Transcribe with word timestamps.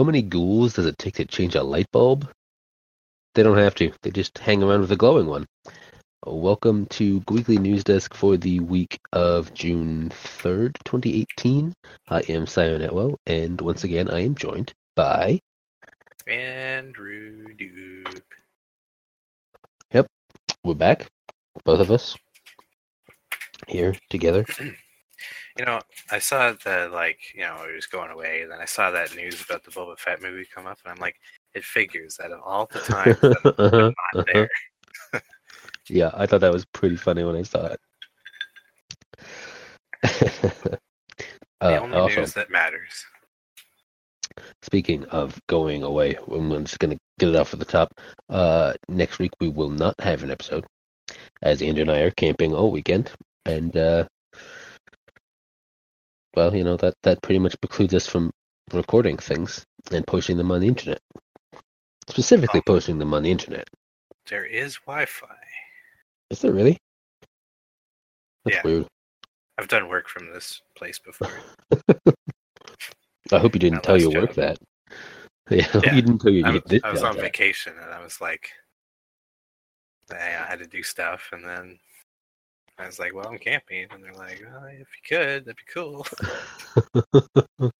how 0.00 0.04
many 0.04 0.22
ghouls 0.22 0.72
does 0.72 0.86
it 0.86 0.96
take 0.96 1.16
to 1.16 1.26
change 1.26 1.54
a 1.54 1.62
light 1.62 1.84
bulb? 1.92 2.26
They 3.34 3.42
don't 3.42 3.58
have 3.58 3.74
to. 3.74 3.92
They 4.00 4.10
just 4.10 4.38
hang 4.38 4.62
around 4.62 4.80
with 4.80 4.92
a 4.92 4.96
glowing 4.96 5.26
one. 5.26 5.46
Uh, 6.26 6.32
welcome 6.32 6.86
to 6.86 7.22
Weekly 7.28 7.58
News 7.58 7.84
Desk 7.84 8.14
for 8.14 8.38
the 8.38 8.60
week 8.60 8.98
of 9.12 9.52
June 9.52 10.08
3rd, 10.08 10.72
2018. 10.86 11.74
I 12.08 12.20
am 12.30 12.46
Simon 12.46 12.80
Atwell, 12.80 13.18
and 13.26 13.60
once 13.60 13.84
again, 13.84 14.08
I 14.08 14.20
am 14.20 14.34
joined 14.34 14.72
by 14.96 15.38
Andrew 16.26 17.52
Duke. 17.52 18.24
Yep. 19.92 20.06
We're 20.64 20.74
back, 20.76 21.08
both 21.66 21.80
of 21.80 21.90
us 21.90 22.16
here 23.68 23.94
together. 24.08 24.46
You 25.60 25.66
know, 25.66 25.80
I 26.10 26.20
saw 26.20 26.54
that 26.64 26.90
like 26.90 27.18
you 27.34 27.42
know 27.42 27.66
it 27.70 27.74
was 27.74 27.84
going 27.84 28.10
away, 28.10 28.40
and 28.40 28.50
then 28.50 28.60
I 28.60 28.64
saw 28.64 28.90
that 28.92 29.14
news 29.14 29.42
about 29.42 29.62
the 29.62 29.70
Boba 29.70 29.98
Fett 29.98 30.22
movie 30.22 30.46
come 30.54 30.66
up, 30.66 30.78
and 30.82 30.90
I'm 30.90 30.98
like, 30.98 31.16
it 31.52 31.64
figures 31.64 32.16
that 32.16 32.32
of 32.32 32.40
all 32.42 32.66
the 32.72 32.78
time 32.78 33.14
Uh-huh, 33.22 33.92
not 34.14 34.26
there. 34.32 34.48
yeah, 35.90 36.12
I 36.14 36.24
thought 36.24 36.40
that 36.40 36.50
was 36.50 36.64
pretty 36.72 36.96
funny 36.96 37.24
when 37.24 37.36
I 37.36 37.42
saw 37.42 37.74
it. 37.74 37.80
The 41.60 41.76
uh, 41.76 41.80
only 41.80 41.98
also, 41.98 42.20
news 42.20 42.32
that 42.32 42.48
matters. 42.48 43.04
speaking 44.62 45.04
of 45.08 45.38
going 45.46 45.82
away, 45.82 46.16
I'm 46.32 46.64
just 46.64 46.78
going 46.78 46.96
to 46.96 46.98
get 47.18 47.28
it 47.28 47.36
off 47.36 47.52
at 47.52 47.58
the 47.58 47.66
top. 47.66 47.92
Uh, 48.30 48.72
next 48.88 49.18
week 49.18 49.32
we 49.40 49.50
will 49.50 49.68
not 49.68 49.94
have 50.00 50.22
an 50.22 50.30
episode, 50.30 50.64
as 51.42 51.60
Andrew 51.60 51.82
and 51.82 51.90
I 51.90 51.98
are 51.98 52.12
camping 52.12 52.54
all 52.54 52.70
weekend, 52.70 53.10
and 53.44 53.76
uh, 53.76 54.06
well, 56.34 56.54
you 56.54 56.64
know 56.64 56.76
that 56.78 56.94
that 57.02 57.22
pretty 57.22 57.38
much 57.38 57.60
precludes 57.60 57.94
us 57.94 58.06
from 58.06 58.30
recording 58.72 59.16
things 59.16 59.64
and 59.90 60.06
posting 60.06 60.36
them 60.36 60.50
on 60.52 60.60
the 60.60 60.68
internet. 60.68 61.00
Specifically, 62.08 62.60
Oh. 62.60 62.72
posting 62.72 62.98
them 62.98 63.14
on 63.14 63.22
the 63.22 63.30
internet. 63.30 63.68
There 64.26 64.44
is 64.44 64.76
Wi-Fi. 64.86 65.36
Is 66.30 66.40
there 66.40 66.52
really? 66.52 66.78
That's 68.44 68.56
Yeah. 68.56 68.62
weird. 68.64 68.86
I've 69.58 69.68
done 69.68 69.88
work 69.88 70.08
from 70.08 70.32
this 70.32 70.62
place 70.76 70.98
before. 70.98 71.32
I 73.32 73.38
hope 73.38 73.54
you 73.54 73.60
didn't 73.60 73.76
My 73.78 73.80
tell 73.82 74.00
your 74.00 74.10
last 74.10 74.20
work 74.20 74.34
that. 74.36 74.58
Yeah, 75.50 75.66
I 75.74 75.80
Yeah. 75.84 75.94
you 75.94 76.02
didn't 76.02 76.18
tell 76.20 76.30
your 76.30 76.46
I 76.46 76.50
was, 76.52 76.62
I 76.84 76.90
was 76.92 77.02
on 77.02 77.16
that. 77.16 77.22
vacation, 77.22 77.76
and 77.76 77.92
I 77.92 78.00
was 78.02 78.20
like, 78.20 78.50
I 80.12 80.16
had 80.48 80.60
to 80.60 80.66
do 80.66 80.82
stuff, 80.84 81.28
and 81.32 81.44
then 81.44 81.80
I 82.80 82.86
was 82.86 82.98
like, 82.98 83.14
"Well, 83.14 83.28
I'm 83.28 83.38
camping," 83.38 83.86
and 83.90 84.02
they're 84.02 84.14
like, 84.14 84.42
well, 84.44 84.64
"If 84.66 84.78
you 84.78 85.02
could, 85.08 85.44
that'd 85.44 85.56
be 85.56 85.62
cool." 85.72 86.06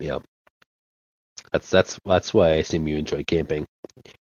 yeah. 0.00 0.18
That's 1.52 1.70
that's 1.70 2.00
that's 2.04 2.34
why 2.34 2.48
I 2.48 2.54
assume 2.54 2.88
you 2.88 2.96
enjoy 2.96 3.24
camping. 3.24 3.66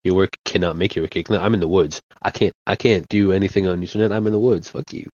Your 0.03 0.15
work 0.15 0.37
cannot 0.45 0.77
make 0.77 0.95
your 0.95 1.03
work. 1.03 1.31
I'm 1.31 1.53
in 1.55 1.59
the 1.59 1.67
woods. 1.67 2.01
I 2.21 2.29
can't 2.29 2.53
I 2.67 2.75
can't 2.75 3.07
do 3.09 3.31
anything 3.31 3.67
on 3.67 3.79
the 3.79 3.85
internet. 3.85 4.11
I'm 4.11 4.27
in 4.27 4.33
the 4.33 4.39
woods. 4.39 4.69
Fuck 4.69 4.93
you. 4.93 5.09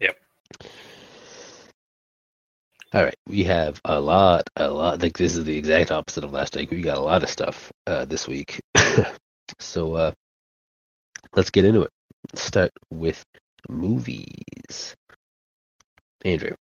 Yep. 0.00 0.16
All 2.94 3.04
right, 3.04 3.16
we 3.28 3.44
have 3.44 3.80
a 3.84 4.00
lot, 4.00 4.48
a 4.56 4.70
lot. 4.70 5.02
Like 5.02 5.18
this 5.18 5.36
is 5.36 5.44
the 5.44 5.56
exact 5.58 5.90
opposite 5.90 6.24
of 6.24 6.32
last 6.32 6.56
week. 6.56 6.70
We 6.70 6.80
got 6.80 6.96
a 6.96 7.00
lot 7.00 7.22
of 7.22 7.28
stuff 7.28 7.70
uh, 7.86 8.06
this 8.06 8.26
week. 8.26 8.60
so 9.58 9.94
uh, 9.94 10.12
let's 11.34 11.50
get 11.50 11.66
into 11.66 11.82
it. 11.82 11.90
Start 12.34 12.70
with 12.90 13.24
movies. 13.68 14.94
Andrew, 16.24 16.54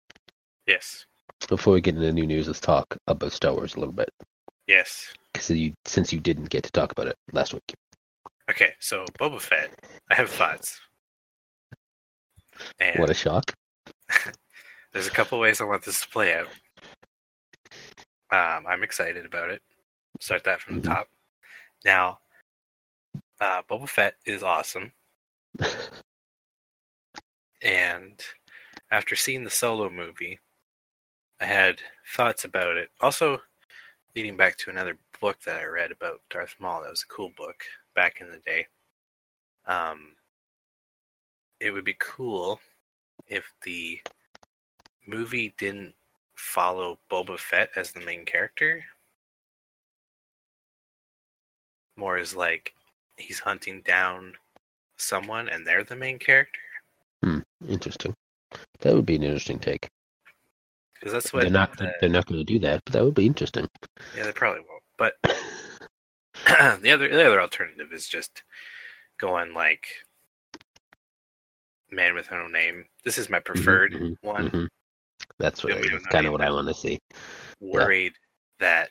Yes, 0.68 1.06
before 1.50 1.74
we 1.74 1.82
get 1.82 1.96
into 1.96 2.12
new 2.12 2.26
news, 2.28 2.48
let's 2.48 2.60
talk 2.60 2.98
about 3.08 3.32
Star 3.32 3.54
Wars 3.54 3.76
a 3.76 3.80
little 3.80 3.94
bit. 3.94 4.10
yes. 4.68 5.14
Because 5.34 5.50
you, 5.50 5.74
since 5.86 6.14
you 6.14 6.20
didn't 6.22 6.50
get 6.50 6.64
to 6.64 6.72
talk 6.72 6.92
about 6.94 7.08
it 7.08 7.18
last 7.34 7.54
week. 7.54 7.74
Okay, 8.50 8.72
so 8.80 9.04
Boba 9.20 9.42
Fett, 9.42 9.70
I 10.10 10.16
have 10.16 10.30
thoughts. 10.30 10.80
And 12.80 12.98
What 13.00 13.10
a 13.10 13.14
shock. 13.14 13.52
there's 14.94 15.08
a 15.08 15.12
couple 15.12 15.40
ways 15.40 15.60
I 15.60 15.66
want 15.66 15.84
this 15.84 16.00
to 16.02 16.08
play 16.08 16.36
out. 16.36 16.48
Um, 18.32 18.66
I'm 18.66 18.82
excited 18.84 19.26
about 19.26 19.50
it. 19.50 19.62
Start 20.22 20.46
that 20.46 20.62
from 20.62 20.80
the 20.80 20.88
top. 20.88 21.08
Now, 21.84 22.20
uh, 23.42 23.62
Boba 23.70 23.90
Fett 23.90 24.16
is 24.26 24.42
awesome, 24.42 24.94
and 27.62 28.22
after 28.92 29.16
seeing 29.16 29.44
the 29.44 29.50
solo 29.50 29.90
movie, 29.90 30.40
I 31.40 31.46
had 31.46 31.82
thoughts 32.16 32.46
about 32.46 32.78
it. 32.78 32.90
Also, 33.02 33.42
leading 34.16 34.38
back 34.38 34.58
to 34.58 34.70
another 34.70 34.98
book 35.20 35.38
that 35.46 35.58
I 35.58 35.66
read 35.66 35.92
about 35.92 36.22
Darth 36.30 36.56
Maul. 36.60 36.82
That 36.82 36.92
was 36.92 37.04
a 37.04 37.14
cool 37.14 37.32
book 37.36 37.64
back 37.96 38.22
in 38.22 38.30
the 38.30 38.40
day. 38.46 38.68
Um, 39.66 40.16
it 41.60 41.72
would 41.72 41.86
be 41.86 41.98
cool 42.00 42.60
if 43.28 43.52
the 43.64 44.00
movie 45.08 45.54
didn't 45.58 45.94
follow 46.36 47.00
Boba 47.12 47.40
Fett 47.40 47.70
as 47.76 47.92
the 47.92 48.02
main 48.02 48.26
character. 48.26 48.84
More 51.98 52.18
is 52.18 52.36
like 52.36 52.74
he's 53.18 53.40
hunting 53.40 53.82
down 53.82 54.34
someone 54.98 55.50
and 55.50 55.66
they're 55.66 55.84
the 55.84 55.96
main 55.96 56.20
character. 56.20 56.60
Hmm, 57.24 57.40
interesting. 57.68 58.14
That 58.82 58.94
would 58.96 59.06
be 59.06 59.16
an 59.16 59.24
interesting 59.24 59.60
take. 59.60 59.88
Because 60.94 61.12
that's 61.14 61.34
what 61.34 61.42
They're 61.42 61.52
not. 61.52 61.80
uh, 61.82 61.88
They're 62.00 62.10
not 62.10 62.26
going 62.26 62.40
to 62.40 62.44
do 62.46 62.60
that, 62.60 62.82
but 62.86 62.94
that 62.94 63.04
would 63.04 63.14
be 63.16 63.26
interesting. 63.26 63.68
yeah, 64.16 64.24
they 64.24 64.32
probably 64.32 64.62
won't. 64.62 64.84
But 64.98 65.14
the 66.82 66.92
other 66.92 67.10
the 67.10 67.26
other 67.26 67.42
alternative 67.42 67.92
is 67.92 68.08
just 68.08 68.44
going 69.20 69.54
like 69.54 69.88
man 71.92 72.14
with 72.16 72.32
no 72.32 72.48
name. 72.48 72.86
This 73.04 73.18
is 73.18 73.30
my 73.30 73.40
preferred 73.40 73.94
mhm, 73.94 74.16
one. 74.22 74.50
mhm. 74.50 74.68
That's 75.38 75.64
what. 75.64 75.74
Yeah, 75.74 75.90
That's 75.92 76.06
kind 76.08 76.26
of 76.26 76.32
what 76.32 76.42
I 76.42 76.50
want 76.50 76.68
to 76.70 76.74
see. 76.74 77.00
Worried 77.60 78.14
that 78.60 78.90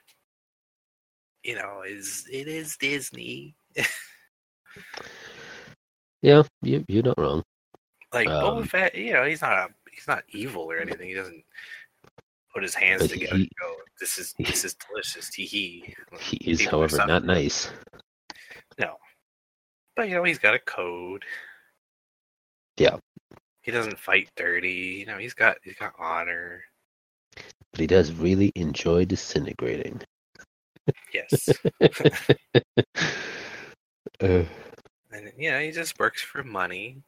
you 1.42 1.54
know 1.56 1.82
is 1.86 2.26
it 2.31 2.48
is 2.48 2.76
Disney. 2.76 3.54
Yeah, 6.24 6.42
you 6.62 6.82
you're 6.88 7.02
not 7.02 7.18
wrong. 7.18 7.42
like 8.14 8.28
Um, 8.28 8.62
Boba 8.62 8.66
Fett, 8.66 8.94
you 8.94 9.12
know, 9.12 9.26
he's 9.26 9.42
not 9.42 9.52
a, 9.52 9.68
he's 9.92 10.08
not 10.08 10.24
evil 10.30 10.62
or 10.62 10.78
anything. 10.78 11.06
He 11.08 11.14
doesn't 11.14 11.44
put 12.50 12.62
his 12.62 12.74
hands 12.74 13.06
together 13.08 13.36
he- 13.36 13.42
and 13.42 13.50
go, 13.60 13.74
"This 14.00 14.16
is 14.16 14.32
this 14.38 14.64
is 14.64 14.74
delicious." 14.74 15.28
Tee 15.28 15.44
hee. 15.44 15.94
He 16.20 16.36
is, 16.50 16.60
People 16.60 16.78
however, 16.78 17.06
not 17.06 17.26
nice. 17.26 17.70
No, 18.78 18.96
but 19.96 20.08
you 20.08 20.14
know, 20.14 20.24
he's 20.24 20.38
got 20.38 20.54
a 20.54 20.58
code. 20.60 21.26
Yeah. 22.78 22.96
He 23.60 23.70
doesn't 23.70 23.98
fight 23.98 24.30
dirty. 24.34 24.96
You 25.00 25.06
know, 25.06 25.18
he's 25.18 25.34
got 25.34 25.58
he's 25.62 25.76
got 25.76 25.92
honor. 25.98 26.64
But 27.72 27.80
he 27.80 27.86
does 27.86 28.12
really 28.12 28.50
enjoy 28.54 29.04
disintegrating. 29.04 30.00
Yes, 31.12 31.50
Uh, 34.20 34.44
and 35.14 35.32
you 35.38 35.50
know, 35.50 35.60
he 35.60 35.70
just 35.70 35.98
works 35.98 36.22
for 36.22 36.42
money. 36.42 36.98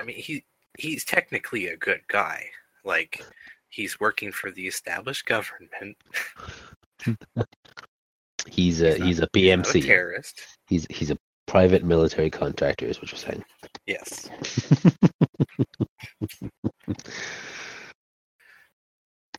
I 0.00 0.04
mean, 0.04 0.16
he 0.16 0.44
he's 0.78 1.04
technically 1.04 1.68
a 1.68 1.76
good 1.76 2.00
guy. 2.08 2.46
Like 2.84 3.22
he's 3.68 4.00
working 4.00 4.32
for 4.32 4.50
the 4.50 4.66
established 4.66 5.26
government. 5.26 5.96
he's 8.48 8.82
a 8.82 8.94
He's 8.94 9.04
he's 9.04 9.04
a 9.04 9.04
He's 9.04 9.20
a 9.20 9.26
PMC. 9.28 9.86
terrorist. 9.86 10.40
He's 10.68 10.86
he's 10.90 11.10
a 11.10 11.18
private 11.46 11.84
military 11.84 12.30
contractor, 12.30 12.86
is 12.86 13.00
what 13.00 13.12
you're 13.12 13.18
saying. 13.18 13.44
Yes. 13.86 14.28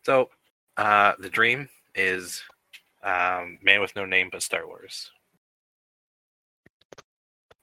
So, 0.04 0.30
uh, 0.78 1.14
the 1.20 1.30
dream 1.30 1.68
is 1.94 2.42
um, 3.04 3.60
Man 3.62 3.82
with 3.82 3.94
No 3.94 4.06
Name 4.06 4.30
but 4.32 4.42
Star 4.42 4.66
Wars. 4.66 5.12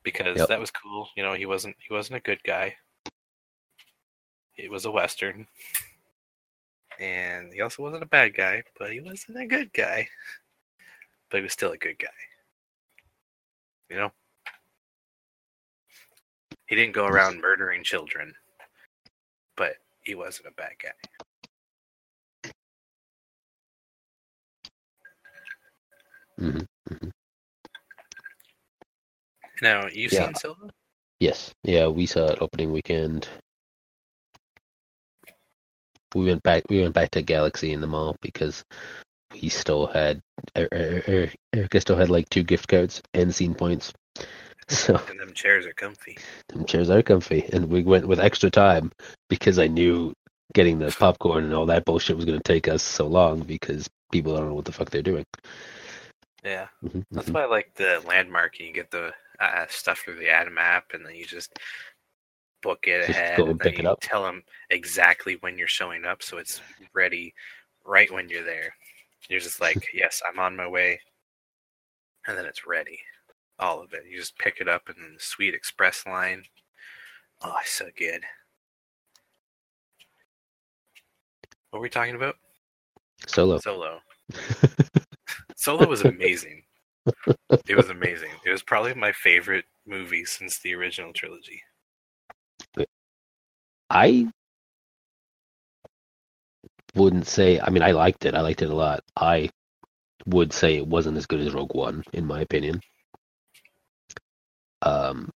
Because 0.04 0.38
Yep. 0.38 0.48
that 0.48 0.60
was 0.60 0.70
cool. 0.70 1.08
You 1.16 1.24
know, 1.24 1.32
he 1.32 1.46
wasn't 1.46 1.76
he 1.80 1.92
wasn't 1.92 2.18
a 2.18 2.20
good 2.20 2.42
guy. 2.44 2.76
It 4.56 4.70
was 4.70 4.84
a 4.84 4.90
western. 4.90 5.48
And 7.00 7.52
he 7.52 7.60
also 7.60 7.82
wasn't 7.82 8.04
a 8.04 8.06
bad 8.06 8.36
guy, 8.36 8.62
but 8.78 8.92
he 8.92 9.00
wasn't 9.00 9.40
a 9.40 9.46
good 9.46 9.72
guy. 9.72 10.08
But 11.28 11.38
he 11.38 11.42
was 11.42 11.52
still 11.52 11.72
a 11.72 11.78
good 11.78 11.98
guy. 11.98 12.06
You 13.88 13.96
know? 13.96 14.12
He 16.66 16.76
didn't 16.76 16.94
go 16.94 17.06
around 17.06 17.40
murdering 17.40 17.82
children, 17.82 18.32
but 19.56 19.76
he 20.02 20.14
wasn't 20.14 20.48
a 20.48 20.52
bad 20.52 20.72
guy. 20.80 20.92
hmm 26.38 26.60
Now, 29.64 29.86
you've 29.88 30.12
Yeah. 30.12 30.26
seen 30.26 30.34
Solo? 30.34 30.68
Yes, 31.20 31.54
yeah, 31.64 31.86
we 31.88 32.04
saw 32.06 32.26
it 32.28 32.42
opening 32.42 32.70
weekend. 32.72 33.28
We 36.14 36.26
went 36.26 36.42
back. 36.42 36.64
We 36.68 36.82
went 36.82 36.94
back 36.94 37.10
to 37.12 37.22
Galaxy 37.22 37.72
in 37.72 37.80
the 37.80 37.86
mall 37.86 38.16
because 38.20 38.62
we 39.32 39.48
still 39.48 39.86
had 39.86 40.20
Er- 40.56 40.68
Er- 40.72 41.02
Er- 41.08 41.32
Erica 41.54 41.80
still 41.80 41.96
had 41.96 42.10
like 42.10 42.28
two 42.30 42.42
gift 42.44 42.68
cards 42.68 43.02
and 43.14 43.34
scene 43.34 43.54
points. 43.54 43.92
So 44.70 45.00
And 45.10 45.20
them 45.20 45.34
chairs 45.34 45.66
are 45.66 45.74
comfy. 45.74 46.16
them 46.48 46.64
chairs 46.66 46.90
are 46.90 47.02
comfy, 47.02 47.44
and 47.52 47.68
we 47.70 47.82
went 47.82 48.06
with 48.08 48.20
extra 48.20 48.50
time 48.50 48.92
because 49.30 49.58
I 49.58 49.66
knew 49.68 50.14
getting 50.54 50.78
the 50.78 50.90
popcorn 50.92 51.44
and 51.44 51.54
all 51.54 51.66
that 51.66 51.84
bullshit 51.84 52.16
was 52.16 52.24
going 52.26 52.38
to 52.38 52.44
take 52.52 52.68
us 52.68 52.82
so 52.82 53.06
long 53.06 53.40
because 53.40 53.88
people 54.12 54.36
don't 54.36 54.48
know 54.48 54.54
what 54.54 54.64
the 54.66 54.72
fuck 54.72 54.90
they're 54.90 55.02
doing. 55.02 55.24
Yeah. 56.44 56.68
Mhm, 56.84 57.04
That's 57.14 57.28
mhm. 57.28 57.34
why 57.34 57.42
I 57.42 57.46
like 57.46 57.74
the 57.74 58.02
landmark. 58.06 58.58
You 58.60 58.72
get 58.72 58.90
the 58.90 59.12
uh, 59.40 59.66
stuff 59.68 60.00
through 60.00 60.18
the 60.18 60.30
Atom 60.30 60.58
app, 60.58 60.92
and 60.94 61.04
then 61.04 61.14
you 61.14 61.24
just 61.24 61.58
book 62.62 62.86
it 62.86 63.06
Just 63.06 63.10
ahead. 63.10 63.36
go 63.36 63.42
and 63.44 63.50
and 63.52 63.60
then 63.60 63.70
pick 63.70 63.78
it 63.80 63.86
up. 63.86 63.98
Tell 64.00 64.22
them 64.22 64.42
exactly 64.70 65.36
when 65.40 65.56
you're 65.58 65.68
showing 65.68 66.04
up, 66.04 66.22
so 66.22 66.38
it's 66.38 66.60
ready 66.94 67.34
right 67.84 68.10
when 68.12 68.28
you're 68.28 68.44
there. 68.44 68.74
You're 69.28 69.40
just 69.40 69.60
like, 69.60 69.88
yes, 69.94 70.22
I'm 70.28 70.38
on 70.38 70.56
my 70.56 70.66
way, 70.68 71.00
and 72.26 72.36
then 72.36 72.46
it's 72.46 72.66
ready. 72.66 72.98
All 73.60 73.80
of 73.80 73.92
it. 73.92 74.02
You 74.10 74.18
just 74.18 74.36
pick 74.38 74.56
it 74.60 74.68
up 74.68 74.88
in 74.88 74.96
the 75.14 75.20
Sweet 75.20 75.54
Express 75.54 76.04
line. 76.06 76.42
Oh, 77.42 77.54
so 77.64 77.86
good. 77.96 78.22
What 81.70 81.78
were 81.78 81.82
we 81.84 81.88
talking 81.88 82.16
about? 82.16 82.34
Solo. 83.26 83.58
Solo. 83.58 84.00
Solo 85.56 85.86
was 85.86 86.02
amazing. 86.02 86.63
it 87.68 87.76
was 87.76 87.90
amazing. 87.90 88.30
It 88.44 88.50
was 88.50 88.62
probably 88.62 88.94
my 88.94 89.12
favorite 89.12 89.64
movie 89.86 90.24
since 90.24 90.58
the 90.58 90.74
original 90.74 91.12
trilogy. 91.12 91.62
I 93.90 94.28
wouldn't 96.94 97.26
say. 97.26 97.60
I 97.60 97.70
mean, 97.70 97.82
I 97.82 97.92
liked 97.92 98.24
it. 98.24 98.34
I 98.34 98.40
liked 98.40 98.62
it 98.62 98.70
a 98.70 98.74
lot. 98.74 99.02
I 99.16 99.50
would 100.26 100.52
say 100.52 100.76
it 100.76 100.86
wasn't 100.86 101.18
as 101.18 101.26
good 101.26 101.40
as 101.40 101.52
Rogue 101.52 101.74
One, 101.74 102.02
in 102.12 102.24
my 102.26 102.40
opinion. 102.40 102.80
Um, 104.82 105.30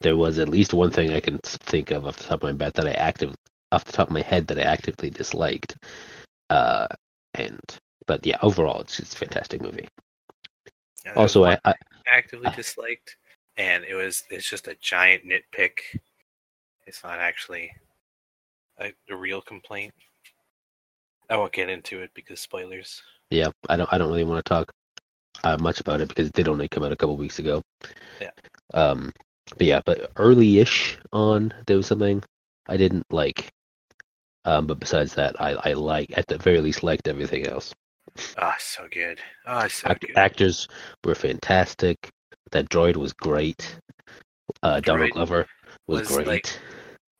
there 0.00 0.16
was 0.16 0.38
at 0.38 0.48
least 0.48 0.74
one 0.74 0.90
thing 0.90 1.12
I 1.12 1.20
can 1.20 1.38
think 1.42 1.90
of 1.90 2.06
off 2.06 2.16
the 2.16 2.24
top 2.24 2.42
of 2.42 2.58
my 2.58 2.64
head 2.64 2.74
that 2.74 2.86
I 2.86 2.92
active 2.92 3.34
off 3.72 3.84
the 3.84 3.92
top 3.92 4.08
of 4.08 4.14
my 4.14 4.22
head 4.22 4.46
that 4.48 4.58
I 4.58 4.62
actively 4.62 5.10
disliked. 5.10 5.76
Uh, 6.50 6.86
and 7.34 7.60
but 8.06 8.24
yeah, 8.24 8.38
overall, 8.42 8.80
it's 8.80 8.96
just 8.96 9.14
a 9.14 9.18
fantastic 9.18 9.60
movie. 9.62 9.88
Yeah, 11.06 11.12
Also, 11.14 11.44
I, 11.44 11.58
I 11.64 11.74
actively 12.06 12.48
I- 12.48 12.54
disliked, 12.54 13.16
and 13.56 13.84
it 13.84 13.94
was 13.94 14.24
it's 14.30 14.48
just 14.48 14.68
a 14.68 14.76
giant 14.80 15.22
nitpick. 15.24 15.78
It's 16.86 17.02
not 17.02 17.18
actually 17.18 17.70
a, 18.78 18.92
a 19.10 19.16
real 19.16 19.40
complaint. 19.40 19.94
I 21.30 21.36
won't 21.36 21.52
get 21.52 21.68
into 21.70 22.00
it 22.02 22.10
because 22.14 22.40
spoilers. 22.40 23.02
yeah, 23.30 23.48
I 23.68 23.76
don't 23.76 23.92
I 23.92 23.98
don't 23.98 24.08
really 24.10 24.24
want 24.24 24.44
to 24.44 24.48
talk 24.48 24.70
uh, 25.44 25.56
much 25.60 25.80
about 25.80 26.00
it 26.00 26.08
because 26.08 26.28
it 26.28 26.32
did 26.34 26.48
only 26.48 26.68
come 26.68 26.82
out 26.84 26.92
a 26.92 26.96
couple 26.96 27.16
weeks 27.16 27.38
ago. 27.38 27.62
Yeah. 28.20 28.30
Um, 28.74 29.12
but 29.56 29.66
yeah, 29.66 29.80
but 29.86 30.10
early-ish 30.16 30.98
on 31.12 31.52
there 31.66 31.76
was 31.76 31.86
something 31.86 32.22
I 32.68 32.76
didn't 32.76 33.04
like. 33.10 33.48
Um, 34.44 34.66
but 34.66 34.78
besides 34.80 35.14
that, 35.14 35.40
I 35.40 35.52
I 35.54 35.72
like 35.72 36.12
at 36.16 36.26
the 36.28 36.38
very 36.38 36.60
least 36.60 36.82
liked 36.84 37.08
everything 37.08 37.46
else. 37.46 37.72
Ah, 38.38 38.56
so 38.58 38.86
good. 38.90 39.20
Ah, 39.46 39.66
so 39.68 39.88
Act- 39.88 40.00
good. 40.06 40.16
actors 40.16 40.68
were 41.04 41.14
fantastic. 41.14 42.08
That 42.52 42.68
droid 42.68 42.96
was 42.96 43.12
great. 43.12 43.78
Uh, 44.62 44.80
Donald 44.80 45.10
Glover 45.10 45.46
was, 45.88 46.00
was, 46.08 46.16
great. 46.16 46.26
like, 46.26 46.58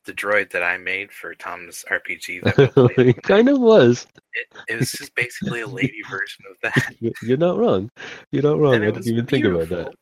The 0.05 0.13
droid 0.13 0.51
that 0.51 0.63
I 0.63 0.77
made 0.77 1.11
for 1.11 1.35
Tom's 1.35 1.83
RPG 1.91 2.41
that 2.43 2.97
it 2.97 3.21
kind 3.23 3.49
of 3.49 3.59
was. 3.59 4.07
it, 4.33 4.47
it 4.69 4.79
was 4.79 4.91
just 4.91 5.13
basically 5.15 5.61
a 5.61 5.67
lady 5.67 6.01
version 6.09 6.45
of 6.49 6.57
that. 6.63 6.95
You- 7.01 7.13
You're 7.21 7.37
not 7.37 7.57
wrong. 7.57 7.89
You're 8.31 8.43
not 8.43 8.57
wrong. 8.59 8.75
I 8.75 8.79
didn't 8.91 9.07
even 9.07 9.25
think 9.25 9.45
about 9.45 9.69
that. 9.69 9.93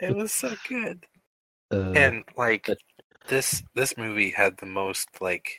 It 0.00 0.14
was 0.16 0.32
so 0.32 0.54
good. 0.68 1.04
Uh, 1.70 1.92
and 1.92 2.24
like 2.34 2.64
but- 2.66 2.78
this 3.28 3.62
this 3.74 3.94
movie 3.98 4.30
had 4.30 4.56
the 4.56 4.64
most 4.64 5.06
like 5.20 5.58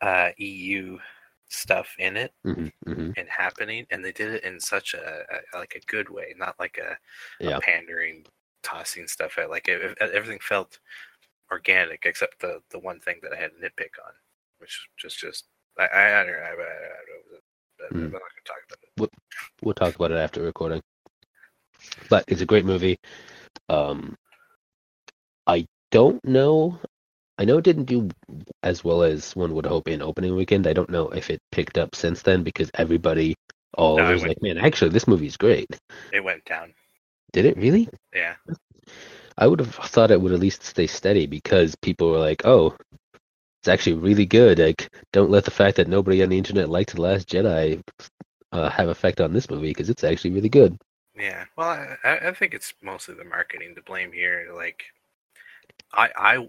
uh 0.00 0.30
EU 0.38 0.98
stuff 1.52 1.94
in 1.98 2.16
it 2.16 2.32
mhm, 2.44 2.72
mhm. 2.86 3.16
and 3.16 3.28
happening 3.28 3.86
and 3.90 4.04
they 4.04 4.12
did 4.12 4.32
it 4.34 4.44
in 4.44 4.60
such 4.60 4.94
a, 4.94 5.24
a 5.54 5.58
like 5.58 5.74
a 5.76 5.86
good 5.92 6.08
way 6.10 6.34
not 6.38 6.56
like 6.60 6.78
a, 6.78 6.96
a 7.50 7.54
pandering 7.56 8.24
tossing 8.62 9.06
stuff 9.08 9.38
at 9.38 9.50
like 9.50 9.68
it, 9.68 9.82
it- 9.82 10.12
everything 10.14 10.40
felt 10.42 10.80
organic 11.52 12.06
except 12.06 12.40
the 12.40 12.60
the 12.70 12.78
one 12.80 13.00
thing 13.00 13.18
that 13.22 13.32
I 13.32 13.36
had 13.36 13.52
a 13.52 13.64
nitpick 13.64 13.94
on 14.06 14.14
which 14.58 14.88
was 15.04 15.14
just 15.16 15.46
I 15.78 15.84
I, 15.86 16.20
I 16.20 16.24
don't 16.24 16.32
know 16.32 16.38
I, 16.38 16.48
I, 16.48 16.50
I 16.52 17.02
don't 17.06 17.32
know 17.32 17.38
I'm 17.88 17.92
Mm. 17.92 18.12
not 18.12 18.20
gonna 18.20 18.46
talk 18.46 18.62
about 18.68 18.78
it 18.82 18.90
We'll 19.62 19.74
talk 19.74 19.94
about 19.96 20.12
it 20.12 20.16
after 20.18 20.42
recording. 20.42 20.82
But 22.08 22.24
it's 22.28 22.40
a 22.40 22.46
great 22.46 22.64
movie. 22.64 22.98
Um, 23.68 24.16
I 25.46 25.66
don't 25.92 26.24
know. 26.24 26.80
I 27.42 27.44
know 27.44 27.58
it 27.58 27.64
didn't 27.64 27.86
do 27.86 28.08
as 28.62 28.84
well 28.84 29.02
as 29.02 29.34
one 29.34 29.52
would 29.54 29.66
hope 29.66 29.88
in 29.88 30.00
opening 30.00 30.36
weekend. 30.36 30.68
I 30.68 30.72
don't 30.72 30.88
know 30.88 31.08
if 31.08 31.28
it 31.28 31.40
picked 31.50 31.76
up 31.76 31.96
since 31.96 32.22
then 32.22 32.44
because 32.44 32.70
everybody 32.74 33.34
all 33.74 33.96
No, 33.96 34.04
was 34.04 34.22
went- 34.22 34.28
like, 34.28 34.42
"Man, 34.42 34.58
actually, 34.58 34.90
this 34.90 35.08
movie's 35.08 35.36
great." 35.36 35.66
it 36.12 36.22
went 36.22 36.44
down 36.44 36.72
Did 37.32 37.46
it 37.46 37.56
really? 37.56 37.88
yeah 38.14 38.36
I 39.36 39.48
would 39.48 39.58
have 39.58 39.74
thought 39.74 40.12
it 40.12 40.20
would 40.20 40.30
at 40.32 40.38
least 40.38 40.62
stay 40.62 40.86
steady 40.86 41.26
because 41.26 41.74
people 41.74 42.12
were 42.12 42.20
like, 42.20 42.46
"Oh, 42.46 42.76
it's 43.60 43.66
actually 43.68 43.94
really 43.96 44.24
good." 44.26 44.60
Like, 44.60 44.88
don't 45.12 45.30
let 45.32 45.44
the 45.44 45.50
fact 45.50 45.78
that 45.78 45.88
nobody 45.88 46.22
on 46.22 46.28
the 46.28 46.38
internet 46.38 46.68
liked 46.68 46.94
the 46.94 47.00
Last 47.00 47.28
Jedi 47.28 47.82
uh, 48.52 48.70
have 48.70 48.88
effect 48.88 49.20
on 49.20 49.32
this 49.32 49.50
movie 49.50 49.70
because 49.70 49.90
it's 49.90 50.04
actually 50.04 50.30
really 50.30 50.48
good. 50.48 50.78
Yeah, 51.16 51.46
well, 51.56 51.70
I, 51.70 51.96
I 52.04 52.28
I 52.28 52.32
think 52.34 52.54
it's 52.54 52.72
mostly 52.80 53.16
the 53.16 53.24
marketing 53.24 53.74
to 53.74 53.82
blame 53.82 54.12
here. 54.12 54.52
Like, 54.54 54.84
I 55.92 56.10
I 56.16 56.48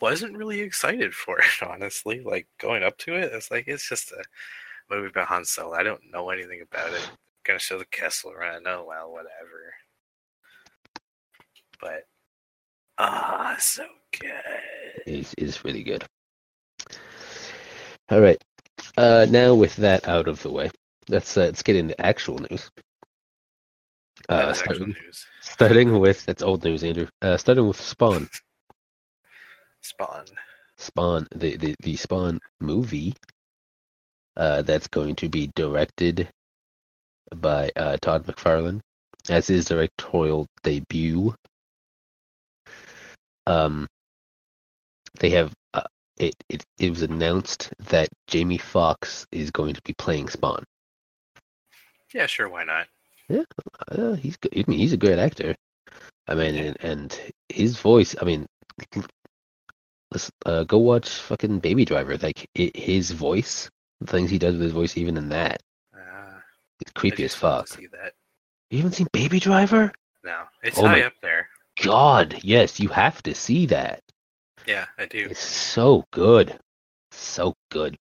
wasn't 0.00 0.36
really 0.36 0.60
excited 0.60 1.14
for 1.14 1.38
it, 1.38 1.62
honestly. 1.68 2.20
Like 2.20 2.46
going 2.58 2.82
up 2.82 2.98
to 2.98 3.14
it, 3.14 3.32
it's 3.32 3.50
like 3.50 3.64
it's 3.66 3.88
just 3.88 4.12
a 4.12 4.22
movie 4.90 5.08
about 5.08 5.28
Han 5.28 5.44
Solo. 5.44 5.74
I 5.74 5.82
don't 5.82 6.10
know 6.10 6.30
anything 6.30 6.62
about 6.62 6.92
it. 6.92 7.08
I'm 7.08 7.16
Gonna 7.44 7.58
show 7.58 7.78
the 7.78 7.84
Kessel 7.86 8.32
Run. 8.32 8.62
Oh 8.66 8.84
well, 8.86 9.10
whatever. 9.10 9.74
But 11.80 12.06
ah, 12.98 13.56
so 13.58 13.84
good. 14.18 14.30
It's 15.06 15.34
is 15.34 15.64
really 15.64 15.82
good. 15.82 16.04
All 18.10 18.20
right. 18.20 18.42
Uh, 18.96 19.26
now 19.28 19.54
with 19.54 19.76
that 19.76 20.06
out 20.06 20.28
of 20.28 20.42
the 20.42 20.50
way, 20.50 20.70
let's 21.08 21.36
uh, 21.36 21.42
let's 21.42 21.62
get 21.62 21.76
into 21.76 22.00
actual 22.00 22.38
news. 22.38 22.70
Uh, 24.28 24.44
was 24.48 24.58
actual 24.60 24.74
starting, 24.74 24.96
news. 25.04 25.26
starting 25.40 25.98
with 25.98 26.24
that's 26.26 26.42
old 26.42 26.62
news, 26.64 26.84
Andrew. 26.84 27.08
Uh, 27.20 27.36
starting 27.36 27.66
with 27.66 27.80
Spawn. 27.80 28.28
Spawn. 29.82 30.24
Spawn, 30.78 31.26
the 31.34 31.56
the, 31.56 31.74
the 31.80 31.96
Spawn 31.96 32.40
movie. 32.60 33.14
Uh, 34.34 34.62
that's 34.62 34.88
going 34.88 35.14
to 35.16 35.28
be 35.28 35.50
directed 35.54 36.26
by 37.36 37.70
uh, 37.76 37.98
Todd 38.00 38.24
McFarlane 38.26 38.80
as 39.28 39.46
his 39.46 39.66
directorial 39.66 40.46
debut. 40.62 41.34
Um, 43.46 43.86
they 45.20 45.30
have 45.30 45.52
uh, 45.74 45.82
it, 46.18 46.34
it. 46.48 46.64
It 46.78 46.90
was 46.90 47.02
announced 47.02 47.72
that 47.90 48.08
Jamie 48.26 48.58
Foxx 48.58 49.26
is 49.32 49.50
going 49.50 49.74
to 49.74 49.82
be 49.82 49.92
playing 49.92 50.28
Spawn. 50.28 50.64
Yeah, 52.14 52.26
sure. 52.26 52.48
Why 52.48 52.64
not? 52.64 52.86
Uh, 53.88 54.14
he's 54.14 54.36
good. 54.36 54.52
I 54.56 54.64
mean, 54.66 54.78
he's 54.78 54.92
a 54.92 54.98
great 54.98 55.18
actor. 55.18 55.54
I 56.28 56.34
mean, 56.34 56.54
and, 56.54 56.76
and 56.80 57.20
his 57.48 57.78
voice. 57.78 58.14
I 58.20 58.24
mean, 58.24 58.46
let's 60.12 60.30
uh, 60.46 60.64
go 60.64 60.78
watch 60.78 61.08
fucking 61.08 61.58
Baby 61.60 61.84
Driver. 61.84 62.16
Like 62.18 62.46
i 62.56 62.70
his 62.74 63.10
voice, 63.10 63.70
the 64.00 64.06
things 64.06 64.30
he 64.30 64.38
does 64.38 64.54
with 64.54 64.62
his 64.62 64.72
voice, 64.72 64.96
even 64.96 65.16
in 65.16 65.28
that, 65.30 65.62
Uh, 65.94 66.38
it's 66.80 66.92
creepy 66.92 67.24
as 67.24 67.34
fuck. 67.34 67.68
See 67.68 67.86
that? 67.88 68.12
You 68.70 68.78
haven't 68.78 68.92
seen 68.92 69.08
Baby 69.12 69.40
Driver? 69.40 69.92
No, 70.24 70.44
it's 70.62 70.78
Oh 70.78 70.86
high 70.86 71.02
up 71.02 71.14
there. 71.22 71.48
God, 71.82 72.38
yes, 72.42 72.78
you 72.78 72.88
have 72.88 73.22
to 73.22 73.34
see 73.34 73.66
that. 73.66 74.00
Yeah, 74.66 74.86
I 74.98 75.06
do. 75.06 75.26
It's 75.30 75.40
so 75.40 76.04
good, 76.12 76.58
so 77.10 77.54
good. 77.70 77.96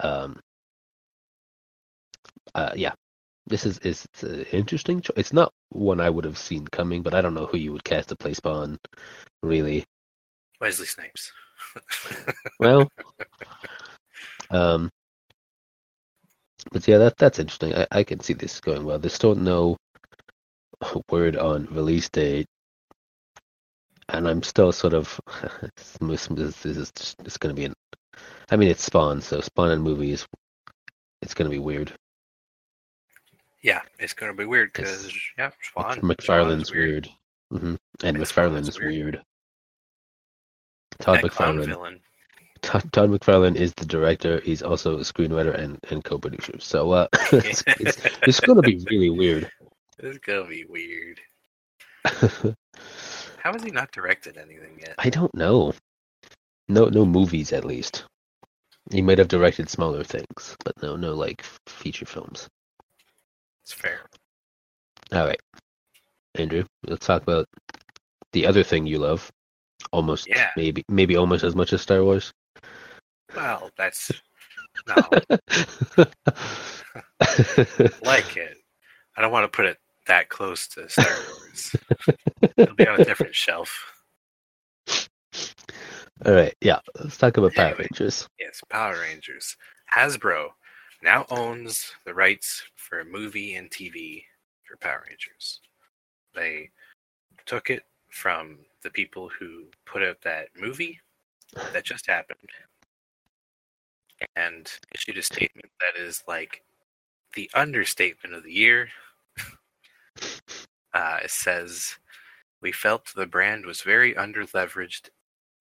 Um. 0.00 0.38
Uh, 2.54 2.72
yeah, 2.76 2.92
this 3.46 3.64
is 3.64 3.78
is 3.78 4.06
an 4.20 4.44
interesting. 4.52 5.00
Cho- 5.00 5.14
it's 5.16 5.32
not 5.32 5.52
one 5.70 6.00
I 6.00 6.10
would 6.10 6.24
have 6.24 6.38
seen 6.38 6.66
coming, 6.68 7.02
but 7.02 7.14
I 7.14 7.22
don't 7.22 7.34
know 7.34 7.46
who 7.46 7.56
you 7.56 7.72
would 7.72 7.84
cast 7.84 8.10
to 8.10 8.16
play 8.16 8.34
Spawn. 8.34 8.78
Really, 9.42 9.84
Wesley 10.62 10.86
Snipes. 10.86 11.30
well, 12.60 12.88
um, 14.50 14.88
but 16.72 16.88
yeah, 16.88 16.96
that 16.98 17.18
that's 17.18 17.38
interesting. 17.38 17.74
I, 17.74 17.86
I 17.92 18.04
can 18.04 18.20
see 18.20 18.32
this 18.32 18.60
going 18.60 18.84
well. 18.84 18.98
There's 18.98 19.12
still 19.14 19.34
no 19.34 19.76
word 21.10 21.36
on 21.36 21.66
release 21.70 22.08
date, 22.08 22.46
and 24.08 24.26
I'm 24.26 24.42
still 24.42 24.72
sort 24.72 24.94
of 24.94 25.20
this, 26.00 26.30
is 26.64 26.92
just, 26.96 27.20
it's 27.20 27.36
going 27.36 27.54
to 27.54 27.60
be 27.60 27.66
an. 27.66 27.74
I 28.50 28.56
mean, 28.56 28.70
it's 28.70 28.84
Spawn, 28.84 29.20
so 29.20 29.40
Spawn 29.40 29.70
and 29.70 29.82
movies 29.82 30.26
it's 31.22 31.34
gonna 31.34 31.50
be 31.50 31.60
weird. 31.60 31.92
Yeah, 33.62 33.80
it's 34.00 34.12
gonna 34.12 34.34
be 34.34 34.44
weird 34.44 34.72
because 34.72 35.14
yeah, 35.38 35.50
Spawn. 35.62 36.00
McFarlane's 36.00 36.68
Spawn's 36.68 36.70
weird, 36.72 37.08
hmm 37.50 37.74
and 38.02 38.16
And 38.16 38.16
McFarlane's 38.18 38.78
weird. 38.78 39.14
weird. 39.14 39.22
Todd 41.02 41.20
That 41.22 41.32
McFarlane. 41.32 42.00
Todd, 42.62 42.92
Todd 42.92 43.10
McFarlane 43.10 43.56
is 43.56 43.74
the 43.74 43.84
director. 43.84 44.40
He's 44.40 44.62
also 44.62 44.98
a 44.98 45.00
screenwriter 45.00 45.52
and, 45.58 45.78
and 45.90 46.02
co-producer. 46.04 46.54
So 46.60 46.92
uh, 46.92 47.08
it's, 47.32 47.64
it's, 47.66 47.98
it's 48.22 48.40
going 48.40 48.56
to 48.56 48.62
be 48.62 48.84
really 48.90 49.10
weird. 49.10 49.50
It's 49.98 50.18
gonna 50.18 50.48
be 50.48 50.64
weird. 50.64 51.20
How 52.04 53.52
has 53.52 53.62
he 53.62 53.70
not 53.70 53.92
directed 53.92 54.36
anything 54.36 54.78
yet? 54.80 54.94
I 54.98 55.10
don't 55.10 55.32
know. 55.34 55.74
No, 56.68 56.86
no 56.86 57.04
movies 57.04 57.52
at 57.52 57.64
least. 57.64 58.04
He 58.90 59.00
might 59.00 59.18
have 59.18 59.28
directed 59.28 59.68
smaller 59.68 60.02
things, 60.02 60.56
but 60.64 60.80
no, 60.82 60.96
no 60.96 61.14
like 61.14 61.44
feature 61.68 62.06
films. 62.06 62.48
It's 63.62 63.72
fair. 63.72 64.00
All 65.12 65.26
right, 65.26 65.40
Andrew, 66.34 66.64
let's 66.86 67.06
talk 67.06 67.22
about 67.22 67.46
the 68.32 68.46
other 68.46 68.64
thing 68.64 68.86
you 68.86 68.98
love. 68.98 69.30
Almost, 69.90 70.28
Yeah. 70.28 70.50
maybe, 70.56 70.84
maybe 70.88 71.16
almost 71.16 71.44
as 71.44 71.54
much 71.54 71.72
as 71.72 71.82
Star 71.82 72.04
Wars. 72.04 72.32
Well, 73.34 73.70
that's 73.76 74.10
no 74.88 74.94
like 78.02 78.36
it. 78.36 78.56
I 79.16 79.20
don't 79.20 79.32
want 79.32 79.44
to 79.50 79.54
put 79.56 79.66
it 79.66 79.78
that 80.06 80.28
close 80.28 80.66
to 80.68 80.88
Star 80.88 81.06
Wars. 81.06 81.76
It'll 82.56 82.74
be 82.74 82.86
on 82.86 83.00
a 83.00 83.04
different 83.04 83.34
shelf. 83.34 83.92
All 86.24 86.32
right, 86.32 86.54
yeah. 86.60 86.78
Let's 87.00 87.16
talk 87.16 87.36
about 87.36 87.54
Power 87.54 87.74
Rangers. 87.78 88.28
Yes, 88.38 88.60
Power 88.68 89.00
Rangers. 89.00 89.56
Hasbro 89.92 90.48
now 91.02 91.26
owns 91.30 91.92
the 92.04 92.14
rights 92.14 92.62
for 92.76 93.00
a 93.00 93.04
movie 93.04 93.54
and 93.56 93.70
TV 93.70 94.22
for 94.64 94.76
Power 94.76 95.04
Rangers. 95.08 95.60
They 96.34 96.70
took 97.44 97.70
it 97.70 97.82
from 98.10 98.58
the 98.82 98.90
people 98.90 99.28
who 99.38 99.64
put 99.86 100.02
out 100.02 100.20
that 100.22 100.48
movie 100.58 101.00
that 101.72 101.84
just 101.84 102.06
happened 102.06 102.48
and 104.36 104.70
issued 104.94 105.18
a 105.18 105.22
statement 105.22 105.70
that 105.80 106.00
is 106.00 106.22
like 106.28 106.62
the 107.34 107.50
understatement 107.54 108.34
of 108.34 108.44
the 108.44 108.52
year. 108.52 108.88
Uh, 110.94 111.20
it 111.24 111.30
says, 111.30 111.96
We 112.60 112.70
felt 112.70 113.14
the 113.16 113.24
brand 113.24 113.64
was 113.64 113.80
very 113.80 114.12
underleveraged 114.12 115.08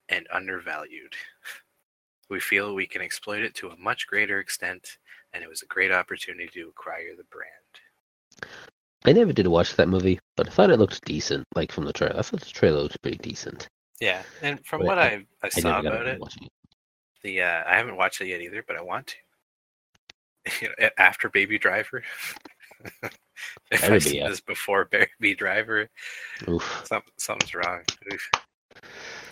and 0.10 0.28
undervalued. 0.30 1.14
We 2.30 2.42
feel 2.42 2.76
we 2.76 2.86
can 2.86 3.02
exploit 3.02 3.42
it 3.42 3.56
to 3.56 3.70
a 3.70 3.78
much 3.78 4.08
greater 4.08 4.40
extent, 4.40 4.98
and 5.32 5.42
it 5.42 5.50
was 5.50 5.62
a 5.62 5.68
great 5.68 5.90
opportunity 5.90 6.50
to 6.54 6.68
acquire 6.68 7.16
the 7.16 7.24
brand. 7.32 8.52
I 9.06 9.14
never 9.14 9.32
did 9.32 9.48
watch 9.48 9.76
that 9.76 9.88
movie, 9.88 10.20
but 10.42 10.48
I 10.52 10.56
thought 10.56 10.72
it 10.72 10.80
looked 10.80 11.06
decent. 11.06 11.46
Like 11.54 11.72
from 11.72 11.86
the 11.86 11.94
trailer, 11.94 12.18
I 12.18 12.24
thought 12.24 12.40
the 12.40 12.48
trailer 12.48 12.82
looked 12.82 13.00
pretty 13.04 13.20
decent. 13.20 13.68
Yeah, 14.00 14.24
and 14.42 14.60
from 14.66 14.80
But 14.80 14.88
what 14.88 14.98
I- 14.98 15.06
I, 15.08 15.14
I 15.14 15.26
I 15.44 15.50
saw 15.50 15.82
got 15.82 15.86
about 15.86 16.08
it, 16.08 16.20
it. 16.20 16.50
the 17.22 17.42
uh, 17.44 17.64
I 17.68 17.76
haven't 17.78 17.96
watched 17.98 18.20
it 18.22 18.28
yet 18.30 18.42
either, 18.42 18.64
but 18.66 18.76
I 18.76 18.82
want 18.82 19.14
to. 20.48 20.90
After 20.98 21.30
Baby 21.30 21.60
Driver, 21.60 22.02
if 23.72 23.84
I 23.84 23.90
be, 23.90 24.00
see 24.00 24.18
yeah. 24.18 24.30
this 24.30 24.42
before 24.42 24.86
Baby 25.20 25.36
Driver, 25.36 25.88
Oof. 26.50 26.82
some, 26.86 27.04
something's 27.18 27.54
wrong. 27.54 27.82
Oof. 28.12 28.30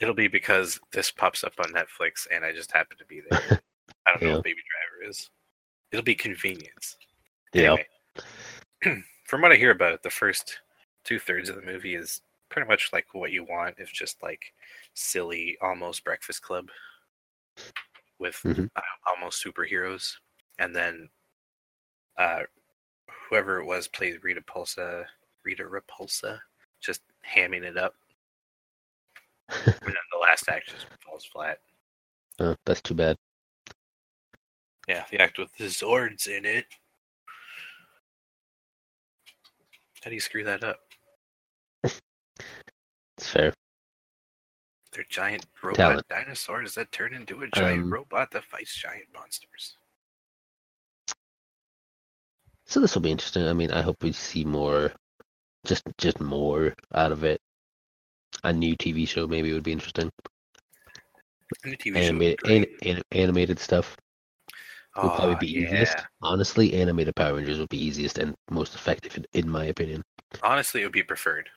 It'll 0.02 0.14
be 0.14 0.28
because 0.28 0.80
this 0.94 1.10
pops 1.10 1.44
up 1.44 1.54
on 1.60 1.72
Netflix 1.74 2.28
and 2.32 2.46
I 2.46 2.52
just 2.52 2.72
happen 2.72 2.96
to 3.00 3.06
be 3.06 3.22
there. 3.32 3.60
I 4.06 4.12
don't 4.12 4.22
know 4.22 4.28
Yeah. 4.28 4.36
what 4.36 4.44
Baby 4.44 4.62
Driver 5.00 5.10
is. 5.10 5.28
It'll 5.92 6.04
be 6.06 6.14
convenience. 6.14 6.96
Yeah. 7.56 7.78
Anyway, 8.84 9.04
from 9.26 9.42
what 9.42 9.52
I 9.52 9.56
hear 9.56 9.72
about 9.72 9.94
it, 9.94 10.04
the 10.04 10.12
first 10.12 10.60
two 11.04 11.20
thirds 11.20 11.50
of 11.50 11.56
the 11.56 11.62
movie 11.62 11.96
is 11.96 12.22
pretty 12.50 12.68
much 12.68 12.92
like 12.92 13.06
what 13.14 13.32
you 13.32 13.44
want. 13.44 13.76
It's 13.78 13.92
just 13.92 14.22
like 14.24 14.54
silly, 14.94 15.58
almost 15.62 16.04
Breakfast 16.04 16.42
Club 16.42 16.70
with 18.18 18.36
Mhm. 18.44 18.70
uh, 18.76 18.82
almost 19.08 19.44
superheroes, 19.44 20.18
and 20.58 20.76
then 20.76 21.10
uh, 22.18 22.44
whoever 23.30 23.60
it 23.60 23.66
was 23.66 23.88
plays 23.88 24.22
Rita 24.22 24.42
Repulsa, 24.42 25.06
Rita 25.44 25.64
Repulsa, 25.64 26.42
just 26.82 27.02
hamming 27.26 27.64
it 27.64 27.78
up, 27.78 27.96
and 29.50 29.66
then 29.82 29.96
the 30.12 30.18
last 30.18 30.50
act 30.50 30.70
just 30.70 30.86
falls 31.06 31.26
flat. 31.26 31.62
Oh, 32.40 32.56
that's 32.66 32.82
too 32.82 32.94
bad. 32.94 33.18
Yeah, 34.88 35.06
the 35.12 35.20
act 35.22 35.38
with 35.38 35.54
the 35.58 35.66
Zords 35.66 36.28
in 36.28 36.46
it. 36.46 36.66
How 40.04 40.10
do 40.10 40.14
you 40.16 40.20
screw 40.22 40.44
that 40.46 40.64
up? 40.64 40.80
It's 43.20 43.28
fair. 43.28 43.54
They're 44.94 45.04
giant 45.10 45.46
robot 45.62 45.76
Talent. 45.76 46.08
dinosaurs 46.08 46.74
that 46.76 46.90
turn 46.94 47.14
into 47.14 47.42
a 47.42 47.50
giant 47.50 47.84
Um, 47.84 47.94
robot 47.94 48.32
that 48.32 48.46
fights 48.46 48.74
giant 48.74 49.08
monsters. 49.14 49.76
So 52.66 52.80
this 52.80 52.96
will 52.96 53.02
be 53.02 53.12
interesting. 53.12 53.46
I 53.46 53.52
mean, 53.52 53.72
I 53.72 53.82
hope 53.82 54.02
we 54.02 54.14
see 54.14 54.46
more, 54.46 54.94
just 55.66 55.84
just 55.98 56.22
more 56.22 56.74
out 56.94 57.12
of 57.12 57.26
it. 57.26 57.42
A 58.46 58.54
new 58.54 58.78
TV 58.78 59.06
show 59.06 59.28
maybe 59.28 59.52
would 59.52 59.64
be 59.64 59.74
interesting. 59.74 60.10
And 61.66 61.74
the 61.74 61.78
TV 61.78 61.96
show 61.96 62.00
Animated, 62.00 62.40
would 62.44 62.52
an, 62.52 62.66
an, 62.86 63.02
animated 63.12 63.60
stuff 63.60 63.98
would 64.96 65.12
probably 65.12 65.36
be 65.36 65.48
yeah. 65.48 65.68
easiest. 65.68 65.98
Honestly, 66.22 66.74
animated 66.74 67.18
Power 67.18 67.36
Rangers 67.36 67.60
would 67.60 67.68
be 67.68 67.84
easiest 67.84 68.18
and 68.18 68.34
most 68.50 68.76
effective, 68.76 69.18
in, 69.18 69.26
in 69.34 69.50
my 69.50 69.66
opinion. 69.66 70.04
Honestly, 70.42 70.82
it 70.82 70.86
would 70.86 70.94
be 70.94 71.04
preferred. 71.04 71.50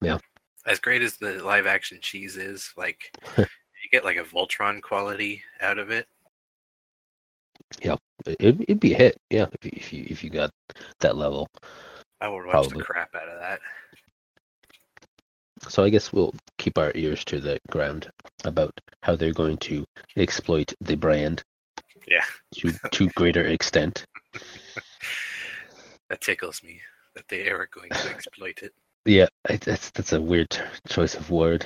Yeah. 0.00 0.18
As 0.66 0.78
great 0.78 1.02
as 1.02 1.16
the 1.16 1.42
live 1.42 1.66
action 1.66 1.98
cheese 2.00 2.36
is, 2.36 2.72
like 2.76 3.10
you 3.38 3.46
get 3.90 4.04
like 4.04 4.16
a 4.16 4.24
Voltron 4.24 4.82
quality 4.82 5.42
out 5.60 5.78
of 5.78 5.90
it. 5.90 6.06
Yeah, 7.82 7.96
It, 8.26 8.40
it'd 8.40 8.80
be 8.80 8.94
a 8.94 8.96
hit, 8.96 9.16
yeah, 9.30 9.46
if 9.52 9.64
you, 9.64 9.72
if 9.74 9.92
you 9.92 10.06
if 10.08 10.24
you 10.24 10.30
got 10.30 10.50
that 11.00 11.16
level. 11.16 11.48
I 12.20 12.28
would 12.28 12.46
watch 12.46 12.52
Probably. 12.52 12.78
the 12.78 12.84
crap 12.84 13.14
out 13.14 13.28
of 13.28 13.38
that. 13.40 13.60
So 15.68 15.84
I 15.84 15.90
guess 15.90 16.12
we'll 16.12 16.34
keep 16.58 16.78
our 16.78 16.92
ears 16.94 17.24
to 17.26 17.40
the 17.40 17.58
ground 17.70 18.08
about 18.44 18.72
how 19.02 19.16
they're 19.16 19.32
going 19.32 19.56
to 19.58 19.84
exploit 20.16 20.72
the 20.80 20.96
brand 20.96 21.42
Yeah, 22.06 22.24
to 22.54 22.72
to 22.92 23.08
greater 23.10 23.44
extent. 23.44 24.04
that 26.08 26.20
tickles 26.20 26.62
me 26.62 26.80
that 27.14 27.28
they 27.28 27.48
are 27.48 27.68
going 27.72 27.90
to 27.90 28.10
exploit 28.10 28.62
it. 28.62 28.72
Yeah, 29.08 29.28
that's 29.48 29.90
that's 29.90 30.12
a 30.12 30.20
weird 30.20 30.56
choice 30.86 31.14
of 31.14 31.30
word. 31.30 31.64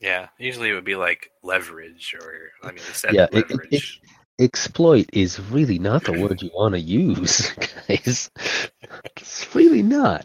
Yeah, 0.00 0.28
usually 0.38 0.70
it 0.70 0.74
would 0.74 0.84
be 0.84 0.96
like 0.96 1.30
leverage, 1.44 2.14
or 2.20 2.50
I 2.64 2.72
mean, 2.72 2.82
Yeah, 3.12 3.28
it- 3.32 3.46
it- 3.70 3.82
Exploit 4.40 5.08
is 5.12 5.38
really 5.38 5.78
not 5.78 6.02
the 6.04 6.12
word 6.20 6.42
you 6.42 6.50
want 6.52 6.74
to 6.74 6.80
use, 6.80 7.50
guys. 7.88 8.28
It's 9.16 9.54
really 9.54 9.82
not. 9.82 10.24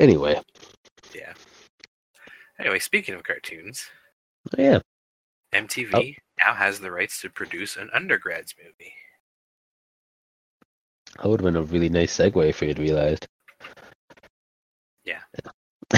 Anyway, 0.00 0.40
yeah. 1.14 1.34
Anyway, 2.58 2.78
speaking 2.78 3.14
of 3.14 3.24
cartoons, 3.24 3.90
yeah, 4.56 4.78
MTV 5.52 5.90
Oh. 5.94 6.02
now 6.46 6.54
has 6.54 6.80
the 6.80 6.90
rights 6.90 7.20
to 7.20 7.28
produce 7.28 7.76
an 7.76 7.90
undergrads 7.92 8.54
movie. 8.56 8.94
that 11.16 11.28
would 11.28 11.40
have 11.40 11.44
been 11.52 11.56
a 11.56 11.62
really 11.62 11.90
nice 11.90 12.16
segue 12.16 12.48
if 12.48 12.62
you 12.62 12.68
had 12.68 12.78
realized. 12.78 13.26
Yeah. 15.04 15.20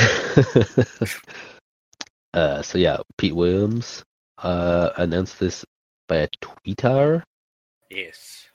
uh, 2.34 2.62
so 2.62 2.78
yeah, 2.78 2.98
Pete 3.18 3.34
Williams 3.34 4.04
uh, 4.38 4.90
announced 4.96 5.38
this 5.40 5.64
by 6.08 6.16
a 6.16 6.28
tweeter. 6.42 7.22
Yes. 7.90 8.46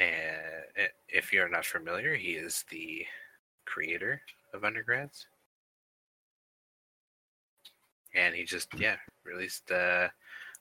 And 0.00 0.88
if 1.08 1.32
you're 1.32 1.48
not 1.48 1.64
familiar, 1.66 2.14
he 2.14 2.32
is 2.32 2.64
the 2.70 3.04
creator 3.66 4.22
of 4.54 4.64
Undergrads. 4.64 5.26
And 8.14 8.34
he 8.34 8.44
just, 8.44 8.68
yeah, 8.78 8.96
released 9.24 9.70
a 9.70 10.10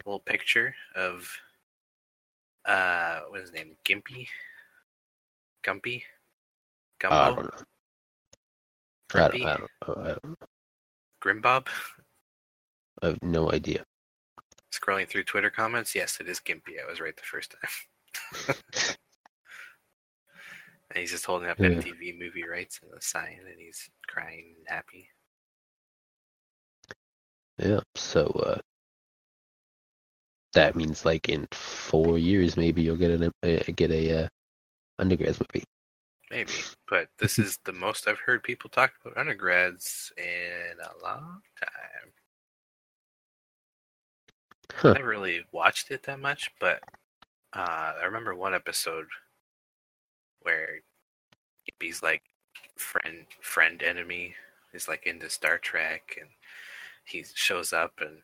little 0.05 0.19
picture 0.19 0.75
of, 0.95 1.29
uh, 2.65 3.21
what 3.29 3.41
is 3.41 3.49
his 3.49 3.53
name? 3.53 3.75
Gimpy? 3.87 4.27
Gumpy? 5.63 6.03
Gumbo? 6.99 7.35
don't 7.35 7.65
know. 9.13 9.23
I 9.23 9.27
don't, 9.27 9.43
I, 9.43 9.57
don't, 9.57 9.97
I, 9.99 10.07
don't, 10.07 10.37
Grimbob? 11.23 11.67
I 13.01 13.07
have 13.07 13.19
no 13.21 13.51
idea. 13.51 13.83
Scrolling 14.71 15.07
through 15.07 15.23
Twitter 15.23 15.49
comments, 15.49 15.95
yes, 15.95 16.19
it 16.19 16.27
is 16.27 16.39
Gimpy. 16.39 16.81
I 16.83 16.89
was 16.89 16.99
right 16.99 17.15
the 17.15 17.21
first 17.23 17.55
time. 17.55 18.55
and 20.91 20.99
he's 21.01 21.11
just 21.11 21.25
holding 21.25 21.49
up 21.49 21.59
Yeah. 21.59 21.69
MTV 21.69 22.19
movie 22.19 22.45
rights 22.45 22.79
and 22.83 22.91
a 22.93 23.01
sign, 23.01 23.39
and 23.45 23.59
he's 23.59 23.89
crying 24.07 24.55
and 24.57 24.67
happy. 24.67 25.09
Yeah, 27.57 27.79
so 27.95 28.25
uh, 28.27 28.59
that 30.53 30.75
means 30.75 31.05
like 31.05 31.27
in 31.27 31.47
four 31.51 32.19
years 32.19 32.55
maybe 32.55 32.83
you'll 32.83 32.97
get 32.97 33.11
an 33.11 33.31
uh, 33.43 33.63
get 33.75 33.91
a 33.91 34.25
uh, 34.25 34.27
undergrads 34.99 35.39
movie. 35.39 35.65
Maybe, 36.29 36.51
but 36.89 37.07
this 37.19 37.39
is 37.39 37.57
the 37.63 37.71
most 37.71 38.07
I've 38.07 38.19
heard 38.19 38.43
people 38.43 38.69
talk 38.69 38.91
about 39.01 39.17
undergrads 39.17 40.11
in 40.17 40.77
a 40.79 41.03
long 41.03 41.41
time. 41.59 42.11
Huh. 44.73 44.93
I 44.97 44.99
really 44.99 45.45
watched 45.53 45.89
it 45.89 46.03
that 46.03 46.19
much, 46.19 46.51
but 46.59 46.81
uh, 47.53 47.93
I 48.01 48.05
remember 48.05 48.35
one 48.35 48.53
episode 48.53 49.07
where 50.41 50.81
he's 51.79 52.03
like 52.03 52.23
friend 52.77 53.25
friend 53.41 53.81
enemy 53.81 54.35
is 54.73 54.87
like 54.87 55.05
into 55.07 55.29
Star 55.29 55.57
Trek, 55.57 56.17
and 56.19 56.29
he 57.05 57.25
shows 57.33 57.71
up 57.71 57.93
and 58.01 58.17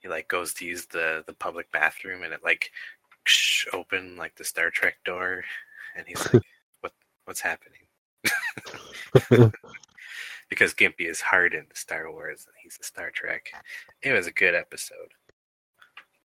he 0.00 0.08
like 0.08 0.28
goes 0.28 0.52
to 0.54 0.66
use 0.66 0.86
the 0.86 1.24
the 1.26 1.32
public 1.32 1.72
bathroom, 1.72 2.22
and 2.22 2.34
it 2.34 2.44
like 2.44 2.70
open 3.72 4.16
like 4.16 4.34
the 4.36 4.44
Star 4.44 4.70
Trek 4.70 4.96
door, 5.04 5.42
and 5.96 6.06
he's 6.06 6.18
like, 6.32 6.34
"What 6.34 6.42
what's 7.26 7.40
happening?" 7.40 7.82
because 10.48 10.74
Gimpy 10.74 11.08
is 11.08 11.20
hard 11.20 11.54
into 11.54 11.74
Star 11.74 12.10
Wars 12.10 12.44
and 12.46 12.54
he's 12.62 12.78
a 12.80 12.84
Star 12.84 13.10
Trek. 13.10 13.50
It 14.02 14.12
was 14.12 14.26
a 14.26 14.32
good 14.32 14.54
episode. 14.54 15.12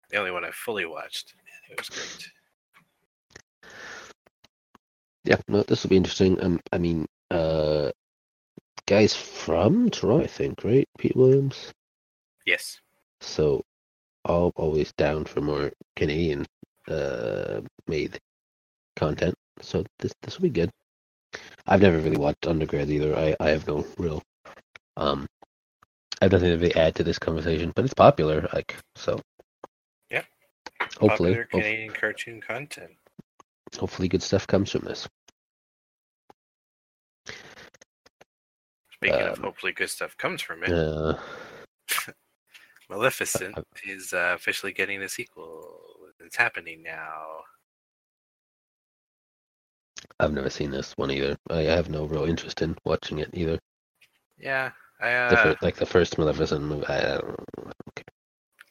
The 0.10 0.18
only 0.18 0.32
one 0.32 0.46
I 0.46 0.51
fully 0.51 0.86
watched. 0.86 1.34
It 1.70 1.77
was 1.77 1.89
great. 1.89 2.32
Yeah, 5.25 5.38
no, 5.48 5.63
this 5.63 5.84
will 5.84 5.89
be 5.89 5.98
interesting. 5.98 6.42
Um, 6.42 6.60
I 6.72 6.77
mean, 6.77 7.06
uh, 7.30 7.92
guys 8.86 9.13
from 9.13 9.89
Toronto, 9.89 10.24
I 10.24 10.27
think, 10.27 10.63
right? 10.63 10.88
Pete 10.98 11.16
Williams. 11.16 11.74
Yes. 12.46 12.80
So, 13.20 13.62
all 14.24 14.54
always 14.56 14.94
down 14.94 15.25
for 15.25 15.42
more 15.42 15.72
Canadian 15.96 16.46
uh 16.88 17.60
made 17.88 18.18
content. 18.96 19.36
So 19.62 19.84
this 20.00 20.13
this 20.22 20.38
will 20.38 20.44
be 20.44 20.50
good. 20.50 20.72
I've 21.67 21.82
never 21.82 21.98
really 22.00 22.17
watched 22.17 22.48
undergrad 22.48 22.89
either. 22.89 23.15
I 23.17 23.36
I 23.39 23.50
have 23.50 23.67
no 23.67 23.86
real 23.98 24.22
um. 24.98 25.27
I 26.22 26.25
have 26.25 26.32
nothing 26.32 26.50
to 26.50 26.58
really 26.58 26.75
add 26.75 26.96
to 26.96 27.03
this 27.03 27.20
conversation, 27.20 27.72
but 27.75 27.86
it's 27.86 27.94
popular. 27.94 28.48
Like 28.53 28.75
so. 28.96 29.20
Yeah. 30.10 30.24
Hopefully, 31.00 31.10
Popular 31.36 31.48
hope- 31.51 31.62
Canadian 31.62 31.94
cartoon 31.94 32.41
content. 32.41 32.91
hopefully, 33.77 34.08
good 34.08 34.24
stuff 34.24 34.48
comes 34.48 34.72
from 34.72 34.86
this. 34.86 35.08
Speaking 38.94 39.20
of 39.22 39.38
Um, 39.38 39.44
hopefully 39.44 39.74
good 39.74 39.89
stuff 39.89 40.17
comes 40.17 40.41
from 40.41 40.63
it, 40.63 40.72
Uh, 40.72 41.20
Maleficent 42.89 43.58
uh, 43.58 43.62
is 43.86 44.13
uh, 44.13 44.32
officially 44.36 44.72
getting 44.74 45.01
a 45.03 45.10
sequel. 45.10 45.84
It's 46.20 46.36
happening 46.36 46.82
now. 46.82 47.41
I've 50.20 50.34
never 50.34 50.50
seen 50.50 50.72
this 50.72 50.94
one 50.98 51.12
either. 51.12 51.38
I 51.50 51.62
have 51.62 51.89
no 51.89 52.06
real 52.06 52.25
interest 52.25 52.62
in 52.62 52.75
watching 52.84 53.20
it 53.20 53.30
either. 53.34 53.60
Yeah, 54.39 54.72
I 55.00 55.10
The 55.10 55.39
uh, 55.39 55.44
fir- 55.44 55.58
like 55.62 55.75
the 55.75 55.86
first 55.86 56.18
Maleficent 56.18 56.63
movie. 56.63 56.86
I, 56.88 56.98
I 56.98 57.18
don't 57.18 57.36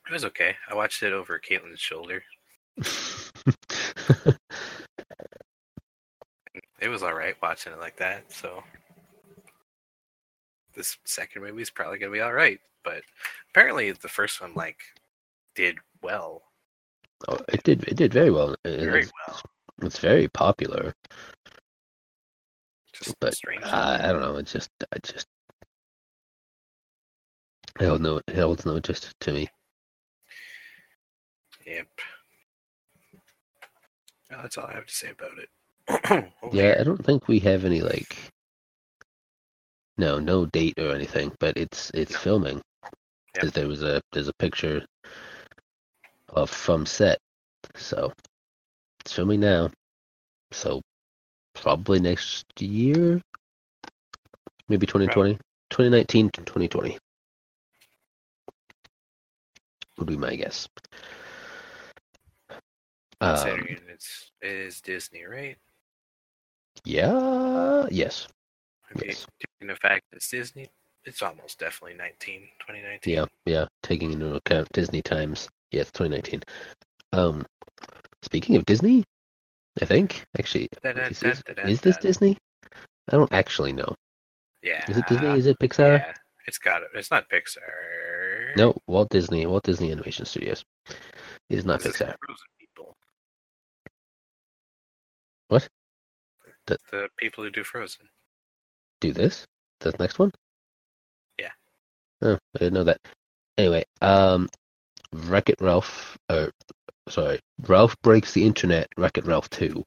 it 0.08 0.12
was 0.12 0.24
okay. 0.24 0.54
I 0.70 0.74
watched 0.74 1.02
it 1.02 1.12
over 1.12 1.40
Caitlin's 1.40 1.80
shoulder. 1.80 2.22
It 6.80 6.88
was 6.88 7.02
all 7.02 7.14
right 7.14 7.34
watching 7.42 7.72
it 7.72 7.78
like 7.78 7.96
that. 7.98 8.30
So 8.32 8.62
this 10.74 10.96
second 11.04 11.42
movie 11.42 11.62
is 11.62 11.70
probably 11.70 11.98
gonna 11.98 12.12
be 12.12 12.20
all 12.20 12.32
right. 12.32 12.60
But 12.84 13.02
apparently 13.50 13.92
the 13.92 14.08
first 14.08 14.40
one 14.40 14.52
like 14.54 14.78
did 15.54 15.78
well, 16.02 16.42
oh, 17.28 17.38
it 17.48 17.62
did. 17.62 17.84
It 17.84 17.96
did 17.96 18.12
very 18.12 18.30
well. 18.30 18.54
Very 18.64 19.06
well. 19.26 19.40
It's 19.82 19.98
very 19.98 20.28
popular, 20.28 20.94
Just 22.92 23.14
but. 23.20 23.34
I, 23.64 24.08
I 24.08 24.12
don't 24.12 24.20
know. 24.22 24.36
It's 24.36 24.52
just, 24.52 24.70
I 24.92 24.98
just, 25.02 25.26
it 27.80 27.86
holds 27.86 28.00
no, 28.02 28.20
it 28.26 28.36
holds 28.36 28.66
no 28.66 28.76
interest 28.76 29.14
to 29.20 29.32
me. 29.32 29.48
Yep. 31.66 31.88
That's 34.30 34.58
all 34.58 34.66
I 34.66 34.74
have 34.74 34.86
to 34.86 34.94
say 34.94 35.10
about 35.10 35.38
it. 35.38 35.48
Over 36.10 36.28
oh, 36.42 36.50
Yeah. 36.52 36.76
I 36.80 36.84
don't 36.84 37.04
think 37.04 37.28
we 37.28 37.38
have 37.40 37.64
any 37.64 37.80
like, 37.82 38.16
no, 39.98 40.18
no 40.18 40.46
date 40.46 40.78
or 40.78 40.94
anything, 40.94 41.32
but 41.40 41.56
it's 41.56 41.90
it's 41.94 42.16
filming. 42.16 42.60
'Cause 43.34 43.52
there 43.52 43.68
was 43.68 43.82
a 43.82 44.00
there's 44.12 44.28
a 44.28 44.34
picture 44.34 44.84
of 46.30 46.50
from 46.50 46.86
set, 46.86 47.18
so 47.76 48.12
it's 49.06 49.12
filming 49.12 49.38
now. 49.38 49.70
So 50.50 50.82
probably 51.54 52.00
next 52.00 52.44
year, 52.60 53.22
maybe 54.68 54.84
2020, 54.84 55.34
2019 55.70 56.30
to 56.30 56.40
2020 56.40 56.98
would 59.96 60.08
be 60.08 60.16
my 60.16 60.34
guess. 60.34 60.68
Um, 63.20 63.36
Considering 63.36 63.78
it's 63.88 64.32
it 64.42 64.50
is 64.50 64.80
Disney, 64.80 65.24
right? 65.24 65.56
yeah, 66.84 67.86
yes, 67.88 68.26
Okay, 68.96 69.06
yes. 69.10 69.26
Taking 69.38 69.68
the 69.68 69.76
fact 69.76 70.02
that 70.10 70.16
it's 70.16 70.28
Disney, 70.28 70.68
it's 71.04 71.22
almost 71.22 71.60
definitely 71.60 71.96
19, 71.96 72.40
2019. 72.58 73.14
Yeah, 73.14 73.26
yeah. 73.44 73.66
Taking 73.84 74.14
into 74.14 74.34
account 74.34 74.68
Disney 74.72 75.00
times. 75.00 75.48
Yes, 75.70 75.92
2019. 75.92 76.42
Um, 77.12 77.46
speaking 78.26 78.56
of 78.56 78.66
Disney, 78.66 79.04
I 79.80 79.84
think 79.86 80.24
actually 80.38 80.68
is 80.84 81.20
this, 81.20 81.42
is 81.64 81.80
this 81.80 81.96
Disney? 81.98 82.36
I 83.08 83.16
don't 83.16 83.32
actually 83.32 83.72
know. 83.72 83.94
Yeah. 84.62 84.84
Is 84.90 84.96
it 84.98 85.06
Disney? 85.06 85.28
Is 85.38 85.46
it 85.46 85.56
Pixar? 85.60 85.98
Yeah, 85.98 86.12
it's 86.46 86.58
got 86.58 86.82
it. 86.82 86.88
It's 86.94 87.10
not 87.10 87.28
Pixar. 87.30 88.56
No, 88.56 88.76
Walt 88.86 89.08
Disney. 89.10 89.46
Walt 89.46 89.62
Disney 89.64 89.92
Animation 89.92 90.24
Studios. 90.26 90.64
It 90.88 90.96
is 91.58 91.64
not 91.64 91.80
This 91.80 91.92
Pixar. 91.96 92.14
Frozen 92.24 92.46
people. 92.58 92.96
What? 95.48 95.68
The- 96.66 96.78
The 96.90 97.08
people 97.16 97.44
who 97.44 97.50
do 97.50 97.62
Frozen. 97.62 98.08
Do 99.00 99.12
this? 99.12 99.46
The 99.80 99.94
next 100.00 100.18
one? 100.18 100.32
Yeah. 101.38 101.52
Oh, 102.22 102.38
I 102.54 102.58
didn't 102.58 102.74
know 102.74 102.84
that. 102.84 103.00
Anyway, 103.58 103.84
um, 104.00 104.48
Wreck 105.12 105.48
It 105.50 105.60
Ralph. 105.60 106.18
Uh, 106.28 106.48
sorry, 107.08 107.40
Ralph 107.66 107.96
breaks 108.02 108.32
the 108.32 108.44
internet. 108.44 108.88
Wreck 108.96 109.18
It 109.18 109.26
Ralph 109.26 109.48
Two. 109.50 109.84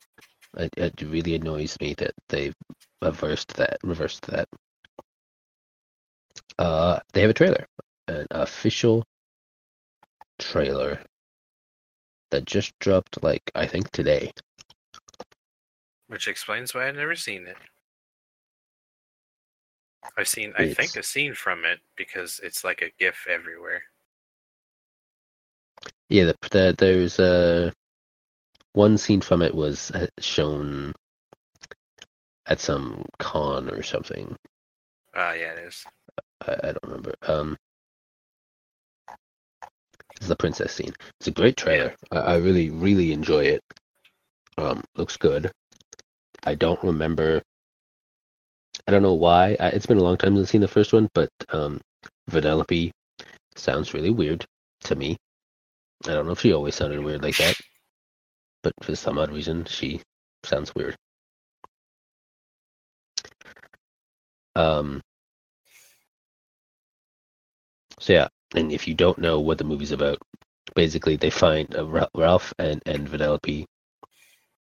It, 0.58 0.74
it 0.78 1.02
really 1.02 1.36
annoys 1.36 1.78
me 1.80 1.94
that 1.96 2.14
they've 2.30 2.56
reversed 3.02 3.56
that. 3.56 3.78
Reversed 3.84 4.24
that. 4.28 4.48
Uh, 6.58 7.00
they 7.14 7.22
have 7.22 7.30
a 7.30 7.34
trailer, 7.34 7.66
an 8.08 8.26
official 8.32 9.04
trailer 10.40 11.00
that 12.32 12.46
just 12.46 12.78
dropped. 12.80 13.22
Like 13.24 13.44
I 13.56 13.68
think 13.68 13.92
today. 13.92 14.32
Which 16.08 16.28
explains 16.28 16.74
why 16.74 16.88
I've 16.88 16.96
never 16.96 17.16
seen 17.16 17.46
it. 17.48 17.58
I've 20.18 20.28
seen, 20.28 20.54
I 20.58 20.74
think, 20.74 20.90
It's- 20.92 20.96
a 20.96 21.04
scene 21.04 21.36
from 21.36 21.66
it 21.66 21.80
because 21.96 22.40
it's 22.42 22.64
like 22.64 22.82
a 22.82 22.90
GIF 23.00 23.28
everywhere. 23.28 23.84
Yeah, 26.10 26.26
the, 26.26 26.36
the, 26.50 26.76
there's 26.78 27.20
uh, 27.20 27.72
one 28.74 28.98
scene 28.98 29.22
from 29.22 29.42
it 29.42 29.54
was 29.54 29.92
uh, 29.92 30.08
shown 30.20 30.94
at 32.48 32.60
some 32.60 33.06
con 33.20 33.70
or 33.70 33.84
something. 33.84 34.36
Ah, 35.16 35.34
yeah, 35.34 35.54
it 35.54 35.68
is. 35.68 35.86
I, 36.48 36.54
I 36.54 36.72
don't 36.72 36.84
remember. 36.84 37.14
Um, 37.28 37.58
it's 40.16 40.28
the 40.28 40.36
princess 40.36 40.74
scene. 40.74 40.94
It's 41.20 41.28
a 41.28 41.32
great 41.32 41.58
trailer. 41.58 41.94
I, 42.12 42.18
I 42.18 42.36
really, 42.38 42.72
really 42.72 43.12
enjoy 43.12 43.46
it. 43.46 43.62
Um, 44.58 44.84
looks 44.96 45.16
good. 45.16 45.52
I 46.44 46.56
don't 46.56 46.84
remember. 46.84 47.42
I 48.88 48.92
don't 48.92 49.04
know 49.04 49.14
why. 49.14 49.56
I, 49.60 49.68
it's 49.70 49.86
been 49.86 50.00
a 50.00 50.04
long 50.04 50.18
time 50.18 50.36
since 50.36 50.48
I've 50.48 50.50
seen 50.50 50.62
the 50.62 50.68
first 50.68 50.92
one, 50.92 51.08
but 51.14 51.30
um, 51.50 51.80
Vanellope 52.32 52.92
sounds 53.56 53.94
really 53.94 54.10
weird 54.10 54.44
to 54.86 54.96
me. 54.96 55.18
I 56.08 56.12
don't 56.14 56.26
know 56.26 56.34
if 56.34 56.42
she 56.42 56.54
always 56.54 56.76
sounded 56.76 57.00
weird 57.04 57.24
like 57.24 57.38
that, 57.38 57.56
but 58.64 58.74
for 58.84 58.96
some 58.96 59.18
odd 59.18 59.32
reason, 59.32 59.66
she 59.66 60.02
sounds 60.44 60.74
weird. 60.76 60.96
Um. 64.56 65.02
So 68.00 68.14
yeah, 68.14 68.28
and 68.56 68.72
if 68.72 68.88
you 68.88 68.96
don't 68.96 69.20
know 69.20 69.40
what 69.42 69.58
the 69.58 69.64
movie's 69.66 69.92
about, 69.92 70.20
basically 70.76 71.18
they 71.18 71.30
find 71.30 71.76
uh, 71.76 72.08
Ralph 72.16 72.54
and 72.60 72.82
and 72.86 73.08
Vanellope 73.08 73.66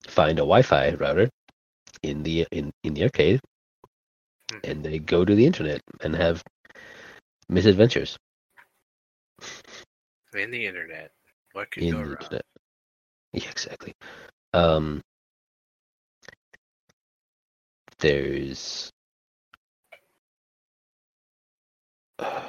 find 0.09 0.39
a 0.39 0.43
Wi-Fi 0.43 0.95
router 0.95 1.31
in 2.03 2.23
the 2.23 2.47
in 2.51 2.73
in 2.85 2.95
the 2.95 3.05
arcade, 3.05 3.41
Hmm. 4.51 4.59
and 4.65 4.85
they 4.85 4.99
go 4.99 5.25
to 5.25 5.35
the 5.35 5.47
internet 5.47 5.81
and 6.01 6.15
have 6.17 6.43
misadventures. 7.49 8.17
In 10.35 10.51
the 10.51 10.67
internet. 10.67 11.13
What 11.53 11.71
could 11.71 11.83
in 11.83 11.93
go 11.93 11.99
the 11.99 12.05
wrong? 12.05 12.17
internet. 12.21 12.45
Yeah, 13.33 13.49
exactly. 13.49 13.95
Um, 14.55 15.01
there's 18.01 18.91
I 22.21 22.41